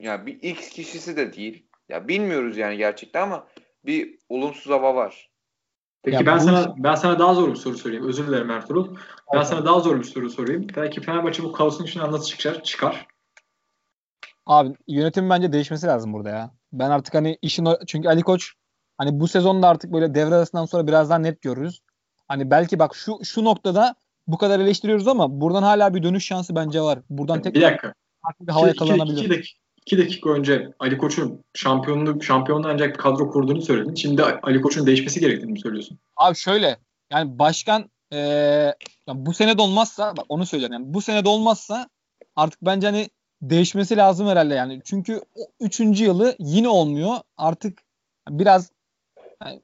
Yani 0.01 0.27
bir 0.27 0.43
X 0.43 0.69
kişisi 0.69 1.17
de 1.17 1.33
değil. 1.33 1.67
Ya 1.89 2.09
bilmiyoruz 2.09 2.57
yani 2.57 2.77
gerçekten 2.77 3.23
ama 3.23 3.49
bir 3.87 4.19
olumsuz 4.29 4.73
hava 4.73 4.95
var. 4.95 5.31
Peki 6.03 6.15
Ya 6.15 6.27
ben 6.27 6.39
bu- 6.39 6.43
sana 6.43 6.75
ben 6.79 6.95
sana 6.95 7.19
daha 7.19 7.35
zor 7.35 7.51
bir 7.51 7.55
soru 7.57 7.79
sorayım. 7.79 8.09
Özür 8.09 8.27
dilerim 8.29 8.51
Ertuğrul. 8.51 8.97
Ben 9.33 9.37
Evet. 9.37 9.47
sana 9.47 9.65
daha 9.65 9.81
zor 9.81 9.99
bir 9.99 10.05
soru 10.05 10.31
sorayım. 10.31 10.67
Belki 10.77 11.01
Fenerbahçe 11.01 11.43
bu 11.43 11.53
kaosun 11.53 11.85
içinden 11.85 12.13
nasıl 12.13 12.27
çıkar? 12.27 12.63
Çıkar. 12.63 13.07
Abi 14.47 14.75
yönetim 14.89 15.31
bence 15.31 15.53
değişmesi 15.53 15.87
lazım 15.87 16.13
burada 16.13 16.29
ya. 16.31 16.51
Ben 16.73 16.91
artık 16.91 17.15
hani 17.15 17.39
işin 17.43 17.69
çünkü 17.87 18.09
Ali 18.09 18.23
Koç 18.23 18.53
hani 18.99 19.21
bu 19.21 19.29
sezonda 19.29 19.69
artık 19.69 19.93
böyle 19.93 20.15
devre 20.15 20.35
arasından 20.35 20.65
sonra 20.67 20.87
biraz 20.87 21.11
daha 21.11 21.19
net 21.19 21.43
görürüz. 21.43 21.81
Hani 22.29 22.51
belki 22.51 22.79
bak 22.79 22.95
şu 22.95 23.19
şu 23.25 23.45
noktada 23.45 23.95
bu 24.27 24.39
kadar 24.39 24.61
eleştiriyoruz 24.61 25.09
ama 25.09 25.41
buradan 25.41 25.63
hala 25.63 25.95
bir 25.95 26.03
dönüş 26.03 26.25
şansı 26.27 26.55
bence 26.57 26.81
var. 26.81 26.99
Buradan 27.11 27.39
bir 27.39 27.43
tekrar 27.43 27.63
dakika. 27.73 27.95
farklı 28.23 28.47
bir 28.47 28.53
hava 28.53 28.69
İki- 28.69 28.75
iki- 28.77 28.85
yakalanabilir. 28.85 29.21
iki 29.21 29.31
dakika, 29.31 29.59
iki 29.87 29.99
dakika 29.99 30.31
önce 30.31 30.73
Ali 30.79 30.99
Koç'un 30.99 31.45
şampiyonluk 31.55 32.25
şampiyonluğa 32.25 32.71
ancak 32.73 32.89
bir 32.95 32.99
kadro 32.99 33.31
kurduğunu 33.31 33.63
söyledin. 33.63 33.95
Şimdi 33.95 34.23
Ali 34.23 34.61
Koç'un 34.61 34.87
değişmesi 34.87 35.21
gerektiğini 35.21 35.59
söylüyorsun? 35.61 35.99
Abi 36.17 36.37
şöyle 36.37 36.77
yani 37.13 37.39
başkan 37.39 37.91
eee, 38.13 38.19
ya 39.07 39.15
bu 39.27 39.35
sene 39.35 39.59
de 39.59 39.63
olmazsa 39.63 40.17
bak 40.17 40.25
onu 40.29 40.47
söylüyorum 40.47 40.73
yani 40.73 40.95
bu 40.95 41.01
sene 41.03 41.25
de 41.25 41.29
olmazsa 41.29 41.89
artık 42.37 42.63
bence 42.63 42.87
hani 42.87 43.09
değişmesi 43.43 43.97
lazım 43.97 44.27
herhalde 44.27 44.55
yani. 44.55 44.81
Çünkü 44.85 45.21
o 45.37 45.41
üçüncü 45.61 46.05
yılı 46.05 46.37
yine 46.39 46.69
olmuyor. 46.69 47.17
Artık 47.37 47.79
biraz 48.29 48.71
yani 49.45 49.61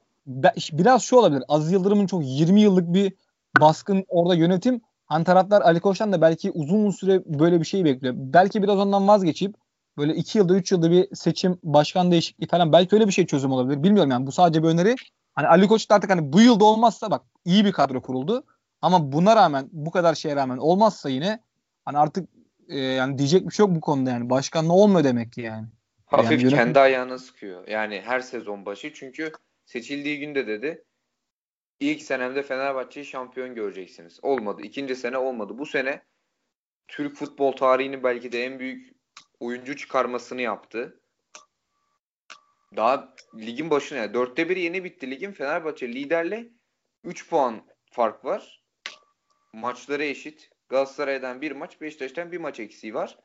biraz 0.71 1.03
şu 1.03 1.15
olabilir. 1.15 1.43
Aziz 1.47 1.71
Yıldırım'ın 1.71 2.07
çok 2.07 2.21
20 2.25 2.61
yıllık 2.61 2.93
bir 2.93 3.13
baskın 3.59 4.05
orada 4.07 4.35
yönetim. 4.35 4.81
Hani 5.05 5.23
taraftar 5.23 5.61
Ali 5.61 5.79
Koç'tan 5.79 6.13
da 6.13 6.21
belki 6.21 6.51
uzun 6.51 6.91
süre 6.91 7.23
böyle 7.25 7.59
bir 7.59 7.65
şey 7.65 7.85
bekliyor. 7.85 8.13
Belki 8.17 8.63
biraz 8.63 8.79
ondan 8.79 9.07
vazgeçip 9.07 9.55
böyle 9.97 10.15
2 10.15 10.37
yılda 10.37 10.55
3 10.55 10.71
yılda 10.71 10.91
bir 10.91 11.15
seçim 11.15 11.59
başkan 11.63 12.11
değişikliği 12.11 12.47
falan 12.47 12.71
belki 12.71 12.95
öyle 12.95 13.07
bir 13.07 13.11
şey 13.11 13.25
çözüm 13.25 13.51
olabilir. 13.51 13.83
Bilmiyorum 13.83 14.11
yani 14.11 14.27
bu 14.27 14.31
sadece 14.31 14.63
bir 14.63 14.67
öneri. 14.67 14.95
Hani 15.33 15.47
Ali 15.47 15.67
Koç 15.67 15.87
artık 15.89 16.09
hani 16.09 16.33
bu 16.33 16.41
yılda 16.41 16.65
olmazsa 16.65 17.11
bak 17.11 17.21
iyi 17.45 17.65
bir 17.65 17.71
kadro 17.71 18.01
kuruldu. 18.01 18.43
Ama 18.81 19.11
buna 19.11 19.35
rağmen 19.35 19.69
bu 19.71 19.91
kadar 19.91 20.15
şeye 20.15 20.35
rağmen 20.35 20.57
olmazsa 20.57 21.09
yine 21.09 21.39
hani 21.85 21.97
artık 21.97 22.29
e, 22.69 22.79
yani 22.79 23.17
diyecek 23.17 23.45
bir 23.47 23.51
şey 23.53 23.65
yok 23.65 23.75
bu 23.75 23.81
konuda 23.81 24.09
yani. 24.09 24.29
Başkanla 24.29 24.73
olmuyor 24.73 25.03
demek 25.03 25.31
ki 25.33 25.41
yani. 25.41 25.67
Hafif 26.05 26.31
Yani 26.31 26.41
yönetim- 26.41 26.57
kendi 26.57 26.79
ayağına 26.79 27.17
sıkıyor. 27.17 27.67
Yani 27.67 28.01
her 28.05 28.19
sezon 28.19 28.65
başı. 28.65 28.93
Çünkü 28.93 29.31
seçildiği 29.65 30.19
günde 30.19 30.47
dedi 30.47 30.83
ilk 31.79 32.01
senemde 32.01 32.43
Fenerbahçe'yi 32.43 33.05
şampiyon 33.05 33.55
göreceksiniz. 33.55 34.19
Olmadı. 34.21 34.61
İkinci 34.61 34.95
sene 34.95 35.17
olmadı. 35.17 35.57
Bu 35.57 35.65
sene 35.65 36.01
Türk 36.87 37.15
futbol 37.15 37.51
tarihinin 37.51 38.03
belki 38.03 38.31
de 38.31 38.45
en 38.45 38.59
büyük 38.59 38.95
oyuncu 39.39 39.75
çıkarmasını 39.75 40.41
yaptı. 40.41 41.01
Daha 42.75 43.13
ligin 43.35 43.69
başına 43.69 43.97
yani 43.99 44.13
dörtte 44.13 44.49
bir 44.49 44.57
yeni 44.57 44.83
bitti 44.83 45.11
ligin. 45.11 45.31
Fenerbahçe 45.31 45.87
liderle 45.87 46.49
3 47.03 47.29
puan 47.29 47.61
fark 47.91 48.25
var. 48.25 48.63
Maçları 49.53 50.03
eşit. 50.03 50.49
Galatasaray'dan 50.69 51.41
bir 51.41 51.51
maç, 51.51 51.81
Beşiktaş'tan 51.81 52.31
bir 52.31 52.37
maç 52.37 52.59
eksiği 52.59 52.93
var. 52.93 53.17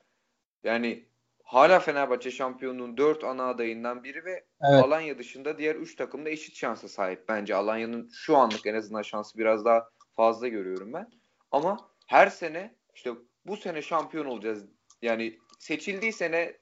Yani 0.64 1.09
hala 1.42 1.80
Fenerbahçe 1.80 2.30
şampiyonluğun 2.30 2.97
4 2.97 3.24
ana 3.24 3.49
adayından 3.49 4.05
biri 4.05 4.24
ve 4.24 4.45
Evet. 4.62 4.84
Alanya 4.84 5.18
dışında 5.18 5.59
diğer 5.59 5.74
3 5.74 5.97
takım 5.97 6.24
da 6.24 6.30
eşit 6.30 6.57
şansa 6.57 6.88
sahip 6.88 7.28
bence. 7.28 7.55
Alanya'nın 7.55 8.11
şu 8.12 8.36
anlık 8.36 8.66
en 8.66 8.74
azından 8.74 9.03
şansı 9.03 9.38
biraz 9.38 9.64
daha 9.64 9.88
fazla 10.12 10.49
görüyorum 10.49 10.92
ben. 10.92 11.11
Ama 11.51 11.90
her 12.07 12.26
sene 12.26 12.74
işte 12.95 13.11
bu 13.47 13.57
sene 13.57 13.82
şampiyon 13.82 14.26
olacağız. 14.26 14.64
Yani 15.03 15.38
seçildiği 15.59 16.12
sene 16.12 16.57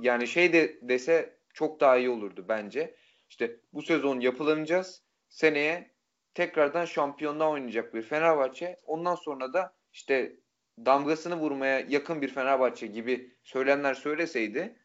yani 0.00 0.26
şey 0.26 0.52
de 0.52 0.78
dese 0.82 1.38
çok 1.54 1.80
daha 1.80 1.96
iyi 1.96 2.10
olurdu 2.10 2.44
bence. 2.48 2.94
İşte 3.30 3.56
bu 3.72 3.82
sezon 3.82 4.20
yapılanacağız. 4.20 5.02
Seneye 5.28 5.90
tekrardan 6.34 6.84
şampiyonluğa 6.84 7.50
oynayacak 7.50 7.94
bir 7.94 8.02
Fenerbahçe. 8.02 8.80
Ondan 8.86 9.14
sonra 9.14 9.52
da 9.52 9.74
işte 9.94 10.36
damgasını 10.78 11.36
vurmaya 11.36 11.80
yakın 11.80 12.22
bir 12.22 12.28
Fenerbahçe 12.28 12.86
gibi 12.86 13.36
söylemler 13.44 13.94
söyleseydi 13.94 14.78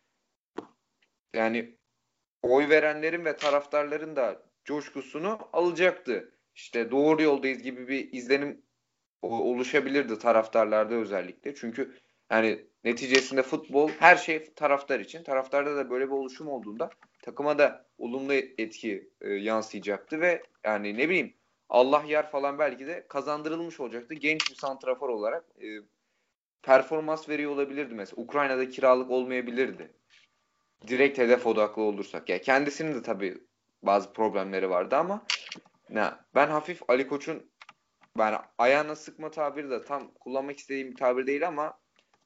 yani 1.34 1.78
oy 2.42 2.70
verenlerin 2.70 3.26
ve 3.26 3.36
taraftarların 3.36 4.16
da 4.16 4.44
coşkusunu 4.66 5.40
alacaktı. 5.54 6.36
İşte 6.56 6.92
doğru 6.92 7.22
yoldayız 7.22 7.62
gibi 7.62 7.88
bir 7.88 8.14
izlenim 8.14 8.62
oluşabilirdi 9.22 10.20
taraftarlarda 10.20 10.96
özellikle. 10.96 11.56
Çünkü 11.56 11.98
yani 12.32 12.66
neticesinde 12.84 13.44
futbol 13.44 13.90
her 13.90 14.16
şey 14.16 14.54
taraftar 14.54 15.00
için. 15.00 15.24
Taraftarda 15.24 15.76
da 15.76 15.90
böyle 15.90 16.06
bir 16.06 16.12
oluşum 16.12 16.48
olduğunda 16.48 16.90
takıma 17.24 17.58
da 17.58 17.90
olumlu 17.98 18.34
etki 18.34 19.10
e, 19.22 19.30
yansıyacaktı 19.34 20.22
ve 20.22 20.44
yani 20.64 20.98
ne 20.98 21.10
bileyim 21.10 21.34
Allah 21.70 22.04
yer 22.08 22.32
falan 22.32 22.60
belki 22.60 22.88
de 22.88 23.06
kazandırılmış 23.08 23.80
olacaktı. 23.80 24.14
Genç 24.14 24.50
bir 24.50 24.56
santrafor 24.56 25.10
olarak 25.10 25.46
e, 25.62 25.68
performans 26.64 27.30
veriyor 27.30 27.52
olabilirdi 27.52 27.94
mesela. 27.94 28.22
Ukrayna'da 28.22 28.70
kiralık 28.70 29.12
olmayabilirdi. 29.12 29.92
Direkt 30.88 31.18
hedef 31.18 31.48
odaklı 31.48 31.82
olursak. 31.82 32.30
Ya 32.30 32.42
kendisinin 32.42 32.94
de 32.94 33.02
tabii 33.02 33.38
bazı 33.84 34.14
problemleri 34.14 34.70
vardı 34.70 34.96
ama 34.96 35.22
ne 35.90 36.04
ben 36.36 36.48
hafif 36.48 36.82
Ali 36.88 37.08
Koç'un 37.08 37.44
ben 38.18 38.36
ayağına 38.58 38.96
sıkma 38.96 39.32
tabiri 39.32 39.70
de 39.70 39.84
tam 39.84 40.12
kullanmak 40.20 40.58
istediğim 40.58 40.92
bir 40.92 40.96
tabir 40.96 41.28
değil 41.28 41.48
ama 41.48 41.74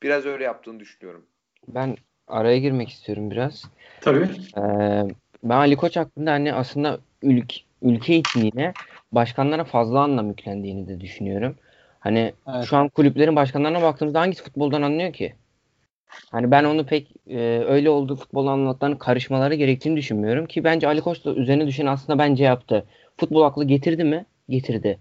biraz 0.03 0.25
öyle 0.25 0.43
yaptığını 0.43 0.79
düşünüyorum. 0.79 1.25
Ben 1.67 1.97
araya 2.27 2.57
girmek 2.57 2.89
istiyorum 2.89 3.31
biraz. 3.31 3.63
Tabii. 4.01 4.29
Ee, 4.57 5.03
ben 5.43 5.55
Ali 5.55 5.75
Koç 5.75 5.97
hakkında 5.97 6.31
hani 6.31 6.53
aslında 6.53 6.99
ülk, 7.21 7.53
ülke 7.83 8.15
için 8.15 8.41
yine 8.41 8.73
başkanlara 9.11 9.63
fazla 9.63 9.99
anlam 10.01 10.27
yüklendiğini 10.27 10.87
de 10.87 11.01
düşünüyorum. 11.01 11.55
Hani 11.99 12.33
Evet. 12.55 12.65
şu 12.65 12.77
an 12.77 12.89
kulüplerin 12.89 13.35
başkanlarına 13.35 13.81
baktığımızda 13.81 14.19
hangisi 14.21 14.43
futboldan 14.43 14.81
anlıyor 14.81 15.13
ki? 15.13 15.33
Hani 16.31 16.51
ben 16.51 16.63
onu 16.63 16.85
pek 16.85 17.07
e, 17.29 17.37
öyle 17.67 17.89
olduğu 17.89 18.15
futbol 18.15 18.47
anlatlarının 18.47 18.97
karışmaları 18.97 19.55
gerektiğini 19.55 19.97
düşünmüyorum 19.97 20.45
ki 20.45 20.63
bence 20.63 20.87
Ali 20.87 21.01
Koç 21.01 21.25
da 21.25 21.33
üzerine 21.33 21.67
düşen 21.67 21.85
aslında 21.85 22.19
bence 22.19 22.43
yaptı. 22.43 22.85
Futbol 23.17 23.41
aklı 23.41 23.65
getirdi 23.65 24.03
mi? 24.03 24.25
Getirdi. 24.49 24.99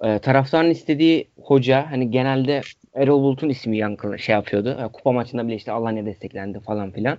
E, 0.00 0.18
taraftarın 0.18 0.70
istediği 0.70 1.28
hoca 1.42 1.86
hani 1.90 2.10
genelde 2.10 2.60
Erol 2.94 3.22
Bulut'un 3.22 3.48
ismi 3.48 3.76
yankılı 3.76 4.18
şey 4.18 4.32
yapıyordu. 4.32 4.78
E, 4.84 4.88
kupa 4.92 5.12
maçında 5.12 5.46
bile 5.46 5.54
işte 5.54 5.72
Alanya 5.72 6.06
desteklendi 6.06 6.60
falan 6.60 6.90
filan. 6.90 7.18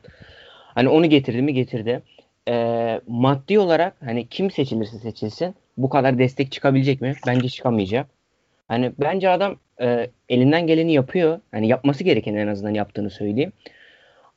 Hani 0.76 0.90
onu 0.90 1.10
getirdi 1.10 1.42
mi? 1.42 1.54
Getirdi. 1.54 2.02
E, 2.50 3.02
maddi 3.08 3.60
olarak 3.60 3.96
hani 4.06 4.28
kim 4.28 4.52
seçilirse 4.52 4.98
seçilsin 5.00 5.56
bu 5.78 5.90
kadar 5.90 6.20
destek 6.20 6.52
çıkabilecek 6.52 7.02
mi? 7.02 7.14
Bence 7.28 7.50
çıkamayacak. 7.50 8.08
Hani 8.68 8.92
bence 9.00 9.30
adam 9.30 9.56
e, 9.82 10.10
elinden 10.30 10.68
geleni 10.68 10.94
yapıyor. 10.94 11.40
Hani 11.52 11.68
yapması 11.68 12.04
gereken 12.04 12.36
en 12.36 12.48
azından 12.48 12.74
yaptığını 12.74 13.10
söyleyeyim. 13.10 13.52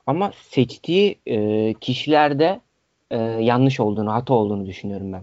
Ama 0.07 0.33
seçtiği 0.51 1.19
e, 1.27 1.75
kişilerde 1.75 2.61
e, 3.11 3.17
yanlış 3.19 3.81
olduğunu, 3.81 4.13
hata 4.13 4.35
olduğunu 4.35 4.67
düşünüyorum 4.67 5.13
ben. 5.13 5.23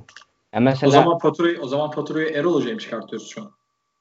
Ya 0.53 0.59
mesela 0.59 0.87
O 0.87 0.91
zaman 0.91 1.17
faturayı 1.17 1.61
o 1.61 1.67
zaman 1.67 1.91
faturayı 1.91 2.29
Erol 2.29 2.55
Hoca'ya 2.55 2.73
mı 2.73 2.81
çıkartıyoruz 2.81 3.29
şu 3.29 3.41
an? 3.41 3.51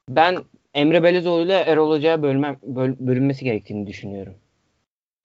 ben 0.09 0.37
Emre 0.73 1.03
Belezoğlu 1.03 1.45
ile 1.45 1.53
Erol 1.57 1.89
Hoca'ya 1.91 2.21
bölmem, 2.23 2.57
böl- 2.63 2.95
bölünmesi 2.99 3.45
gerektiğini 3.45 3.87
düşünüyorum. 3.87 4.33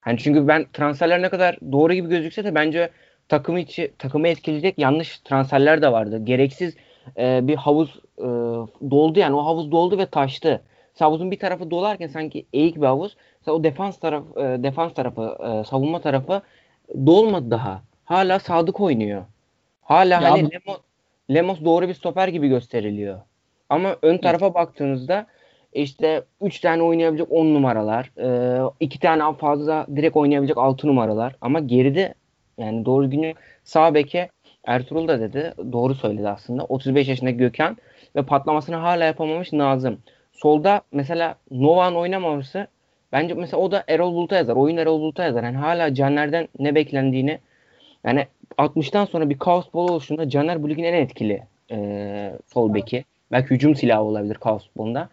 Hani 0.01 0.19
çünkü 0.19 0.49
ben 0.49 0.67
transferler 0.73 1.23
ne 1.23 1.29
kadar 1.29 1.59
doğru 1.73 1.95
gibi 1.95 2.09
gözükse 2.09 2.45
de 2.45 2.55
bence 2.55 2.91
takımı 3.31 3.61
içi 3.61 3.93
takımı 3.99 4.29
etkileyecek 4.29 4.79
yanlış 4.79 5.19
transferler 5.19 5.83
de 5.83 5.93
vardı. 5.93 6.25
Gereksiz 6.25 6.77
e, 7.19 7.41
bir 7.49 7.57
havuz 7.57 8.01
e, 8.19 8.27
doldu 8.91 9.19
yani 9.19 9.37
o 9.37 9.47
havuz 9.47 9.73
doldu 9.73 9.99
ve 9.99 10.07
taştı. 10.07 10.63
Mesela 10.93 11.09
havuzun 11.09 11.31
bir 11.31 11.39
tarafı 11.39 11.71
dolarken 11.71 12.07
sanki 12.07 12.47
eğik 12.53 12.77
bir 12.77 12.87
havuz. 12.87 13.17
Mesela 13.41 13.57
o 13.57 13.65
defans 13.65 13.99
taraf 13.99 14.25
e, 14.37 14.41
defans 14.41 14.95
tarafı, 14.95 15.37
e, 15.43 15.65
savunma 15.65 16.01
tarafı 16.01 16.43
dolmadı 17.07 17.51
daha. 17.51 17.83
Hala 18.05 18.39
Sadık 18.39 18.81
oynuyor. 18.81 19.23
Hala 19.83 20.15
Ya 20.15 20.31
hani 20.31 20.51
Lemos, 20.51 20.79
Lemos 21.31 21.65
doğru 21.65 21.89
bir 21.89 21.95
stoper 21.95 22.29
gibi 22.29 22.49
gösteriliyor. 22.49 23.21
Ama 23.69 23.97
ön 24.03 24.19
tarafa 24.19 24.55
baktığınızda 24.55 25.27
işte 25.73 26.23
3 26.41 26.61
tane 26.61 26.83
oynayabilecek 26.83 27.33
10 27.33 27.47
numaralar, 27.47 28.11
2 28.81 29.01
tane 29.01 29.37
fazla 29.37 29.87
direkt 29.97 30.17
oynayabilecek 30.17 30.59
6 30.59 30.87
numaralar 30.87 31.37
ama 31.41 31.61
geride 31.61 32.15
yani 32.61 32.85
doğru 32.85 33.05
düzgün 33.05 33.35
sağ 33.65 33.95
beke 33.95 34.29
Ertuğrul 34.65 35.09
da 35.09 35.21
dedi. 35.21 35.55
Doğru 35.73 35.95
söyledi 35.95 36.29
aslında. 36.29 36.65
35 36.65 37.09
yaşındaki 37.09 37.37
Gökhan 37.37 37.77
ve 38.17 38.23
patlamasını 38.23 38.77
hala 38.77 39.05
yapamamış 39.05 39.53
Nazım. 39.53 39.99
Solda 40.33 40.83
mesela 40.93 41.35
Nova'nın 41.51 41.97
oynamaması 41.97 42.67
bence 43.13 43.35
mesela 43.35 43.63
o 43.63 43.71
da 43.71 43.85
Erol 43.89 44.15
Bulut'a 44.15 44.37
yazar. 44.37 44.57
Oyun 44.57 44.77
Erol 44.77 45.01
Bulut'a 45.01 45.25
yazar. 45.25 45.43
Yani 45.45 45.57
hala 45.57 45.95
Caner'den 45.95 46.49
ne 46.59 46.75
beklendiğini 46.75 47.39
yani 48.05 48.27
60'tan 48.59 49.07
sonra 49.07 49.31
bir 49.31 49.39
kaos 49.39 49.73
bol 49.75 49.89
oluşunda 49.89 50.29
Caner 50.29 50.63
bu 50.63 50.71
ligin 50.71 50.85
en 50.85 50.95
etkili 50.95 51.43
e, 51.71 52.33
sol 52.53 52.75
beki. 52.75 53.05
Belki 53.33 53.51
hücum 53.51 53.75
silahı 53.75 54.03
olabilir 54.03 54.35
kaos 54.35 54.67
futbolunda. 54.67 55.09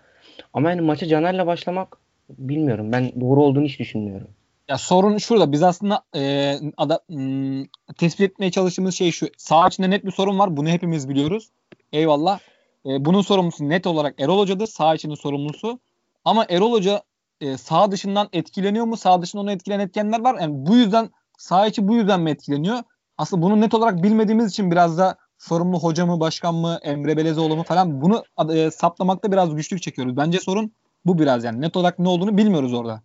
Ama 0.53 0.69
yani 0.69 0.81
maça 0.81 1.07
Caner'le 1.07 1.45
başlamak 1.47 1.97
bilmiyorum. 2.29 2.91
Ben 2.91 3.11
doğru 3.21 3.43
olduğunu 3.43 3.65
hiç 3.65 3.79
düşünmüyorum. 3.79 4.27
Ya 4.70 4.78
sorun 4.78 5.18
şurada. 5.18 5.51
Biz 5.51 5.63
aslında 5.63 6.03
e, 6.15 6.53
ada, 6.78 6.99
m, 7.09 7.65
tespit 7.97 8.22
etmeye 8.32 8.51
çalıştığımız 8.51 8.95
şey 8.95 9.11
şu. 9.11 9.28
Sağ 9.38 9.68
içinde 9.68 9.89
net 9.89 10.05
bir 10.05 10.11
sorun 10.11 10.39
var. 10.39 10.57
Bunu 10.57 10.70
hepimiz 10.70 11.09
biliyoruz. 11.09 11.49
Eyvallah. 11.93 12.39
E, 12.86 13.05
bunun 13.05 13.22
sorumlusu 13.22 13.70
net 13.70 13.88
olarak 13.88 14.22
Erol 14.22 14.39
Hoca'dır. 14.39 14.68
Sağ 14.68 14.95
içinin 14.95 15.15
sorumlusu. 15.15 15.80
Ama 16.26 16.45
Erol 16.49 16.72
Hoca 16.72 17.03
e, 17.41 17.57
sağ 17.57 17.91
dışından 17.91 18.30
etkileniyor 18.34 18.86
mu? 18.86 18.97
Sağ 18.97 19.22
dışından 19.22 19.43
onu 19.43 19.51
etkileyen 19.51 19.80
etkenler 19.80 20.20
var. 20.20 20.41
Yani 20.41 20.53
bu 20.55 20.76
yüzden 20.76 21.09
sağ 21.38 21.68
içi 21.68 21.88
bu 21.88 21.95
yüzden 21.95 22.22
mi 22.22 22.32
etkileniyor? 22.32 22.80
Aslında 23.18 23.41
bunu 23.41 23.61
net 23.61 23.74
olarak 23.74 24.03
bilmediğimiz 24.03 24.51
için 24.51 24.72
biraz 24.72 24.97
da 24.97 25.18
sorumlu 25.38 25.80
hoca 25.80 26.05
mı, 26.05 26.20
başkan 26.20 26.55
mı, 26.55 26.80
Emre 26.84 27.18
Belezoğlu 27.18 27.55
mu 27.55 27.63
falan 27.63 28.01
bunu 28.01 28.24
e, 28.53 28.72
saptamakta 28.72 29.32
biraz 29.32 29.55
güçlük 29.55 29.82
çekiyoruz. 29.82 30.18
Bence 30.18 30.39
sorun 30.39 30.72
bu 31.05 31.20
biraz 31.20 31.43
yani. 31.43 31.61
Net 31.61 31.78
olarak 31.78 31.99
ne 31.99 32.09
olduğunu 32.09 32.38
bilmiyoruz 32.38 32.74
orada. 32.74 33.01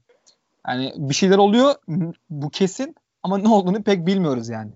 Yani 0.69 0.93
bir 0.97 1.15
şeyler 1.15 1.39
oluyor 1.39 1.75
bu 2.31 2.51
kesin 2.51 2.95
ama 3.23 3.39
ne 3.39 3.49
olduğunu 3.49 3.83
pek 3.83 4.07
bilmiyoruz 4.07 4.49
yani. 4.49 4.73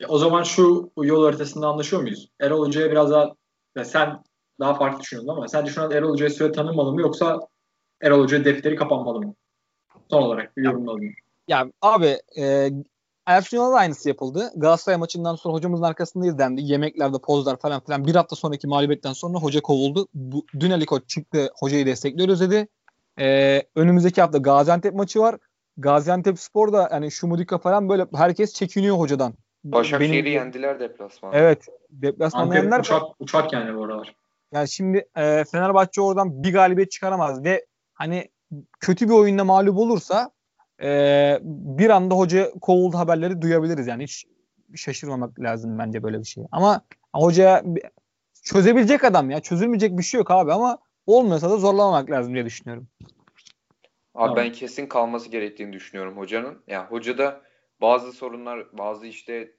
Ya 0.00 0.08
o 0.08 0.18
zaman 0.18 0.42
şu 0.42 0.90
yol 0.96 1.24
haritasında 1.24 1.68
anlaşıyor 1.68 2.02
muyuz? 2.02 2.28
Erol 2.40 2.66
Hoca'ya 2.66 2.90
biraz 2.90 3.10
daha 3.10 3.34
ya 3.76 3.84
sen 3.84 4.22
daha 4.60 4.74
farklı 4.74 5.00
düşünüyorsun 5.00 5.32
ama 5.32 5.48
sence 5.48 5.72
şu 5.72 5.82
an 5.82 5.90
Erol 5.90 6.10
Hoca'ya 6.10 6.30
süre 6.30 6.52
tanınmalı 6.52 6.92
mı 6.92 7.00
yoksa 7.00 7.40
Erol 8.02 8.22
Hoca 8.22 8.44
defteri 8.44 8.76
kapanmalı 8.76 9.20
mı? 9.20 9.34
Son 10.10 10.22
olarak 10.22 10.56
bir 10.56 10.62
yorumlayalım. 10.62 11.14
Ya 11.48 11.66
abi 11.82 12.18
e, 12.38 12.70
Ersun 13.26 13.58
da 13.58 13.76
aynısı 13.76 14.08
yapıldı. 14.08 14.50
Galatasaray 14.56 14.98
maçından 14.98 15.34
sonra 15.34 15.54
hocamızın 15.54 15.84
arkasındayız 15.84 16.38
dendi. 16.38 16.62
Yemeklerde 16.62 17.18
pozlar 17.18 17.58
falan 17.58 17.80
filan. 17.84 18.06
Bir 18.06 18.14
hafta 18.14 18.36
sonraki 18.36 18.66
mağlubiyetten 18.66 19.12
sonra 19.12 19.38
hoca 19.38 19.60
kovuldu. 19.60 20.08
Bu, 20.14 20.46
dün 20.60 20.70
Ali 20.70 20.86
Koç 20.86 21.08
çıktı 21.08 21.50
hocayı 21.60 21.86
destekliyoruz 21.86 22.40
dedi. 22.40 22.68
E, 23.20 23.62
önümüzdeki 23.76 24.20
hafta 24.20 24.38
Gaziantep 24.38 24.94
maçı 24.94 25.20
var. 25.20 25.36
Gaziantep 25.76 26.38
Spor 26.38 26.72
da 26.72 26.88
yani 26.92 27.10
Şumudika 27.10 27.58
falan 27.58 27.88
böyle 27.88 28.06
herkes 28.14 28.54
çekiniyor 28.54 28.98
hocadan. 28.98 29.34
Başakşehir'i 29.64 30.24
Benim- 30.24 30.32
yendiler 30.32 30.80
deplasmanda. 30.80 31.36
Evet. 31.36 31.66
Deplasmanda 31.90 32.54
yendiler. 32.54 32.80
uçak, 32.80 33.02
uçak 33.18 33.52
yani 33.52 33.76
bu 33.76 33.84
aralar. 33.84 34.14
Yani 34.52 34.68
şimdi 34.68 35.08
e, 35.16 35.44
Fenerbahçe 35.44 36.00
oradan 36.00 36.42
bir 36.42 36.52
galibiyet 36.52 36.90
çıkaramaz 36.90 37.44
ve 37.44 37.66
hani 37.94 38.28
kötü 38.80 39.08
bir 39.08 39.14
oyunda 39.14 39.44
mağlup 39.44 39.78
olursa 39.78 40.30
e, 40.82 41.38
bir 41.42 41.90
anda 41.90 42.14
hoca 42.14 42.50
kovuldu 42.60 42.98
haberleri 42.98 43.42
duyabiliriz 43.42 43.86
yani 43.86 44.02
hiç 44.02 44.26
şaşırmamak 44.74 45.40
lazım 45.40 45.78
bence 45.78 46.02
böyle 46.02 46.18
bir 46.18 46.24
şey. 46.24 46.44
Ama 46.52 46.80
hocaya 47.14 47.64
çözebilecek 48.42 49.04
adam 49.04 49.30
ya. 49.30 49.40
Çözülmeyecek 49.40 49.98
bir 49.98 50.02
şey 50.02 50.18
yok 50.18 50.30
abi 50.30 50.52
ama 50.52 50.78
olmuyorsa 51.08 51.50
da 51.50 51.56
zorlamamak 51.56 52.10
lazım 52.10 52.34
diye 52.34 52.44
düşünüyorum. 52.44 52.88
Abi 54.14 54.36
ben 54.36 54.52
kesin 54.52 54.86
kalması 54.86 55.30
gerektiğini 55.30 55.72
düşünüyorum 55.72 56.16
hocanın. 56.16 56.62
Yani 56.66 56.86
hocada 56.86 57.42
bazı 57.80 58.12
sorunlar, 58.12 58.78
bazı 58.78 59.06
işte 59.06 59.52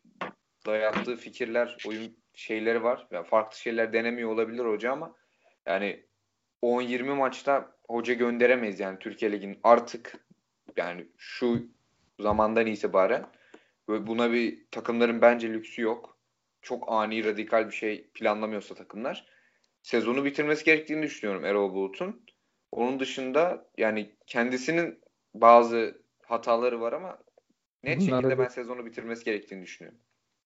dayattığı 0.66 1.16
fikirler, 1.16 1.78
oyun 1.88 2.18
şeyleri 2.34 2.84
var. 2.84 3.08
Yani 3.12 3.28
farklı 3.28 3.58
şeyler 3.58 3.94
denemiyor 3.94 4.30
olabilir 4.30 4.66
hoca 4.66 4.92
ama 4.92 5.16
yani 5.66 6.06
10-20 6.64 7.04
maçta 7.04 7.76
hoca 7.88 8.14
gönderemeyiz 8.14 8.80
yani 8.80 9.00
Türkiye 9.00 9.32
Ligi'nin 9.32 9.60
artık 9.64 10.26
yani 10.78 11.08
şu 11.18 11.68
zamandan 12.20 12.66
itibaren 12.66 13.26
ve 13.90 14.08
buna 14.08 14.32
bir 14.32 14.66
takımların 14.72 15.22
bence 15.22 15.54
lüksü 15.54 15.82
yok. 15.82 16.18
Çok 16.62 16.92
ani, 16.92 17.26
radikal 17.26 17.68
bir 17.68 17.76
şey 17.76 18.10
planlamıyorsa 18.14 18.76
takımlar. 18.76 19.39
Sezonu 19.82 20.26
bitirmesi 20.26 20.66
gerektiğini 20.66 21.04
düşünüyorum 21.04 21.46
Erol 21.46 21.74
Bulut'un. 21.74 22.22
Onun 22.72 23.00
dışında 23.00 23.66
yani 23.78 24.16
kendisinin 24.28 25.00
bazı 25.34 26.02
hataları 26.24 26.82
var 26.82 26.94
ama 26.94 27.18
net 27.84 28.02
Bunlar 28.02 28.22
şekilde 28.22 28.40
ben 28.40 28.48
sezonu 28.48 28.86
bitirmesi 28.86 29.26
gerektiğini 29.26 29.64
düşünüyorum. 29.64 30.00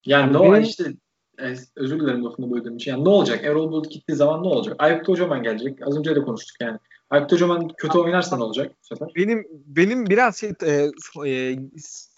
Yani 0.06 0.34
ne 0.34 0.38
o 0.38 0.58
işte 0.58 0.84
e, 1.40 1.56
özür 1.76 2.00
dilerim 2.00 2.26
lafını 2.26 2.52
böldüğüm 2.52 2.76
için. 2.76 2.92
Yani 2.92 3.06
ne 3.06 3.10
olacak? 3.10 3.46
Erol 3.46 3.72
Bulut 3.72 3.92
gittiği 3.92 4.16
zaman 4.16 4.44
ne 4.44 4.48
olacak? 4.48 4.76
Aykut 4.80 5.06
Kocaman 5.06 5.44
gelecek. 5.44 5.88
Az 5.88 5.98
önce 5.98 6.16
de 6.16 6.22
konuştuk 6.22 6.56
yani. 6.62 6.80
Aykut 7.10 7.30
Kocaman 7.30 7.68
kötü 7.78 7.98
oynarsa 7.98 8.38
ne 8.38 8.44
olacak 8.44 8.72
bu 8.82 8.86
sefer? 8.86 9.08
Benim 9.16 9.48
benim 9.52 10.06
biraz 10.06 10.38
şey 10.38 10.54
e, 10.64 10.90
e, 11.28 11.56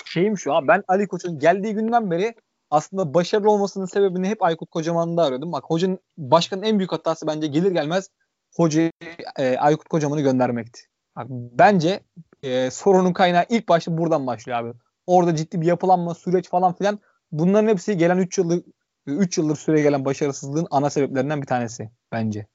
şeyim 0.06 0.38
şu 0.38 0.54
abi 0.54 0.68
ben 0.68 0.84
Ali 0.88 1.08
Koç'un 1.08 1.40
geldiği 1.40 1.74
günden 1.74 2.12
beri 2.12 2.36
aslında 2.70 3.14
başarılı 3.14 3.52
olmasının 3.52 3.86
sebebini 3.86 4.28
hep 4.28 4.44
Aykut 4.44 4.70
Kocaman'da 4.70 5.24
arıyordum. 5.24 5.52
Bak 5.52 5.64
hocanın 5.68 6.00
başkanın 6.18 6.64
en 6.64 6.80
büyük 6.80 6.92
hatası 6.92 7.28
bence 7.28 7.48
gelir 7.48 7.72
gelmez 7.72 8.10
hocayı 8.56 8.92
e, 9.40 9.58
Aykut 9.58 9.90
Kocaman'ı 9.90 10.22
göndermekti. 10.22 10.82
Bak, 11.16 11.28
bence 11.30 12.00
e, 12.44 12.72
sorunun 12.72 13.14
kaynağı 13.14 13.46
ilk 13.50 13.70
başta 13.70 13.98
buradan 13.98 14.28
başlıyor 14.28 14.60
abi. 14.60 14.74
Orada 15.08 15.36
ciddi 15.36 15.62
bir 15.62 15.66
yapılanma, 15.66 16.14
süreç 16.14 16.50
falan 16.50 16.74
filan 16.74 17.00
bunların 17.32 17.68
hepsi 17.68 17.98
gelen 17.98 18.18
3 18.18 18.38
yıllık 18.38 18.66
3 19.06 19.38
yıldır 19.38 19.56
süre 19.56 19.82
gelen 19.82 20.06
başarısızlığın 20.06 20.68
ana 20.72 20.90
sebeplerinden 20.90 21.42
bir 21.42 21.48
tanesi 21.48 21.90
bence. 22.12 22.48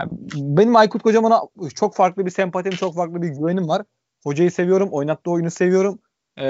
Yani 0.00 0.10
benim 0.34 0.76
Aykut 0.76 1.02
Kocaman'a 1.02 1.42
çok 1.74 1.94
farklı 1.94 2.26
bir 2.26 2.30
sempatim, 2.30 2.72
çok 2.72 2.94
farklı 2.94 3.22
bir 3.22 3.28
güvenim 3.28 3.68
var. 3.68 3.82
Hocayı 4.24 4.50
seviyorum, 4.50 4.88
oynattığı 4.92 5.30
oyunu 5.30 5.50
seviyorum. 5.50 5.98
Ee, 6.38 6.46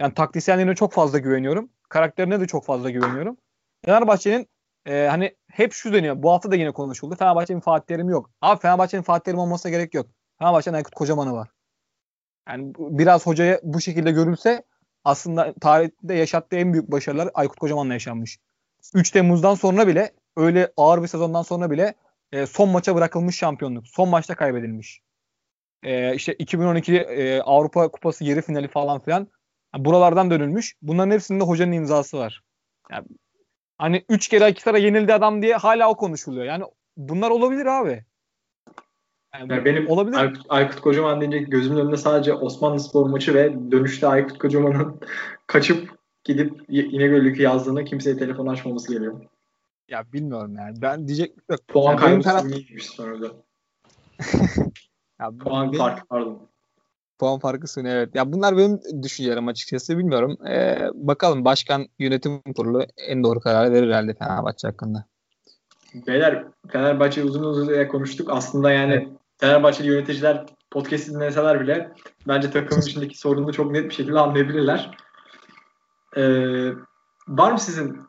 yani 0.00 0.14
taktisyenliğine 0.14 0.74
çok 0.74 0.92
fazla 0.92 1.18
güveniyorum. 1.18 1.70
Karakterine 1.94 2.40
de 2.40 2.46
çok 2.46 2.64
fazla 2.64 2.90
güveniyorum. 2.90 3.36
Fenerbahçe'nin 3.84 4.48
e, 4.86 5.06
hani 5.06 5.36
hep 5.50 5.72
şu 5.72 5.92
deniyor. 5.92 6.22
Bu 6.22 6.32
hafta 6.32 6.50
da 6.50 6.56
yine 6.56 6.70
konuşuldu. 6.70 7.16
Fenerbahçe'nin 7.16 7.60
Fatih 7.60 7.86
Terim'i 7.86 8.12
yok. 8.12 8.30
Abi 8.40 8.60
Fenerbahçe'nin 8.60 9.02
Fatih 9.02 9.24
Terim 9.24 9.38
olmasına 9.38 9.72
gerek 9.72 9.94
yok. 9.94 10.06
Fenerbahçe'nin 10.38 10.76
Aykut 10.76 10.94
Kocaman'ı 10.94 11.32
var. 11.32 11.48
Yani 12.48 12.72
biraz 12.78 13.26
hocaya 13.26 13.60
bu 13.62 13.80
şekilde 13.80 14.10
görülse 14.10 14.62
aslında 15.04 15.54
tarihte 15.60 16.14
yaşattığı 16.14 16.56
en 16.56 16.72
büyük 16.72 16.90
başarılar 16.90 17.30
Aykut 17.34 17.58
Kocaman'la 17.58 17.92
yaşanmış. 17.92 18.38
3 18.94 19.10
Temmuz'dan 19.10 19.54
sonra 19.54 19.86
bile 19.86 20.12
öyle 20.36 20.72
ağır 20.76 21.02
bir 21.02 21.08
sezondan 21.08 21.42
sonra 21.42 21.70
bile 21.70 21.94
e, 22.32 22.46
son 22.46 22.68
maça 22.68 22.94
bırakılmış 22.94 23.36
şampiyonluk. 23.36 23.88
Son 23.88 24.08
maçta 24.08 24.34
kaybedilmiş. 24.34 25.00
E, 25.82 26.14
işte 26.14 26.34
2012 26.34 26.96
e, 26.96 27.40
Avrupa 27.40 27.88
Kupası 27.88 28.24
yarı 28.24 28.42
finali 28.42 28.68
falan 28.68 29.00
filan. 29.00 29.28
Yani 29.74 29.84
buralardan 29.84 30.30
dönülmüş. 30.30 30.76
Bunların 30.82 31.10
hepsinde 31.10 31.44
hocanın 31.44 31.72
imzası 31.72 32.18
var. 32.18 32.42
Yani, 32.90 33.06
hani 33.78 34.04
3 34.08 34.28
kere 34.28 34.44
Akisar'a 34.44 34.78
yenildi 34.78 35.14
adam 35.14 35.42
diye 35.42 35.56
hala 35.56 35.90
o 35.90 35.96
konuşuluyor. 35.96 36.44
Yani 36.44 36.64
bunlar 36.96 37.30
olabilir 37.30 37.66
abi. 37.66 38.04
Yani 39.34 39.52
Yani 39.52 39.64
benim 39.64 39.88
olabilir. 39.88 40.16
Aykut, 40.16 40.46
Aykut 40.48 40.80
Kocaman 40.80 41.20
deyince 41.20 41.38
gözümün 41.38 41.80
önünde 41.80 41.96
sadece 41.96 42.32
Osmanlı 42.34 42.80
Spor 42.80 43.06
maçı 43.06 43.34
ve 43.34 43.70
dönüşte 43.70 44.06
Aykut 44.06 44.38
Kocaman'ın 44.38 45.00
kaçıp 45.46 45.98
gidip 46.24 46.60
İnegöllük'ü 46.68 47.42
yazdığında 47.42 47.84
kimseye 47.84 48.16
telefon 48.16 48.46
açmaması 48.46 48.92
geliyor. 48.92 49.20
Ya 49.88 50.12
bilmiyorum 50.12 50.54
yani. 50.58 50.82
Ben 50.82 51.08
diyecek 51.08 51.34
yok. 51.50 51.60
Puan 51.68 51.92
Yani 51.92 52.00
kaybı 52.00 52.22
taraf- 52.22 52.80
sonra 52.80 53.20
da. 53.22 53.26
Ya 55.20 55.30
Puan 55.40 55.66
benim- 55.68 55.78
farkı 55.78 56.06
pardon. 56.06 56.48
Puan 57.24 57.38
farkı 57.38 57.68
sınır 57.68 57.96
evet. 57.96 58.14
Ya 58.14 58.32
bunlar 58.32 58.56
benim 58.56 58.80
düşüncelerim 59.02 59.48
açıkçası 59.48 59.98
bilmiyorum. 59.98 60.46
Ee, 60.46 60.88
bakalım 60.94 61.44
başkan 61.44 61.86
yönetim 61.98 62.42
kurulu 62.56 62.86
en 62.96 63.24
doğru 63.24 63.40
kararı 63.40 63.72
verir 63.72 63.88
herhalde 63.88 64.14
Fenerbahçe 64.14 64.68
hakkında. 64.68 65.04
Beyler 66.06 66.44
Fenerbahçe 66.68 67.24
uzun 67.24 67.42
uzun 67.42 67.88
konuştuk. 67.88 68.28
Aslında 68.30 68.70
yani 68.70 69.08
Fenerbahçeli 69.38 69.88
yöneticiler 69.88 70.46
podcast 70.70 71.08
dinleseler 71.08 71.60
bile 71.60 71.92
bence 72.28 72.50
takımın 72.50 72.82
içindeki 72.82 73.18
sorununu 73.18 73.52
çok 73.52 73.70
net 73.70 73.84
bir 73.84 73.94
şekilde 73.94 74.18
anlayabilirler. 74.18 74.90
Ee, 76.16 76.22
var 77.28 77.52
mı 77.52 77.58
sizin 77.58 78.00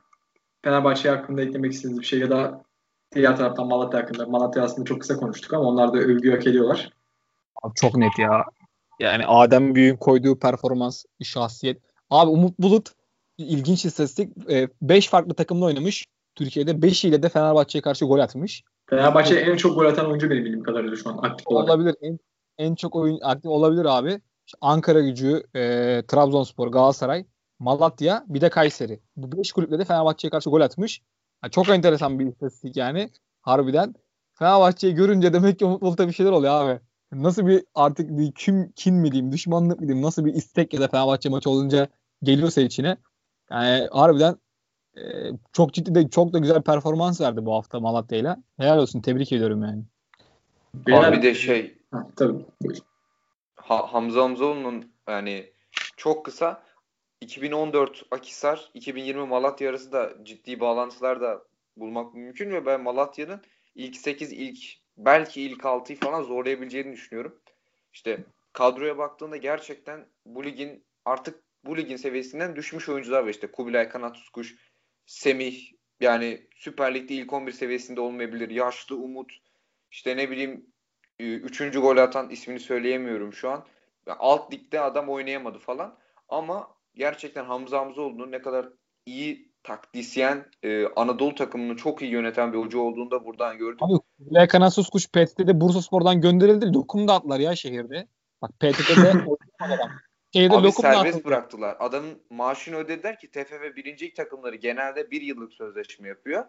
Fenerbahçe 0.63 1.09
hakkında 1.09 1.41
eklemek 1.41 1.74
istediğiniz 1.74 2.01
bir 2.01 2.05
şey 2.05 2.20
ya 2.20 2.30
da 2.30 2.63
diğer 3.16 3.38
taraftan 3.38 3.68
Malatya 3.68 3.99
hakkında? 3.99 4.26
Malatya 4.26 4.63
aslında 4.63 4.86
çok 4.86 5.01
kısa 5.01 5.18
konuştuk 5.18 5.53
ama 5.53 5.63
onlar 5.63 5.93
da 5.93 5.97
övgü 5.97 6.32
hak 6.32 6.47
ediyorlar. 6.47 6.89
Abi 7.63 7.74
çok 7.76 7.97
net 7.97 8.20
ya. 8.20 8.45
Yani 8.99 9.25
Adem 9.25 9.75
Büyük'ün 9.75 9.97
koyduğu 9.97 10.39
performans, 10.39 11.05
şahsiyet. 11.23 11.81
Abi 12.09 12.29
Umut 12.29 12.59
Bulut 12.59 12.89
ilginç 13.37 13.85
istatistik. 13.85 14.37
5 14.81 15.09
farklı 15.09 15.33
takımda 15.33 15.65
oynamış. 15.65 16.05
Türkiye'de 16.35 16.71
5'iyle 16.71 17.23
de 17.23 17.29
Fenerbahçe'ye 17.29 17.81
karşı 17.81 18.05
gol 18.05 18.19
atmış. 18.19 18.63
Fenerbahçe 18.89 19.35
en 19.35 19.57
çok 19.57 19.75
gol 19.75 19.85
atan 19.85 20.07
oyuncu 20.07 20.29
benim 20.29 20.45
bildiğim 20.45 20.63
kadarıyla 20.63 20.95
şu 20.95 21.09
an 21.09 21.17
aktif 21.17 21.47
olarak. 21.47 21.69
Olabilir. 21.69 21.95
En, 22.01 22.19
en 22.57 22.75
çok 22.75 22.95
oyun 22.95 23.19
aktif 23.21 23.51
olabilir 23.51 23.85
abi. 23.85 24.21
İşte 24.45 24.57
Ankara 24.61 25.01
gücü, 25.01 25.43
e, 25.55 25.61
Trabzonspor, 26.07 26.67
Galatasaray, 26.67 27.25
Malatya 27.59 28.23
bir 28.27 28.41
de 28.41 28.49
Kayseri. 28.49 28.99
Bu 29.15 29.37
5 29.37 29.51
kulüple 29.51 29.79
de 29.79 29.85
Fenerbahçe'ye 29.85 30.31
karşı 30.31 30.49
gol 30.49 30.61
atmış. 30.61 31.01
Ha, 31.41 31.49
çok 31.49 31.69
enteresan 31.69 32.19
bir 32.19 32.25
istatistik 32.27 32.77
yani. 32.77 33.09
Harbiden. 33.41 33.95
Fenerbahçe'yi 34.33 34.95
görünce 34.95 35.33
demek 35.33 35.59
ki 35.59 35.65
Umut 35.65 35.81
Bulut'a 35.81 36.07
bir 36.07 36.13
şeyler 36.13 36.31
oluyor 36.31 36.53
abi. 36.53 36.79
Nasıl 37.11 37.47
bir 37.47 37.63
artık 37.75 38.09
bir 38.17 38.31
kim 38.31 38.71
kin 38.71 38.95
mi 38.95 39.11
diyeyim, 39.11 39.31
düşmanlık 39.31 39.79
mı 39.79 39.87
diyeyim, 39.87 40.05
nasıl 40.05 40.25
bir 40.25 40.33
istek 40.33 40.73
ya 40.73 40.81
da 40.81 40.87
Fenerbahçe 40.87 41.29
maçı 41.29 41.49
olunca 41.49 41.87
geliyorsa 42.23 42.61
içine. 42.61 42.97
Yani 43.51 43.87
harbiden 43.91 44.35
e, 44.97 45.01
çok 45.53 45.73
ciddi 45.73 45.95
de 45.95 46.09
çok 46.09 46.33
da 46.33 46.39
güzel 46.39 46.61
performans 46.61 47.21
verdi 47.21 47.45
bu 47.45 47.53
hafta 47.53 47.79
Malatya'yla. 47.79 48.37
Helal 48.57 48.77
olsun. 48.77 49.01
Tebrik 49.01 49.31
ediyorum 49.31 49.63
yani. 49.63 49.83
Beyler- 50.75 51.03
Abi 51.09 51.17
bir 51.17 51.21
de 51.23 51.33
şey 51.33 51.77
Ha, 51.91 52.07
tabii. 52.15 52.45
Ha- 53.55 53.93
Hamza 53.93 54.23
Hamzoğlu'nun 54.23 54.91
yani 55.09 55.45
çok 55.97 56.25
kısa 56.25 56.63
2014 57.21 58.03
Akhisar, 58.11 58.69
2020 58.73 59.25
Malatya 59.27 59.69
arası 59.69 59.91
da 59.91 60.13
ciddi 60.23 60.59
bağlantılar 60.59 61.21
da 61.21 61.41
bulmak 61.77 62.13
mümkün 62.13 62.51
ve 62.51 62.65
ben 62.65 62.81
Malatya'nın 62.83 63.41
ilk 63.75 63.95
8 63.97 64.31
ilk 64.33 64.59
belki 64.97 65.41
ilk 65.41 65.61
6'yı 65.61 65.99
falan 65.99 66.23
zorlayabileceğini 66.23 66.93
düşünüyorum. 66.93 67.39
İşte 67.93 68.23
kadroya 68.53 68.97
baktığında 68.97 69.37
gerçekten 69.37 70.05
bu 70.25 70.45
ligin 70.45 70.85
artık 71.05 71.43
bu 71.65 71.77
ligin 71.77 71.95
seviyesinden 71.95 72.55
düşmüş 72.55 72.89
oyuncular 72.89 73.23
var 73.23 73.29
işte 73.29 73.47
Kubilay 73.47 73.89
Kanat 73.89 74.15
Tutkuş, 74.15 74.55
Semih 75.05 75.71
yani 75.99 76.47
Süper 76.55 76.93
Lig'de 76.93 77.13
ilk 77.13 77.33
11 77.33 77.51
seviyesinde 77.51 78.01
olmayabilir. 78.01 78.49
Yaşlı 78.49 78.95
Umut 78.95 79.31
işte 79.91 80.17
ne 80.17 80.31
bileyim 80.31 80.65
e, 81.19 81.33
üçüncü 81.33 81.79
gol 81.79 81.97
atan 81.97 82.29
ismini 82.29 82.59
söyleyemiyorum 82.59 83.33
şu 83.33 83.49
an. 83.49 83.65
Ya 84.07 84.15
Alt 84.19 84.53
ligde 84.53 84.79
adam 84.79 85.09
oynayamadı 85.09 85.59
falan. 85.59 85.99
Ama 86.29 86.75
gerçekten 86.95 87.45
Hamza 87.45 87.79
Hamzoğlu'nun 87.79 88.31
ne 88.31 88.41
kadar 88.41 88.69
iyi 89.05 89.54
taktisyen, 89.66 90.45
e, 90.63 90.86
Anadolu 90.95 91.36
takımını 91.36 91.76
çok 91.76 92.01
iyi 92.01 92.11
yöneten 92.11 92.53
bir 92.53 92.57
hoca 92.57 92.80
olduğunu 92.80 93.11
da 93.11 93.26
buradan 93.26 93.57
gördük. 93.57 93.80
Abi 93.82 93.93
Kubilay 94.18 94.47
Kanatsız 94.47 94.89
Kuş 94.89 95.07
PTT'de 95.07 95.61
Bursaspor'dan 95.61 96.22
gönderildi. 96.22 96.74
Lokum 96.74 97.07
da 97.07 97.13
attılar 97.13 97.39
ya 97.39 97.55
şehirde. 97.55 98.07
Bak 98.41 98.51
PTT'de 98.59 99.09
adam. 99.59 99.89
Şehirde 100.34 100.55
Abi 100.55 100.72
serbest 100.72 101.26
bıraktılar. 101.26 101.78
Adamın 101.80 102.22
maaşını 102.30 102.76
ödediler 102.76 103.20
ki 103.20 103.32
TFF 103.32 103.76
birincilik 103.76 104.16
takımları 104.16 104.55
genelde 104.55 105.11
bir 105.11 105.22
yıllık 105.22 105.53
sözleşme 105.53 106.07
yapıyor. 106.07 106.45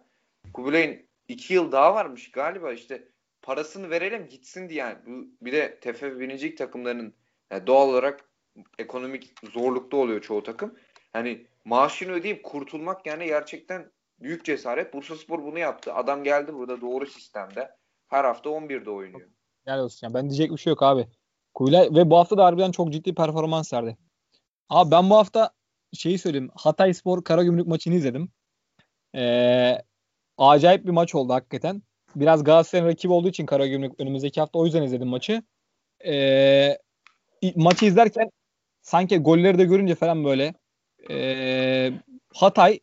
Kubilay'ın 0.52 1.06
iki 1.28 1.54
yıl 1.54 1.72
daha 1.72 1.94
varmış 1.94 2.30
galiba 2.30 2.72
işte 2.72 3.08
parasını 3.42 3.90
verelim 3.90 4.28
gitsin 4.28 4.68
diye. 4.68 4.78
Yani 4.78 4.96
bu, 5.06 5.44
bir 5.46 5.52
de 5.52 5.80
TFF 5.80 6.02
birincilik 6.02 6.58
takımlarının 6.58 7.14
yani 7.52 7.66
doğal 7.66 7.88
olarak 7.88 8.24
ekonomik 8.78 9.34
zorlukta 9.52 9.96
oluyor 9.96 10.20
çoğu 10.20 10.42
takım. 10.42 10.74
Hani 11.16 11.46
maaşını 11.64 12.12
ödeyip 12.12 12.44
kurtulmak 12.44 13.06
yani 13.06 13.26
gerçekten 13.26 13.90
büyük 14.20 14.44
cesaret. 14.44 14.94
Bursaspor 14.94 15.42
bunu 15.42 15.58
yaptı. 15.58 15.94
Adam 15.94 16.24
geldi 16.24 16.54
burada 16.54 16.80
doğru 16.80 17.06
sistemde. 17.06 17.70
Her 18.08 18.24
hafta 18.24 18.50
11'de 18.50 18.90
oynuyor. 18.90 19.28
Helal 19.64 19.84
olsun. 19.84 20.06
Yani 20.06 20.14
ben 20.14 20.30
diyecek 20.30 20.50
bir 20.50 20.56
şey 20.56 20.70
yok 20.70 20.82
abi. 20.82 21.06
Kubilay 21.54 21.88
ve 21.90 22.10
bu 22.10 22.16
hafta 22.16 22.38
da 22.38 22.44
harbiden 22.44 22.70
çok 22.70 22.92
ciddi 22.92 23.14
performans 23.14 23.72
verdi. 23.72 23.96
Abi 24.68 24.90
ben 24.90 25.10
bu 25.10 25.16
hafta 25.16 25.50
şeyi 25.92 26.18
söyleyeyim. 26.18 26.50
Hatay 26.54 26.94
Spor 26.94 27.24
Karagümrük 27.24 27.66
maçını 27.66 27.94
izledim. 27.94 28.28
Ee, 29.14 29.82
acayip 30.38 30.84
bir 30.84 30.90
maç 30.90 31.14
oldu 31.14 31.32
hakikaten. 31.32 31.82
Biraz 32.16 32.44
Galatasaray'ın 32.44 32.88
rakibi 32.88 33.12
olduğu 33.12 33.28
için 33.28 33.46
Karagümrük 33.46 34.00
önümüzdeki 34.00 34.40
hafta 34.40 34.58
o 34.58 34.64
yüzden 34.64 34.82
izledim 34.82 35.08
maçı. 35.08 35.42
Ee, 36.06 36.78
maçı 37.54 37.84
izlerken 37.84 38.30
sanki 38.82 39.18
golleri 39.18 39.58
de 39.58 39.64
görünce 39.64 39.94
falan 39.94 40.24
böyle 40.24 40.54
e, 41.10 41.92
Hatay 42.34 42.80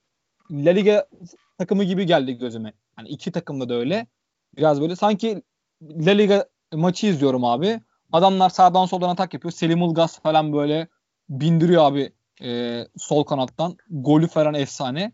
La 0.52 0.72
Liga 0.72 1.08
takımı 1.58 1.84
gibi 1.84 2.06
geldi 2.06 2.38
gözüme. 2.38 2.74
Hani 2.96 3.10
iki 3.10 3.32
takımda 3.32 3.70
da 3.70 3.74
öyle. 3.74 4.08
Biraz 4.58 4.82
böyle 4.82 4.96
sanki 4.96 5.44
La 5.82 6.12
Liga 6.12 6.46
maçı 6.74 7.08
izliyorum 7.08 7.44
abi. 7.46 7.80
Adamlar 8.12 8.50
sağdan 8.50 8.86
soldan 8.86 9.10
atak 9.10 9.34
yapıyor. 9.34 9.52
Selim 9.52 9.82
Ulgaz 9.82 10.20
falan 10.20 10.54
böyle 10.54 10.88
bindiriyor 11.30 11.84
abi 11.84 12.14
e, 12.44 12.82
sol 12.98 13.24
kanattan. 13.24 13.78
Golü 13.90 14.28
falan 14.28 14.54
efsane. 14.54 15.12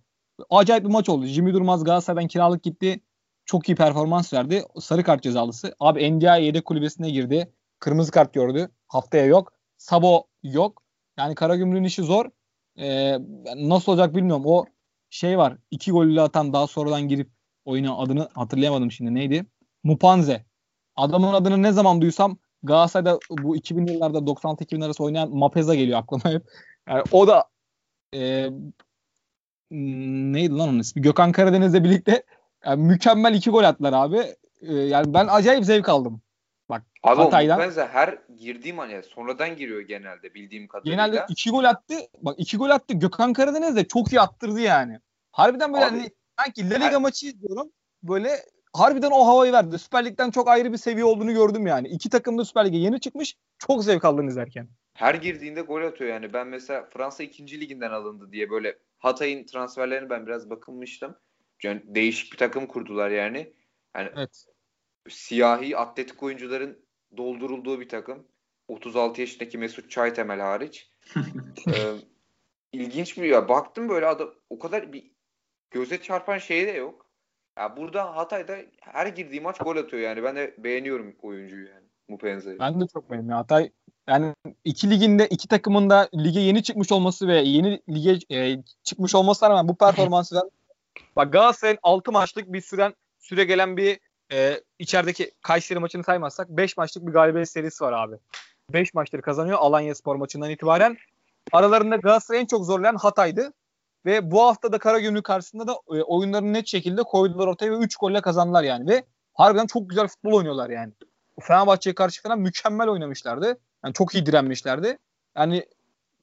Acayip 0.50 0.84
bir 0.84 0.90
maç 0.90 1.10
oldu. 1.10 1.26
Jimmy 1.26 1.54
Durmaz 1.54 1.84
Galatasaray'dan 1.84 2.28
kiralık 2.28 2.64
gitti. 2.64 3.02
Çok 3.46 3.70
iyi 3.70 3.76
performans 3.76 4.34
verdi. 4.34 4.64
Sarı 4.80 5.04
kart 5.04 5.24
cezalısı. 5.24 5.76
Abi 5.80 6.12
NDI 6.12 6.44
yedek 6.44 6.66
kulübesine 6.66 7.10
girdi. 7.10 7.54
Kırmızı 7.80 8.12
kart 8.12 8.34
gördü. 8.34 8.70
Haftaya 8.88 9.26
yok. 9.26 9.54
Sabo 9.78 10.28
yok. 10.44 10.84
Yani 11.18 11.36
Karagümrük'ün 11.36 11.84
işi 11.84 12.04
zor. 12.04 12.26
Ee, 12.80 13.18
nasıl 13.56 13.92
olacak 13.92 14.16
bilmiyorum. 14.16 14.44
O 14.46 14.66
şey 15.10 15.38
var. 15.38 15.58
iki 15.72 15.92
golle 15.92 16.22
atan 16.22 16.54
daha 16.54 16.68
sonradan 16.68 17.02
girip 17.02 17.30
oyuna 17.66 17.98
adını 17.98 18.30
hatırlayamadım 18.34 18.92
şimdi. 18.92 19.16
Neydi? 19.16 19.46
Mupanze. 19.84 20.46
Adamın 20.96 21.34
adını 21.34 21.64
ne 21.64 21.72
zaman 21.72 22.02
duysam 22.02 22.38
Galatasaray'da 22.64 23.20
bu 23.30 23.56
2000 23.56 23.88
yıllarda 23.88 24.18
96-2000 24.18 24.86
arası 24.86 25.04
oynayan 25.04 25.36
Mapeza 25.36 25.76
geliyor 25.76 26.00
aklıma 26.00 26.24
hep. 26.36 26.44
Yani 26.90 27.04
o 27.12 27.28
da 27.28 27.50
e, 28.16 28.50
neydi 29.72 30.58
lan 30.58 30.70
onun 30.70 30.80
ismi? 30.80 31.02
Gökhan 31.02 31.32
Karadeniz'le 31.32 31.84
birlikte 31.84 32.24
yani 32.66 32.84
mükemmel 32.84 33.34
iki 33.34 33.50
gol 33.50 33.64
attılar 33.64 33.94
abi. 33.94 34.36
E, 34.62 34.74
yani 34.74 35.14
ben 35.14 35.28
acayip 35.28 35.66
zevk 35.66 35.90
aldım. 35.90 36.22
Bak 36.70 36.84
Abi 37.04 37.22
Hatay'dan. 37.22 37.60
Abi 37.60 37.82
her 37.82 38.18
girdiğim 38.38 38.78
hani 38.78 39.04
sonradan 39.04 39.56
giriyor 39.56 39.82
genelde 39.82 40.34
bildiğim 40.34 40.68
kadarıyla. 40.68 41.08
Genelde 41.08 41.26
iki 41.30 41.50
gol 41.50 41.64
attı. 41.64 41.96
Bak 42.22 42.36
iki 42.38 42.58
gol 42.58 42.70
attı. 42.70 42.94
Gökhan 42.94 43.34
Karadeniz 43.34 43.76
de 43.76 43.88
çok 43.88 44.14
iyi 44.14 44.22
attırdı 44.22 44.60
yani. 44.60 45.00
Harbiden 45.32 45.74
böyle 45.74 45.86
Abi, 45.86 45.98
hani 45.98 46.12
sanki 46.40 46.70
La 46.70 46.76
Liga 46.76 46.86
her... 46.86 47.02
maçı 47.02 47.28
izliyorum. 47.28 47.72
Böyle 48.04 48.30
harbiden 48.74 49.12
o 49.12 49.28
havayı 49.28 49.52
verdi. 49.52 49.80
Süper 49.80 50.06
Lig'den 50.06 50.32
çok 50.32 50.48
ayrı 50.48 50.74
bir 50.74 50.78
seviye 50.78 51.06
olduğunu 51.06 51.34
gördüm 51.34 51.68
yani. 51.68 51.88
İki 51.88 52.10
takım 52.10 52.38
da 52.38 52.46
Süper 52.46 52.66
Lig'e 52.66 52.78
yeni 52.78 53.00
çıkmış. 53.00 53.36
Çok 53.58 53.84
zevk 53.84 54.06
aldım 54.06 54.28
izlerken. 54.28 54.70
Her 54.94 55.16
girdiğinde 55.16 55.62
gol 55.62 55.84
atıyor 55.84 56.10
yani. 56.10 56.34
Ben 56.34 56.48
mesela 56.48 56.90
Fransa 56.94 57.24
2. 57.24 57.60
liginden 57.62 57.92
alındı 57.92 58.32
diye 58.32 58.50
böyle 58.50 58.78
Hatay'ın 58.98 59.46
transferlerini 59.46 60.10
ben 60.10 60.28
biraz 60.28 60.50
bakınmıştım. 60.50 61.16
Yani 61.64 61.82
değişik 61.86 62.34
bir 62.34 62.38
takım 62.38 62.68
kurdular 62.68 63.10
yani. 63.10 63.54
Yani 63.96 64.10
evet. 64.16 64.46
Siyahi 65.10 65.78
atletik 65.78 66.24
oyuncuların 66.24 66.80
doldurulduğu 67.18 67.80
bir 67.80 67.90
takım. 67.90 68.28
36 68.68 69.22
yaşındaki 69.22 69.58
Mesut 69.58 69.92
Çaytemel 69.92 70.40
hariç. 70.40 70.92
ee, 71.68 71.74
ilginç 72.72 73.18
bir 73.18 73.24
ya. 73.24 73.50
Baktım 73.50 73.90
böyle 73.90 74.06
adam 74.06 74.30
o 74.50 74.60
kadar 74.60 74.94
bir 74.94 75.12
göze 75.72 76.02
çarpan 76.02 76.38
şey 76.38 76.68
de 76.68 76.72
yok. 76.72 77.06
Ya 77.58 77.78
burada 77.78 78.16
Hatay'da 78.16 78.58
her 78.80 79.08
girdiği 79.08 79.42
maç 79.42 79.58
gol 79.58 79.78
atıyor 79.78 80.04
yani. 80.04 80.24
Ben 80.24 80.36
de 80.36 80.56
beğeniyorum 80.58 81.16
oyuncuyu 81.22 81.68
yani. 81.68 81.86
Mupenza'yı. 82.08 82.60
Ben 82.60 82.82
de 82.82 82.88
çok 82.88 83.12
beğeniyorum. 83.12 83.38
Hatay 83.38 83.72
yani 84.08 84.34
iki 84.64 84.90
liginde 84.90 85.28
iki 85.28 85.48
takımın 85.48 85.90
da 85.90 86.10
lige 86.16 86.40
yeni 86.40 86.64
çıkmış 86.64 86.92
olması 86.92 87.28
ve 87.28 87.38
yeni 87.38 87.82
lige 87.90 88.20
e, 88.36 88.64
çıkmış 88.84 89.16
olmasına 89.16 89.50
rağmen 89.50 89.68
bu 89.68 89.78
performansı 89.78 90.50
bak 91.16 91.34
Galatasaray'ın 91.34 91.80
6 91.84 92.12
maçlık 92.12 92.54
bir 92.54 92.62
süren 92.62 92.94
süre 93.20 93.44
gelen 93.44 93.78
bir 93.78 94.00
e, 94.32 94.62
içerideki 94.80 95.32
Kayseri 95.42 95.80
maçını 95.80 96.04
saymazsak 96.04 96.50
5 96.50 96.78
maçlık 96.78 97.08
bir 97.08 97.12
galibiyet 97.12 97.50
serisi 97.50 97.84
var 97.84 97.94
abi. 97.94 98.16
5 98.74 98.94
maçları 98.94 99.22
kazanıyor 99.22 99.58
Alanya 99.62 99.96
Spor 99.96 100.16
maçından 100.16 100.50
itibaren. 100.50 100.98
Aralarında 101.52 101.96
Galatasaray'ı 101.96 102.42
en 102.42 102.48
çok 102.48 102.66
zorlayan 102.66 102.96
Hatay'dı. 102.96 103.54
Ve 104.06 104.32
bu 104.32 104.42
hafta 104.42 104.72
da 104.72 104.78
Karagümrük 104.78 105.24
karşısında 105.24 105.68
da 105.68 105.74
e, 105.74 106.02
oyunlarını 106.02 106.54
net 106.54 106.68
şekilde 106.68 107.04
koydular 107.04 107.48
ortaya 107.48 107.72
ve 107.72 107.76
3 107.76 107.96
golle 107.96 108.22
kazandılar 108.22 108.64
yani. 108.64 108.90
Ve 108.90 109.04
harbiden 109.34 109.68
çok 109.68 109.90
güzel 109.90 110.08
futbol 110.08 110.34
oynuyorlar 110.34 110.70
yani. 110.70 110.94
Fenerbahçe'ye 111.42 111.94
karşı 111.96 112.22
falan 112.22 112.40
mükemmel 112.40 112.88
oynamışlardı. 112.88 113.58
Yani 113.84 113.94
çok 113.94 114.16
iyi 114.16 114.26
direnmişlerdi. 114.26 114.98
Yani 115.38 115.66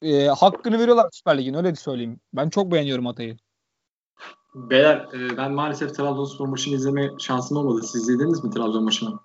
e, 0.01 0.25
hakkını 0.25 0.79
veriyorlar 0.79 1.09
Süper 1.11 1.37
Lig'in 1.37 1.53
öyle 1.53 1.75
söyleyeyim. 1.75 2.19
Ben 2.33 2.49
çok 2.49 2.71
beğeniyorum 2.71 3.05
Hatay'ı. 3.05 3.37
Beyler 4.55 5.07
e, 5.13 5.37
ben 5.37 5.51
maalesef 5.51 5.95
Trabzonspor 5.95 6.47
maçını 6.47 6.75
izleme 6.75 7.11
şansım 7.19 7.57
olmadı. 7.57 7.87
Siz 7.87 8.01
izlediniz 8.01 8.43
mi 8.43 8.51
Trabzon 8.51 8.83
maçını? 8.83 9.19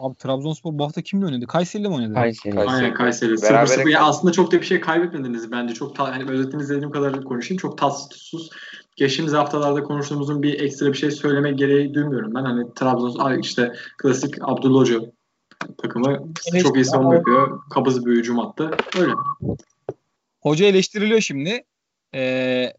Abi 0.00 0.16
Trabzonspor 0.16 0.78
bu 0.78 0.84
hafta 0.84 1.02
kimle 1.02 1.26
oynadı? 1.26 1.46
Kayseri'yle 1.46 1.88
mi 1.88 1.94
oynadı? 1.94 2.14
Kayseri. 2.14 2.54
Kayseri. 2.54 2.76
Aynen 2.76 2.94
Kayseri. 2.94 3.38
Sıfır 3.38 3.66
sıfır. 3.66 3.90
Ya 3.90 4.02
aslında 4.02 4.32
çok 4.32 4.52
da 4.52 4.60
bir 4.60 4.66
şey 4.66 4.80
kaybetmediniz 4.80 5.52
bence. 5.52 5.74
Çok 5.74 5.96
ta- 5.96 6.12
hani 6.12 6.30
özetini 6.30 6.62
izlediğim 6.62 6.90
kadar 6.90 7.24
konuşayım. 7.24 7.58
Çok 7.58 7.78
tatsız 7.78 8.08
tutsuz. 8.08 8.50
Geçtiğimiz 8.96 9.32
haftalarda 9.32 9.82
konuştuğumuzun 9.82 10.42
bir 10.42 10.60
ekstra 10.60 10.86
bir 10.86 10.98
şey 10.98 11.10
söylemek 11.10 11.58
gereği 11.58 11.94
duymuyorum 11.94 12.34
ben. 12.34 12.44
Hani 12.44 12.74
Trabzon 12.74 13.38
işte 13.38 13.72
klasik 13.98 14.34
Abdullah 14.40 14.80
Hoca 14.80 15.00
takımı 15.78 16.32
evet, 16.52 16.62
çok 16.62 16.76
iyi 16.76 16.84
savunma 16.84 17.14
yapıyor. 17.14 17.60
Kabız 17.70 18.06
bir 18.06 18.12
hücum 18.12 18.38
attı. 18.38 18.70
Öyle. 18.98 19.12
Hoca 20.40 20.66
eleştiriliyor 20.66 21.20
şimdi. 21.20 21.64
Ee, 22.14 22.72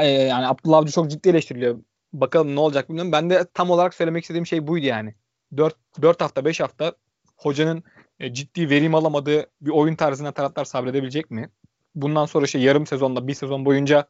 yani 0.00 0.46
Abdullah 0.46 0.78
Avcı 0.78 0.92
çok 0.92 1.10
ciddi 1.10 1.28
eleştiriliyor. 1.28 1.78
Bakalım 2.12 2.56
ne 2.56 2.60
olacak 2.60 2.88
bilmiyorum. 2.88 3.12
Ben 3.12 3.30
de 3.30 3.46
tam 3.54 3.70
olarak 3.70 3.94
söylemek 3.94 4.24
istediğim 4.24 4.46
şey 4.46 4.66
buydu 4.66 4.86
yani. 4.86 5.14
4, 5.56 5.76
4 6.02 6.20
hafta 6.20 6.44
5 6.44 6.60
hafta 6.60 6.92
hocanın 7.36 7.84
e, 8.20 8.34
ciddi 8.34 8.70
verim 8.70 8.94
alamadığı 8.94 9.46
bir 9.60 9.70
oyun 9.70 9.94
tarzına 9.94 10.32
taraftar 10.32 10.64
sabredebilecek 10.64 11.30
mi? 11.30 11.50
Bundan 11.94 12.26
sonra 12.26 12.44
işte 12.44 12.58
yarım 12.58 12.86
sezonda 12.86 13.26
bir 13.26 13.34
sezon 13.34 13.64
boyunca 13.64 14.06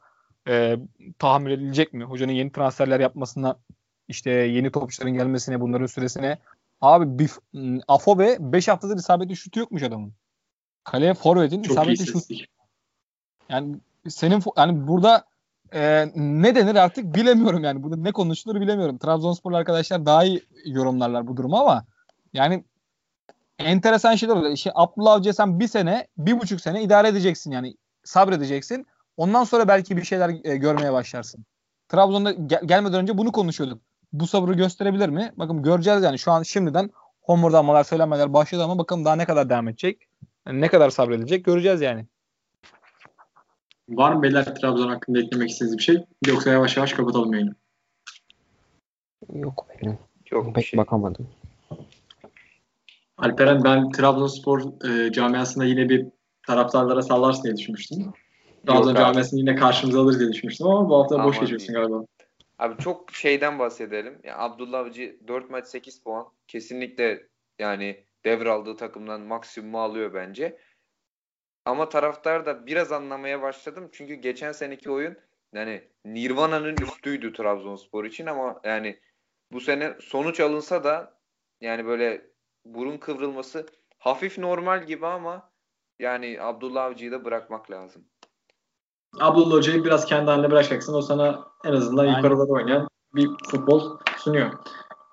e, 0.47 0.77
tahammül 1.19 1.51
edilecek 1.51 1.93
mi? 1.93 2.03
Hocanın 2.03 2.31
yeni 2.31 2.51
transferler 2.51 2.99
yapmasına 2.99 3.59
işte 4.07 4.31
yeni 4.31 4.71
topçuların 4.71 5.13
gelmesine 5.13 5.61
bunların 5.61 5.85
süresine 5.85 6.37
Abi 6.83 7.19
bir, 7.19 7.31
Afobe 7.87 8.37
5 8.39 8.67
haftadır 8.67 8.97
isabetli 8.97 9.35
şutu 9.35 9.59
yokmuş 9.59 9.83
adamın. 9.83 10.13
Kaleye 10.83 11.13
forvetin 11.13 11.63
isabetli 11.63 12.05
şutu. 12.05 12.33
Yani 13.49 13.75
senin 14.09 14.43
yani 14.57 14.87
burada 14.87 15.25
e, 15.73 16.11
ne 16.15 16.55
denir 16.55 16.75
artık 16.75 17.15
bilemiyorum 17.15 17.63
yani. 17.63 17.83
Burada 17.83 17.97
ne 17.97 18.11
konuşulur 18.11 18.61
bilemiyorum. 18.61 18.97
Trabzonspor 18.97 19.51
arkadaşlar 19.51 20.05
daha 20.05 20.23
iyi 20.23 20.43
yorumlarlar 20.65 21.27
bu 21.27 21.37
durumu 21.37 21.57
ama 21.57 21.85
yani 22.33 22.63
enteresan 23.59 24.15
şeyler 24.15 24.35
oluyor. 24.35 24.51
İşte 24.53 24.71
Abdullah 24.75 25.13
Avcı'ya 25.13 25.33
sen 25.33 25.59
bir 25.59 25.67
sene, 25.67 26.07
bir 26.17 26.39
buçuk 26.39 26.61
sene 26.61 26.83
idare 26.83 27.07
edeceksin 27.07 27.51
yani. 27.51 27.75
Sabredeceksin. 28.03 28.85
Ondan 29.17 29.43
sonra 29.43 29.67
belki 29.67 29.97
bir 29.97 30.03
şeyler 30.03 30.29
e, 30.43 30.57
görmeye 30.57 30.93
başlarsın. 30.93 31.45
Trabzon'da 31.89 32.31
gel- 32.31 32.61
gelmeden 32.65 33.01
önce 33.01 33.17
bunu 33.17 33.31
konuşuyorduk. 33.31 33.81
Bu 34.13 34.27
sabrı 34.27 34.53
gösterebilir 34.53 35.09
mi? 35.09 35.31
Bakın 35.37 35.63
göreceğiz 35.63 36.03
yani. 36.03 36.19
Şu 36.19 36.31
an 36.31 36.43
şimdiden 36.43 36.89
homurdanmalar, 37.21 37.83
söylenmeler 37.83 38.33
başladı 38.33 38.63
ama 38.63 38.77
bakalım 38.77 39.05
daha 39.05 39.15
ne 39.15 39.25
kadar 39.25 39.49
devam 39.49 39.67
edecek. 39.67 40.07
Yani 40.47 40.61
ne 40.61 40.67
kadar 40.67 40.89
sabredecek 40.89 41.45
göreceğiz 41.45 41.81
yani. 41.81 42.05
Var 43.97 44.13
mı 44.13 44.23
beyler 44.23 44.55
Trabzon 44.55 44.89
hakkında 44.89 45.19
eklemek 45.19 45.49
istediğiniz 45.49 45.77
bir 45.77 45.83
şey? 45.83 46.05
Yoksa 46.27 46.49
yavaş 46.49 46.77
yavaş 46.77 46.93
kapatalım 46.93 47.33
yayını. 47.33 47.55
Yok 49.33 49.67
benim. 49.81 49.97
Yok 50.31 50.55
pek 50.55 50.65
şey. 50.65 50.77
bakamadım. 50.77 51.27
Alperen 53.17 53.63
ben 53.63 53.91
Trabzonspor 53.91 54.61
e, 54.89 55.11
camiasında 55.11 55.65
yine 55.65 55.89
bir 55.89 56.05
taraftarlara 56.47 57.01
sallarsın 57.01 57.43
diye 57.43 57.57
düşünmüştüm. 57.57 58.13
Trabzon 58.67 58.95
camiasını 58.95 59.39
yine 59.39 59.55
karşımıza 59.55 60.01
alır 60.01 60.19
diye 60.19 60.31
düşünmüştüm 60.31 60.67
ama 60.67 60.89
bu 60.89 60.95
hafta 60.95 61.15
Aman 61.15 61.27
boş 61.27 61.39
geçiyorsun 61.39 61.75
galiba. 61.75 62.05
Abi 62.59 62.83
çok 62.83 63.11
şeyden 63.11 63.59
bahsedelim. 63.59 64.19
Yani 64.23 64.37
Abdullah 64.37 64.79
Avcı 64.79 65.15
4 65.27 65.49
maç 65.49 65.67
8 65.67 65.99
puan. 65.99 66.25
Kesinlikle 66.47 67.27
yani 67.59 68.03
devraldığı 68.25 68.77
takımdan 68.77 69.21
maksimumu 69.21 69.81
alıyor 69.81 70.13
bence. 70.13 70.57
Ama 71.65 71.89
taraftar 71.89 72.45
da 72.45 72.65
biraz 72.65 72.91
anlamaya 72.91 73.41
başladım. 73.41 73.89
Çünkü 73.91 74.13
geçen 74.13 74.51
seneki 74.51 74.91
oyun 74.91 75.17
yani 75.53 75.87
Nirvana'nın 76.05 76.75
üstüydü 76.75 77.33
Trabzonspor 77.33 78.05
için 78.05 78.25
ama 78.25 78.59
yani 78.63 78.99
bu 79.51 79.61
sene 79.61 79.97
sonuç 80.01 80.39
alınsa 80.39 80.83
da 80.83 81.19
yani 81.61 81.85
böyle 81.85 82.29
burun 82.65 82.97
kıvrılması 82.97 83.65
hafif 83.97 84.37
normal 84.37 84.85
gibi 84.85 85.07
ama 85.07 85.49
yani 85.99 86.37
Abdullah 86.41 86.83
Avcı'yı 86.83 87.11
da 87.11 87.25
bırakmak 87.25 87.71
lazım. 87.71 88.05
Abdullah 89.19 89.55
Hoca'yı 89.55 89.83
biraz 89.83 90.05
kendi 90.05 90.31
haline 90.31 90.51
bırakacaksın. 90.51 90.93
O 90.93 91.01
sana 91.01 91.47
en 91.65 91.73
azından 91.73 92.05
Aynen. 92.07 92.15
yukarıda 92.15 92.43
oynayan 92.43 92.87
bir 93.15 93.29
futbol 93.51 93.97
sunuyor. 94.17 94.53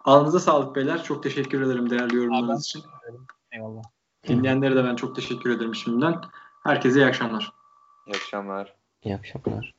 Ağzınıza 0.05 0.41
sağlık 0.41 0.77
beyler. 0.77 1.03
Çok 1.03 1.23
teşekkür 1.23 1.63
ederim 1.63 1.91
değerli 1.91 2.17
yorumlarınız 2.17 2.67
için. 2.67 2.83
Eyvallah. 3.53 3.83
Dinleyenlere 4.29 4.77
de 4.77 4.85
ben 4.85 4.97
çok 4.97 5.17
teşekkür 5.17 5.51
ederim 5.51 5.75
şimdiden. 5.75 6.21
Herkese 6.63 7.01
iyi 7.01 7.07
akşamlar. 7.07 7.53
İyi 8.07 8.17
akşamlar. 8.17 8.75
İyi 9.05 9.15
akşamlar. 9.15 9.75